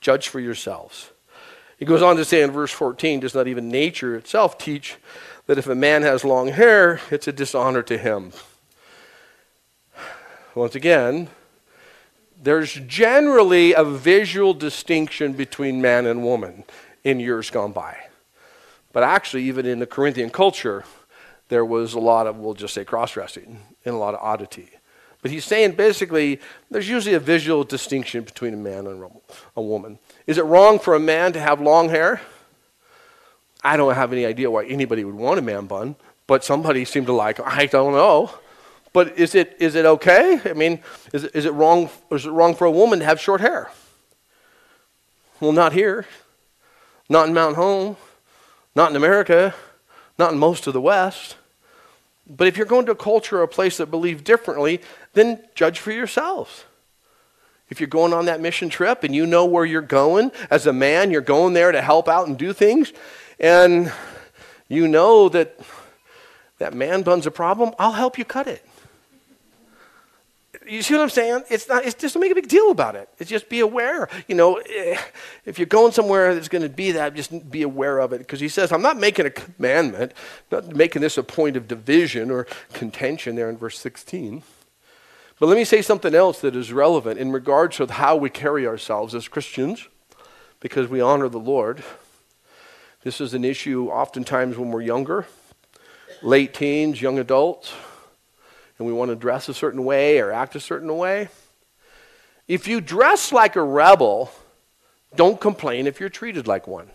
Judge 0.00 0.28
for 0.28 0.40
yourselves. 0.40 1.10
He 1.78 1.84
goes 1.84 2.02
on 2.02 2.16
to 2.16 2.24
say 2.24 2.42
in 2.42 2.50
verse 2.50 2.72
14 2.72 3.20
Does 3.20 3.34
not 3.34 3.48
even 3.48 3.68
nature 3.68 4.16
itself 4.16 4.58
teach 4.58 4.96
that 5.46 5.58
if 5.58 5.66
a 5.66 5.74
man 5.74 6.02
has 6.02 6.24
long 6.24 6.48
hair, 6.48 7.00
it's 7.10 7.28
a 7.28 7.32
dishonor 7.32 7.82
to 7.84 7.98
him? 7.98 8.32
Once 10.54 10.74
again, 10.74 11.28
there's 12.42 12.74
generally 12.86 13.74
a 13.74 13.84
visual 13.84 14.54
distinction 14.54 15.32
between 15.32 15.80
man 15.80 16.06
and 16.06 16.22
woman 16.22 16.64
in 17.04 17.20
years 17.20 17.50
gone 17.50 17.72
by. 17.72 17.96
But 18.92 19.02
actually, 19.02 19.44
even 19.44 19.66
in 19.66 19.78
the 19.78 19.86
Corinthian 19.86 20.30
culture, 20.30 20.84
there 21.48 21.64
was 21.64 21.92
a 21.92 21.98
lot 21.98 22.26
of, 22.26 22.38
we'll 22.38 22.54
just 22.54 22.74
say, 22.74 22.84
cross 22.84 23.12
dressing 23.12 23.60
and 23.84 23.94
a 23.94 23.98
lot 23.98 24.14
of 24.14 24.20
oddity. 24.20 24.70
But 25.22 25.30
he's 25.30 25.44
saying 25.44 25.72
basically 25.72 26.40
there's 26.70 26.88
usually 26.88 27.14
a 27.14 27.20
visual 27.20 27.64
distinction 27.64 28.24
between 28.24 28.54
a 28.54 28.56
man 28.56 28.86
and 28.86 29.10
a 29.56 29.62
woman. 29.62 29.98
Is 30.26 30.38
it 30.38 30.44
wrong 30.44 30.78
for 30.78 30.94
a 30.94 31.00
man 31.00 31.32
to 31.34 31.40
have 31.40 31.60
long 31.60 31.88
hair? 31.88 32.20
I 33.62 33.76
don't 33.76 33.94
have 33.94 34.12
any 34.12 34.26
idea 34.26 34.50
why 34.50 34.64
anybody 34.64 35.04
would 35.04 35.14
want 35.14 35.38
a 35.38 35.42
man 35.42 35.66
bun, 35.66 35.96
but 36.26 36.44
somebody 36.44 36.84
seemed 36.84 37.06
to 37.06 37.12
like, 37.12 37.38
it. 37.38 37.44
I 37.46 37.66
don't 37.66 37.92
know. 37.92 38.30
But 38.92 39.18
is 39.18 39.34
it, 39.34 39.56
is 39.58 39.74
it 39.74 39.84
okay? 39.84 40.40
I 40.44 40.52
mean, 40.52 40.80
is 41.12 41.24
it, 41.24 41.34
is, 41.34 41.44
it 41.44 41.52
wrong, 41.52 41.90
is 42.10 42.26
it 42.26 42.30
wrong 42.30 42.54
for 42.54 42.64
a 42.64 42.70
woman 42.70 43.00
to 43.00 43.04
have 43.04 43.20
short 43.20 43.40
hair? 43.40 43.70
Well, 45.40 45.52
not 45.52 45.72
here. 45.72 46.06
Not 47.08 47.28
in 47.28 47.34
Mountain 47.34 47.56
Home. 47.56 47.96
Not 48.76 48.90
in 48.90 48.96
America, 48.96 49.54
not 50.18 50.32
in 50.32 50.38
most 50.38 50.66
of 50.66 50.74
the 50.74 50.82
West. 50.82 51.36
But 52.28 52.46
if 52.46 52.58
you're 52.58 52.66
going 52.66 52.84
to 52.86 52.92
a 52.92 52.96
culture 52.96 53.38
or 53.38 53.42
a 53.42 53.48
place 53.48 53.78
that 53.78 53.90
believe 53.90 54.22
differently, 54.22 54.82
then 55.14 55.40
judge 55.54 55.78
for 55.78 55.92
yourselves. 55.92 56.65
If 57.68 57.80
you're 57.80 57.88
going 57.88 58.12
on 58.12 58.26
that 58.26 58.40
mission 58.40 58.68
trip 58.68 59.02
and 59.02 59.14
you 59.14 59.26
know 59.26 59.44
where 59.44 59.64
you're 59.64 59.82
going, 59.82 60.30
as 60.50 60.66
a 60.66 60.72
man, 60.72 61.10
you're 61.10 61.20
going 61.20 61.52
there 61.52 61.72
to 61.72 61.82
help 61.82 62.08
out 62.08 62.28
and 62.28 62.38
do 62.38 62.52
things, 62.52 62.92
and 63.40 63.92
you 64.68 64.86
know 64.86 65.28
that 65.30 65.58
that 66.58 66.74
man 66.74 67.02
bun's 67.02 67.26
a 67.26 67.30
problem, 67.30 67.74
I'll 67.78 67.92
help 67.92 68.18
you 68.18 68.24
cut 68.24 68.46
it. 68.46 68.66
You 70.68 70.82
see 70.82 70.94
what 70.94 71.02
I'm 71.02 71.10
saying? 71.10 71.44
It's 71.48 71.68
not. 71.68 71.84
It's 71.84 71.94
just 71.94 72.14
don't 72.14 72.20
make 72.20 72.32
a 72.32 72.34
big 72.34 72.48
deal 72.48 72.70
about 72.70 72.96
it. 72.96 73.08
It's 73.18 73.30
just 73.30 73.48
be 73.48 73.60
aware. 73.60 74.08
You 74.26 74.34
know, 74.34 74.56
eh, 74.56 74.98
if 75.44 75.58
you're 75.58 75.66
going 75.66 75.92
somewhere 75.92 76.34
that's 76.34 76.48
going 76.48 76.62
to 76.62 76.68
be 76.68 76.92
that, 76.92 77.14
just 77.14 77.50
be 77.50 77.62
aware 77.62 77.98
of 77.98 78.12
it. 78.12 78.18
Because 78.18 78.40
he 78.40 78.48
says, 78.48 78.72
"I'm 78.72 78.82
not 78.82 78.96
making 78.96 79.26
a 79.26 79.30
commandment, 79.30 80.12
not 80.50 80.74
making 80.74 81.02
this 81.02 81.18
a 81.18 81.22
point 81.22 81.56
of 81.56 81.68
division 81.68 82.32
or 82.32 82.48
contention." 82.72 83.36
There 83.36 83.48
in 83.48 83.56
verse 83.56 83.78
16. 83.78 84.42
But 85.38 85.46
let 85.46 85.56
me 85.56 85.64
say 85.64 85.82
something 85.82 86.14
else 86.14 86.40
that 86.40 86.56
is 86.56 86.72
relevant 86.72 87.18
in 87.18 87.32
regards 87.32 87.76
to 87.76 87.86
how 87.86 88.16
we 88.16 88.30
carry 88.30 88.66
ourselves 88.66 89.14
as 89.14 89.28
Christians, 89.28 89.88
because 90.60 90.88
we 90.88 91.00
honor 91.00 91.28
the 91.28 91.38
Lord. 91.38 91.82
This 93.02 93.20
is 93.20 93.34
an 93.34 93.44
issue 93.44 93.88
oftentimes 93.88 94.56
when 94.56 94.70
we're 94.70 94.82
younger, 94.82 95.26
late 96.22 96.54
teens, 96.54 97.00
young 97.00 97.18
adults 97.18 97.72
and 98.78 98.86
we 98.86 98.92
want 98.92 99.10
to 99.10 99.16
dress 99.16 99.48
a 99.48 99.54
certain 99.54 99.84
way 99.84 100.18
or 100.18 100.32
act 100.32 100.54
a 100.54 100.60
certain 100.60 100.96
way. 100.96 101.28
If 102.48 102.68
you 102.68 102.80
dress 102.80 103.32
like 103.32 103.56
a 103.56 103.62
rebel, 103.62 104.30
don't 105.14 105.40
complain 105.40 105.86
if 105.86 105.98
you're 105.98 106.08
treated 106.08 106.46
like 106.46 106.66
one. 106.66 106.90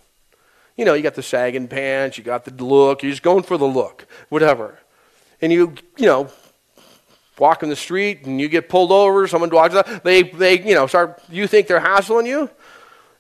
You 0.78 0.86
know, 0.86 0.94
you 0.94 1.04
got 1.04 1.16
the 1.16 1.24
sagging 1.24 1.68
pants, 1.68 2.18
you 2.18 2.24
got 2.24 2.46
the 2.46 2.64
look, 2.64 3.04
you're 3.04 3.12
just 3.12 3.24
going 3.24 3.44
for 3.44 3.58
the 3.58 3.68
look, 3.68 4.06
whatever. 4.30 4.80
And 5.42 5.52
you, 5.52 5.76
you 5.98 6.06
know, 6.06 6.30
walk 7.40 7.64
in 7.64 7.70
the 7.70 7.76
street 7.76 8.26
and 8.26 8.40
you 8.40 8.48
get 8.48 8.70
pulled 8.70 8.92
over, 8.92 9.28
someone 9.28 9.50
walks 9.50 9.74
up, 9.74 10.04
they, 10.04 10.24
they, 10.24 10.62
you 10.62 10.74
know, 10.74 10.88
start, 10.88 11.22
you 11.30 11.48
think 11.48 11.68
they're 11.68 11.80
hassling 11.80 12.26
you? 12.26 12.50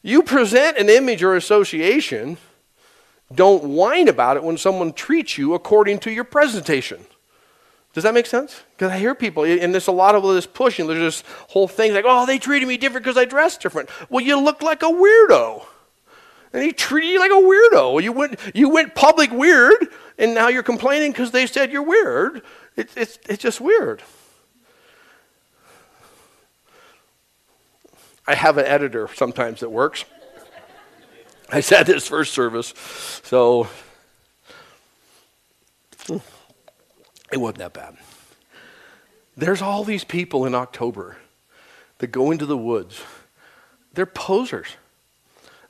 You 0.01 0.23
present 0.23 0.77
an 0.77 0.89
image 0.89 1.23
or 1.23 1.35
association. 1.35 2.37
Don't 3.33 3.63
whine 3.63 4.07
about 4.07 4.37
it 4.37 4.43
when 4.43 4.57
someone 4.57 4.93
treats 4.93 5.37
you 5.37 5.53
according 5.53 5.99
to 5.99 6.11
your 6.11 6.23
presentation. 6.23 7.05
Does 7.93 8.03
that 8.03 8.13
make 8.13 8.25
sense? 8.25 8.61
Because 8.71 8.91
I 8.91 8.97
hear 8.97 9.13
people, 9.13 9.43
and 9.43 9.73
there's 9.73 9.87
a 9.87 9.91
lot 9.91 10.15
of 10.15 10.23
this 10.23 10.45
pushing. 10.45 10.87
There's 10.87 10.99
this 10.99 11.23
whole 11.49 11.67
thing 11.67 11.93
like, 11.93 12.05
oh, 12.07 12.25
they 12.25 12.39
treated 12.39 12.67
me 12.67 12.77
different 12.77 13.03
because 13.03 13.17
I 13.17 13.25
dressed 13.25 13.61
different. 13.61 13.89
Well, 14.09 14.23
you 14.23 14.39
look 14.39 14.61
like 14.61 14.81
a 14.81 14.87
weirdo. 14.87 15.65
And 16.53 16.63
he 16.63 16.71
treated 16.73 17.11
you 17.11 17.19
like 17.19 17.31
a 17.31 17.35
weirdo. 17.35 18.01
You 18.01 18.11
went, 18.11 18.39
you 18.53 18.69
went 18.69 18.95
public 18.95 19.31
weird, 19.31 19.87
and 20.17 20.33
now 20.33 20.47
you're 20.47 20.63
complaining 20.63 21.11
because 21.11 21.31
they 21.31 21.47
said 21.47 21.71
you're 21.71 21.83
weird. 21.83 22.43
It, 22.81 22.89
it's, 22.95 23.19
it's 23.29 23.43
just 23.43 23.61
weird. 23.61 24.01
I 28.25 28.33
have 28.33 28.57
an 28.57 28.65
editor 28.65 29.07
sometimes 29.13 29.59
that 29.59 29.69
works. 29.69 30.03
I 31.51 31.59
said 31.59 31.85
this 31.85 32.07
first 32.07 32.33
service, 32.33 32.73
so 33.23 33.67
it 37.31 37.37
wasn't 37.37 37.59
that 37.59 37.73
bad. 37.73 37.97
There's 39.37 39.61
all 39.61 39.83
these 39.83 40.03
people 40.03 40.47
in 40.47 40.55
October 40.55 41.17
that 41.99 42.07
go 42.07 42.31
into 42.31 42.47
the 42.47 42.57
woods. 42.57 43.03
They're 43.93 44.07
posers. 44.07 44.69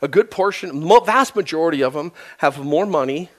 A 0.01 0.07
good 0.07 0.32
portion, 0.32 0.88
vast 1.05 1.36
majority 1.36 1.82
of 1.82 1.91
them 1.91 2.14
have 2.38 2.57
more 2.59 2.86
money 2.86 3.30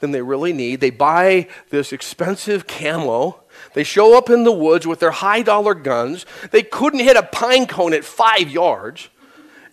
than 0.00 0.10
they 0.10 0.22
really 0.22 0.52
need. 0.52 0.80
They 0.80 0.90
buy 0.90 1.48
this 1.70 1.92
expensive 1.92 2.66
camo. 2.66 3.42
They 3.74 3.84
show 3.84 4.16
up 4.16 4.28
in 4.28 4.44
the 4.44 4.52
woods 4.52 4.86
with 4.86 5.00
their 5.00 5.10
high 5.10 5.42
dollar 5.42 5.74
guns. 5.74 6.26
They 6.50 6.62
couldn't 6.62 7.00
hit 7.00 7.16
a 7.16 7.22
pine 7.22 7.66
cone 7.66 7.94
at 7.94 8.04
five 8.04 8.50
yards. 8.50 9.08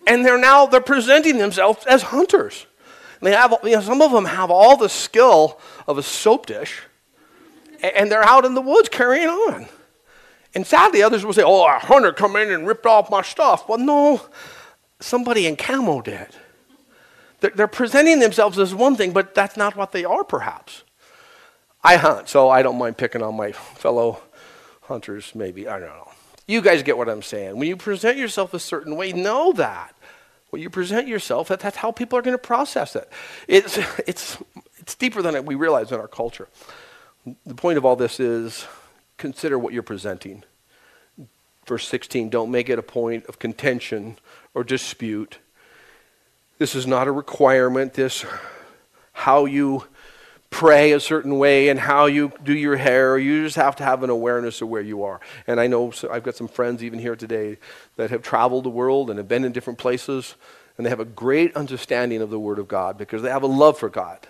And 0.06 0.24
they're 0.24 0.38
now 0.38 0.66
they're 0.66 0.80
presenting 0.80 1.38
themselves 1.38 1.84
as 1.86 2.02
hunters. 2.02 2.66
And 3.20 3.26
they 3.26 3.36
have 3.36 3.54
you 3.62 3.72
know, 3.72 3.80
some 3.80 4.02
of 4.02 4.12
them 4.12 4.26
have 4.26 4.50
all 4.50 4.76
the 4.76 4.88
skill 4.88 5.58
of 5.86 5.96
a 5.98 6.02
soap 6.02 6.46
dish, 6.46 6.82
and 7.82 8.10
they're 8.10 8.24
out 8.24 8.44
in 8.44 8.54
the 8.54 8.60
woods 8.60 8.88
carrying 8.88 9.28
on. 9.28 9.66
And 10.54 10.66
sadly, 10.66 11.02
others 11.02 11.24
will 11.24 11.32
say, 11.32 11.42
"Oh, 11.42 11.64
a 11.64 11.78
hunter 11.78 12.12
come 12.12 12.36
in 12.36 12.50
and 12.50 12.66
ripped 12.66 12.86
off 12.86 13.10
my 13.10 13.22
stuff." 13.22 13.68
Well, 13.68 13.78
no, 13.78 14.20
somebody 15.00 15.46
in 15.46 15.56
camo 15.56 16.00
did. 16.02 16.28
They're 17.50 17.68
presenting 17.68 18.20
themselves 18.20 18.58
as 18.58 18.74
one 18.74 18.96
thing, 18.96 19.12
but 19.12 19.34
that's 19.34 19.56
not 19.56 19.76
what 19.76 19.92
they 19.92 20.04
are, 20.04 20.24
perhaps. 20.24 20.82
I 21.82 21.96
hunt, 21.96 22.28
so 22.28 22.48
I 22.48 22.62
don't 22.62 22.78
mind 22.78 22.96
picking 22.96 23.22
on 23.22 23.36
my 23.36 23.52
fellow 23.52 24.22
hunters, 24.82 25.34
maybe. 25.34 25.68
I 25.68 25.78
don't 25.78 25.88
know. 25.88 26.10
You 26.46 26.60
guys 26.60 26.82
get 26.82 26.96
what 26.96 27.08
I'm 27.08 27.22
saying. 27.22 27.56
When 27.58 27.68
you 27.68 27.76
present 27.76 28.16
yourself 28.16 28.54
a 28.54 28.58
certain 28.58 28.96
way, 28.96 29.12
know 29.12 29.52
that. 29.52 29.94
When 30.50 30.62
you 30.62 30.70
present 30.70 31.08
yourself, 31.08 31.48
that, 31.48 31.60
that's 31.60 31.76
how 31.76 31.90
people 31.90 32.18
are 32.18 32.22
going 32.22 32.34
to 32.34 32.38
process 32.38 32.94
it. 32.96 33.10
It's, 33.48 33.78
it's, 34.06 34.38
it's 34.78 34.94
deeper 34.94 35.20
than 35.20 35.44
we 35.44 35.54
realize 35.54 35.90
in 35.90 36.00
our 36.00 36.08
culture. 36.08 36.48
The 37.46 37.54
point 37.54 37.78
of 37.78 37.84
all 37.84 37.96
this 37.96 38.20
is 38.20 38.66
consider 39.16 39.58
what 39.58 39.72
you're 39.72 39.82
presenting. 39.82 40.44
Verse 41.66 41.88
16 41.88 42.28
don't 42.28 42.50
make 42.50 42.68
it 42.68 42.78
a 42.78 42.82
point 42.82 43.26
of 43.26 43.38
contention 43.38 44.18
or 44.52 44.64
dispute 44.64 45.38
this 46.58 46.74
is 46.74 46.86
not 46.86 47.08
a 47.08 47.12
requirement. 47.12 47.94
This, 47.94 48.24
how 49.12 49.44
you 49.44 49.84
pray 50.50 50.92
a 50.92 51.00
certain 51.00 51.36
way 51.36 51.68
and 51.68 51.80
how 51.80 52.06
you 52.06 52.32
do 52.44 52.54
your 52.54 52.76
hair. 52.76 53.18
You 53.18 53.42
just 53.42 53.56
have 53.56 53.74
to 53.76 53.84
have 53.84 54.04
an 54.04 54.10
awareness 54.10 54.62
of 54.62 54.68
where 54.68 54.80
you 54.82 55.02
are. 55.02 55.20
And 55.48 55.58
I 55.58 55.66
know 55.66 55.92
I've 56.08 56.22
got 56.22 56.36
some 56.36 56.46
friends 56.46 56.84
even 56.84 57.00
here 57.00 57.16
today 57.16 57.58
that 57.96 58.10
have 58.10 58.22
traveled 58.22 58.64
the 58.64 58.70
world 58.70 59.10
and 59.10 59.18
have 59.18 59.26
been 59.26 59.44
in 59.44 59.50
different 59.50 59.80
places, 59.80 60.36
and 60.76 60.86
they 60.86 60.90
have 60.90 61.00
a 61.00 61.04
great 61.04 61.56
understanding 61.56 62.22
of 62.22 62.30
the 62.30 62.38
Word 62.38 62.60
of 62.60 62.68
God 62.68 62.96
because 62.98 63.22
they 63.22 63.30
have 63.30 63.42
a 63.42 63.48
love 63.48 63.78
for 63.78 63.88
God. 63.88 64.20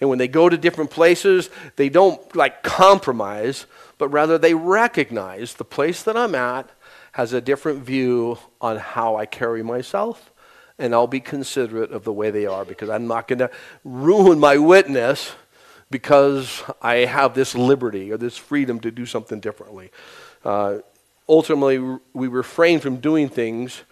And 0.00 0.08
when 0.08 0.18
they 0.18 0.28
go 0.28 0.48
to 0.48 0.56
different 0.56 0.90
places, 0.90 1.50
they 1.74 1.88
don't 1.88 2.36
like 2.36 2.62
compromise, 2.62 3.66
but 3.98 4.08
rather 4.08 4.38
they 4.38 4.54
recognize 4.54 5.54
the 5.54 5.64
place 5.64 6.04
that 6.04 6.16
I'm 6.16 6.36
at 6.36 6.70
has 7.12 7.32
a 7.32 7.40
different 7.40 7.84
view 7.84 8.38
on 8.60 8.76
how 8.76 9.16
I 9.16 9.26
carry 9.26 9.62
myself 9.62 10.30
and 10.78 10.94
I'll 10.94 11.06
be 11.06 11.20
considerate 11.20 11.92
of 11.92 12.04
the 12.04 12.12
way 12.12 12.30
they 12.30 12.46
are 12.46 12.64
because 12.64 12.90
I'm 12.90 13.06
not 13.06 13.28
going 13.28 13.38
to 13.38 13.50
ruin 13.84 14.40
my 14.40 14.58
witness 14.58 15.32
because 15.90 16.62
I 16.82 16.96
have 16.96 17.34
this 17.34 17.54
liberty 17.54 18.10
or 18.10 18.16
this 18.16 18.36
freedom 18.36 18.80
to 18.80 18.90
do 18.90 19.06
something 19.06 19.40
differently. 19.40 19.90
Uh, 20.44 20.78
ultimately, 21.28 21.78
we 22.12 22.28
refrain 22.28 22.80
from 22.80 22.96
doing 22.96 23.28
things 23.28 23.82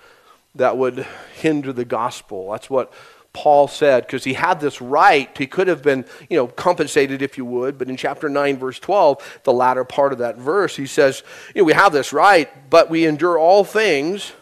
that 0.54 0.76
would 0.76 1.06
hinder 1.36 1.72
the 1.72 1.84
gospel. 1.84 2.50
That's 2.50 2.68
what 2.68 2.92
Paul 3.32 3.68
said 3.68 4.06
because 4.06 4.24
he 4.24 4.34
had 4.34 4.60
this 4.60 4.80
right. 4.80 5.30
He 5.38 5.46
could 5.46 5.68
have 5.68 5.82
been, 5.82 6.04
you 6.28 6.36
know, 6.36 6.48
compensated 6.48 7.22
if 7.22 7.38
you 7.38 7.44
would, 7.44 7.78
but 7.78 7.88
in 7.88 7.96
chapter 7.96 8.28
9, 8.28 8.58
verse 8.58 8.78
12, 8.78 9.40
the 9.44 9.52
latter 9.52 9.84
part 9.84 10.12
of 10.12 10.18
that 10.18 10.36
verse, 10.36 10.76
he 10.76 10.86
says, 10.86 11.22
you 11.54 11.62
know, 11.62 11.66
we 11.66 11.72
have 11.72 11.92
this 11.92 12.12
right, 12.12 12.68
but 12.68 12.90
we 12.90 13.06
endure 13.06 13.38
all 13.38 13.64
things 13.64 14.32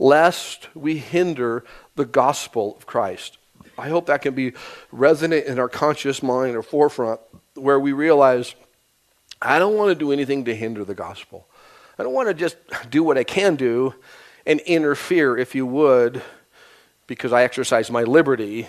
lest 0.00 0.74
we 0.74 0.96
hinder 0.96 1.62
the 1.94 2.06
gospel 2.06 2.74
of 2.76 2.86
Christ. 2.86 3.36
I 3.78 3.90
hope 3.90 4.06
that 4.06 4.22
can 4.22 4.34
be 4.34 4.54
resonant 4.90 5.46
in 5.46 5.58
our 5.58 5.68
conscious 5.68 6.22
mind 6.22 6.56
or 6.56 6.62
forefront 6.62 7.20
where 7.54 7.78
we 7.78 7.92
realize 7.92 8.54
I 9.40 9.58
don't 9.58 9.76
want 9.76 9.90
to 9.90 9.94
do 9.94 10.10
anything 10.10 10.46
to 10.46 10.56
hinder 10.56 10.84
the 10.84 10.94
gospel. 10.94 11.46
I 11.98 12.02
don't 12.02 12.14
want 12.14 12.28
to 12.28 12.34
just 12.34 12.56
do 12.88 13.04
what 13.04 13.18
I 13.18 13.24
can 13.24 13.56
do 13.56 13.94
and 14.46 14.60
interfere, 14.60 15.36
if 15.36 15.54
you 15.54 15.66
would, 15.66 16.22
because 17.06 17.32
I 17.32 17.42
exercise 17.42 17.90
my 17.90 18.02
liberty 18.02 18.68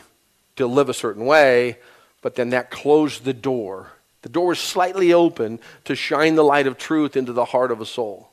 to 0.57 0.67
live 0.67 0.89
a 0.89 0.93
certain 0.93 1.25
way, 1.25 1.77
but 2.21 2.35
then 2.35 2.49
that 2.49 2.71
closed 2.71 3.23
the 3.23 3.33
door. 3.33 3.91
The 4.21 4.29
door 4.29 4.47
was 4.47 4.59
slightly 4.59 5.13
open 5.13 5.59
to 5.85 5.95
shine 5.95 6.35
the 6.35 6.43
light 6.43 6.67
of 6.67 6.77
truth 6.77 7.15
into 7.15 7.31
the 7.31 7.45
heart 7.45 7.71
of 7.71 7.79
a 7.79 7.85
soul 7.85 8.30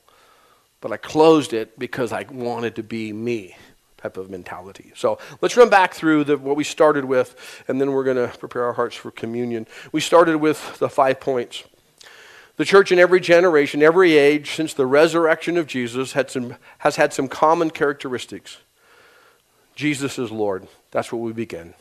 but 0.80 0.92
I 0.92 0.96
closed 0.96 1.52
it 1.52 1.78
because 1.78 2.12
I 2.12 2.24
wanted 2.30 2.76
to 2.76 2.82
be 2.82 3.12
me 3.12 3.56
type 3.96 4.16
of 4.16 4.30
mentality. 4.30 4.92
So 4.94 5.18
let's 5.40 5.56
run 5.56 5.68
back 5.68 5.92
through 5.92 6.24
the, 6.24 6.38
what 6.38 6.56
we 6.56 6.64
started 6.64 7.04
with, 7.04 7.64
and 7.66 7.80
then 7.80 7.92
we're 7.92 8.04
going 8.04 8.16
to 8.16 8.38
prepare 8.38 8.64
our 8.64 8.72
hearts 8.72 8.94
for 8.94 9.10
communion. 9.10 9.66
We 9.92 10.00
started 10.00 10.38
with 10.38 10.78
the 10.78 10.88
five 10.88 11.20
points. 11.20 11.64
The 12.56 12.64
church 12.64 12.90
in 12.90 12.98
every 12.98 13.20
generation, 13.20 13.82
every 13.82 14.16
age, 14.16 14.54
since 14.54 14.74
the 14.74 14.86
resurrection 14.86 15.56
of 15.56 15.66
Jesus, 15.66 16.12
had 16.12 16.30
some, 16.30 16.56
has 16.78 16.96
had 16.96 17.12
some 17.12 17.28
common 17.28 17.70
characteristics. 17.70 18.58
Jesus 19.74 20.18
is 20.18 20.30
Lord. 20.32 20.66
That's 20.90 21.12
where 21.12 21.20
we 21.20 21.32
begin. 21.32 21.74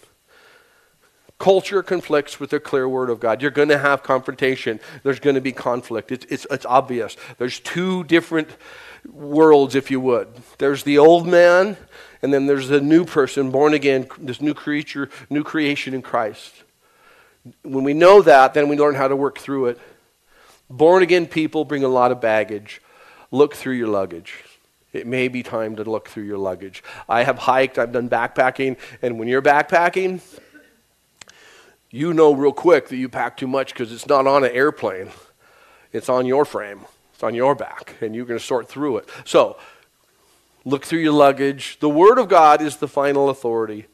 Culture 1.40 1.84
conflicts 1.84 2.40
with 2.40 2.50
the 2.50 2.60
clear 2.60 2.90
word 2.90 3.10
of 3.10 3.20
God. 3.20 3.42
You're 3.42 3.52
going 3.52 3.70
to 3.70 3.78
have 3.78 4.02
confrontation. 4.02 4.80
There's 5.04 5.20
going 5.20 5.36
to 5.36 5.42
be 5.42 5.52
conflict. 5.52 6.12
It's, 6.12 6.26
it's, 6.30 6.48
it's 6.50 6.66
obvious. 6.66 7.16
There's 7.38 7.60
two 7.60 8.04
different 8.04 8.50
worlds, 9.12 9.76
if 9.76 9.90
you 9.92 10.00
would. 10.00 10.28
There's 10.58 10.84
the 10.84 10.98
old 10.98 11.28
man, 11.28 11.78
and 12.22 12.34
then 12.34 12.46
there's 12.46 12.68
the 12.68 12.82
new 12.82 13.06
person, 13.06 13.52
born 13.52 13.74
again, 13.74 14.08
this 14.20 14.42
new 14.42 14.54
creature, 14.54 15.10
new 15.30 15.44
creation 15.44 15.94
in 15.94 16.02
Christ. 16.02 16.64
When 17.64 17.84
we 17.84 17.94
know 17.94 18.22
that, 18.22 18.54
then 18.54 18.68
we 18.68 18.78
learn 18.78 18.96
how 18.96 19.08
to 19.08 19.16
work 19.16 19.40
through 19.40 19.68
it. 19.68 19.80
Born 20.70 21.02
again 21.02 21.28
people 21.28 21.64
bring 21.64 21.84
a 21.84 21.88
lot 21.88 22.12
of 22.12 22.20
baggage. 22.20 22.82
Look 23.32 23.56
through 23.56 23.76
your 23.76 23.88
luggage. 23.88 24.44
It 24.94 25.08
may 25.08 25.28
be 25.28 25.44
time 25.44 25.76
to 25.78 25.84
look 25.84 26.10
through 26.10 26.24
your 26.24 26.38
luggage. 26.38 26.84
I 27.08 27.24
have 27.24 27.38
hiked, 27.38 27.78
I've 27.78 27.92
done 27.92 28.10
backpacking, 28.10 28.78
and 29.02 29.20
when 29.20 29.28
you're 29.28 29.42
backpacking, 29.42 30.22
you 31.90 32.14
know 32.14 32.34
real 32.34 32.54
quick 32.54 32.90
that 32.90 32.98
you 32.98 33.08
pack 33.08 33.38
too 33.38 33.48
much 33.48 33.74
because 33.74 33.92
it's 33.92 34.08
not 34.08 34.28
on 34.28 34.44
an 34.44 34.52
airplane, 34.52 35.12
it's 35.94 36.10
on 36.10 36.26
your 36.26 36.46
frame. 36.46 36.82
It's 37.18 37.24
on 37.24 37.34
your 37.34 37.56
back, 37.56 37.96
and 38.00 38.14
you're 38.14 38.28
going 38.28 38.40
to 38.40 38.46
sort 38.46 38.70
through 38.70 38.98
it. 38.98 39.10
So, 39.26 39.58
look 40.66 40.86
through 40.86 41.00
your 41.00 41.14
luggage. 41.14 41.80
The 41.80 41.90
Word 41.90 42.20
of 42.20 42.30
God 42.30 42.62
is 42.62 42.78
the 42.78 42.88
final 42.88 43.28
authority. 43.28 43.88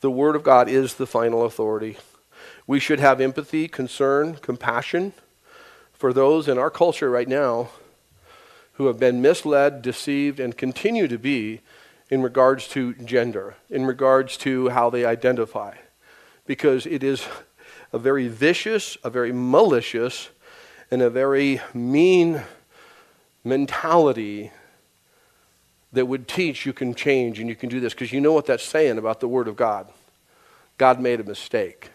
The 0.00 0.10
Word 0.10 0.34
of 0.34 0.42
God 0.42 0.68
is 0.68 0.94
the 0.94 1.06
final 1.06 1.44
authority. 1.44 1.96
We 2.66 2.80
should 2.80 2.98
have 2.98 3.20
empathy, 3.20 3.68
concern, 3.68 4.38
compassion 4.42 5.12
for 5.92 6.12
those 6.12 6.48
in 6.48 6.58
our 6.58 6.68
culture 6.68 7.08
right 7.08 7.28
now 7.28 7.68
who 8.72 8.88
have 8.88 8.98
been 8.98 9.22
misled, 9.22 9.80
deceived, 9.80 10.40
and 10.40 10.56
continue 10.56 11.06
to 11.06 11.18
be 11.18 11.60
in 12.10 12.20
regards 12.20 12.66
to 12.70 12.94
gender, 12.94 13.54
in 13.70 13.86
regards 13.86 14.36
to 14.38 14.70
how 14.70 14.90
they 14.90 15.04
identify. 15.04 15.76
Because 16.46 16.84
it 16.84 17.04
is 17.04 17.28
a 17.92 17.98
very 18.00 18.26
vicious, 18.26 18.98
a 19.04 19.08
very 19.08 19.30
malicious, 19.30 20.30
and 20.90 21.00
a 21.00 21.10
very 21.10 21.60
mean 21.72 22.42
mentality 23.46 24.50
that 25.92 26.06
would 26.06 26.28
teach 26.28 26.66
you 26.66 26.72
can 26.72 26.94
change 26.94 27.38
and 27.38 27.48
you 27.48 27.56
can 27.56 27.68
do 27.68 27.80
this 27.80 27.94
because 27.94 28.12
you 28.12 28.20
know 28.20 28.32
what 28.32 28.46
that's 28.46 28.64
saying 28.64 28.98
about 28.98 29.20
the 29.20 29.28
Word 29.28 29.48
of 29.48 29.56
God. 29.56 29.88
God 30.76 31.00
made 31.00 31.20
a 31.20 31.24
mistake. 31.24 31.90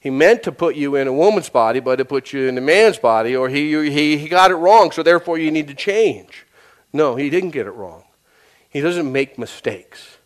He 0.00 0.10
meant 0.10 0.42
to 0.44 0.52
put 0.52 0.76
you 0.76 0.96
in 0.96 1.08
a 1.08 1.12
woman's 1.12 1.48
body, 1.48 1.80
but 1.80 1.96
to 1.96 2.04
put 2.04 2.32
you 2.32 2.46
in 2.48 2.56
a 2.56 2.60
man's 2.60 2.98
body, 2.98 3.34
or 3.34 3.48
he, 3.48 3.90
he, 3.90 4.16
he 4.16 4.28
got 4.28 4.50
it 4.50 4.56
wrong, 4.56 4.90
so 4.90 5.02
therefore 5.02 5.38
you 5.38 5.50
need 5.50 5.66
to 5.68 5.74
change. 5.74 6.46
No, 6.92 7.16
he 7.16 7.30
didn't 7.30 7.50
get 7.50 7.66
it 7.66 7.72
wrong. 7.72 8.04
He 8.68 8.80
doesn't 8.80 9.10
make 9.10 9.38
mistakes. 9.38 10.18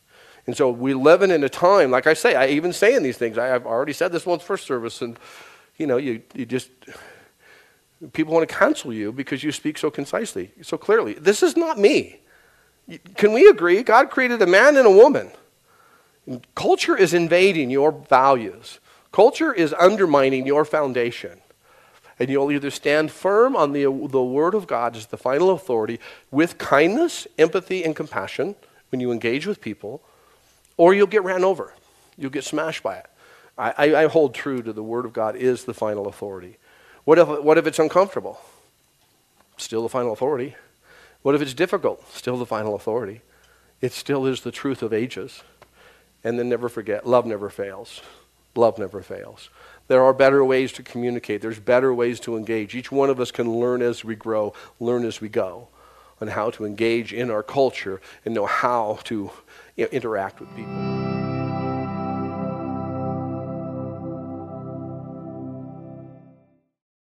And 0.47 0.57
so 0.57 0.71
we're 0.71 0.97
living 0.97 1.31
in 1.31 1.45
a 1.45 1.49
time, 1.49 1.91
like 1.91 2.07
I 2.07 2.15
say, 2.15 2.35
I 2.35 2.49
even 2.49 2.73
saying 2.73 3.03
these 3.03 3.19
things. 3.19 3.39
I, 3.39 3.47
have 3.47 3.67
already 3.67 3.93
said 3.93 4.13
this 4.13 4.27
once 4.27 4.43
first 4.43 4.67
service, 4.67 5.01
and 5.01 5.19
you 5.77 5.87
know, 5.87 5.97
you, 5.97 6.23
you 6.35 6.45
just 6.45 6.71
People 8.13 8.35
want 8.35 8.49
to 8.49 8.55
cancel 8.55 8.93
you 8.93 9.13
because 9.13 9.43
you 9.43 9.51
speak 9.51 9.77
so 9.77 9.91
concisely, 9.91 10.53
so 10.63 10.79
clearly. 10.79 11.15
This 11.15 11.43
is 11.43 11.57
not 11.57 11.79
me. 11.79 12.21
Can 13.17 13.33
we 13.33 13.49
agree? 13.49 13.83
God 13.83 14.11
created 14.11 14.41
a 14.41 14.47
man 14.47 14.77
and 14.77 14.87
a 14.87 14.91
woman. 14.91 15.31
Culture 16.55 16.97
is 16.97 17.13
invading 17.13 17.71
your 17.71 17.93
values. 17.93 18.79
Culture 19.13 19.53
is 19.53 19.75
undermining 19.75 20.47
your 20.47 20.65
foundation. 20.65 21.41
And 22.21 22.29
you'll 22.29 22.51
either 22.51 22.71
stand 22.71 23.11
firm 23.11 23.57
on 23.57 23.73
the, 23.73 23.85
the 23.85 24.23
Word 24.23 24.55
of 24.55 24.67
God 24.67 24.97
as 24.97 25.07
the 25.07 25.17
final 25.17 25.51
authority 25.51 26.01
with 26.31 26.59
kindness, 26.59 27.27
empathy, 27.39 27.85
and 27.85 27.95
compassion 27.95 28.57
when 28.91 29.01
you 29.01 29.13
engage 29.13 29.47
with 29.47 29.61
people, 29.61 30.03
or 30.77 30.95
you'll 30.95 31.07
get 31.07 31.23
ran 31.23 31.45
over. 31.45 31.75
You'll 32.17 32.31
get 32.31 32.45
smashed 32.45 32.83
by 32.83 32.97
it. 32.97 33.07
I, 33.57 33.75
I, 33.77 34.03
I 34.05 34.07
hold 34.07 34.35
true 34.35 34.63
to 34.63 34.73
the 34.73 34.83
Word 34.83 35.05
of 35.05 35.13
God 35.13 35.37
is 35.37 35.65
the 35.65 35.75
final 35.75 36.09
authority. 36.09 36.59
What 37.09 37.19
if, 37.19 37.27
what 37.27 37.57
if 37.57 37.67
it's 37.67 37.79
uncomfortable? 37.79 38.39
Still 39.57 39.83
the 39.83 39.89
final 39.89 40.13
authority. 40.13 40.57
What 41.23 41.35
if 41.35 41.41
it's 41.41 41.55
difficult? 41.55 42.07
Still 42.13 42.37
the 42.37 42.45
final 42.45 42.75
authority. 42.75 43.23
It 43.81 43.93
still 43.93 44.27
is 44.27 44.43
the 44.43 44.53
truth 44.53 44.83
of 44.83 44.93
ages. 44.93 45.43
And 46.23 46.39
then 46.39 46.51
never 46.51 46.69
forget 46.69 47.07
love 47.07 47.25
never 47.25 47.49
fails. 47.49 48.03
Love 48.55 48.79
never 48.79 49.01
fails. 49.01 49.49
There 49.87 50.03
are 50.05 50.13
better 50.13 50.45
ways 50.45 50.71
to 50.73 50.83
communicate, 50.83 51.41
there's 51.41 51.59
better 51.59 51.95
ways 51.95 52.21
to 52.21 52.37
engage. 52.37 52.75
Each 52.75 52.93
one 52.93 53.09
of 53.09 53.21
us 53.21 53.31
can 53.31 53.59
learn 53.59 53.81
as 53.81 54.05
we 54.05 54.15
grow, 54.15 54.53
learn 54.79 55.07
as 55.07 55.19
we 55.19 55.31
go 55.31 55.69
on 56.21 56.29
how 56.29 56.51
to 56.51 56.67
engage 56.67 57.15
in 57.15 57.31
our 57.31 57.43
culture 57.43 58.03
and 58.27 58.35
know 58.35 58.45
how 58.45 58.99
to 59.05 59.31
you 59.77 59.85
know, 59.85 59.91
interact 59.93 60.41
with 60.41 60.55
people. 60.55 60.99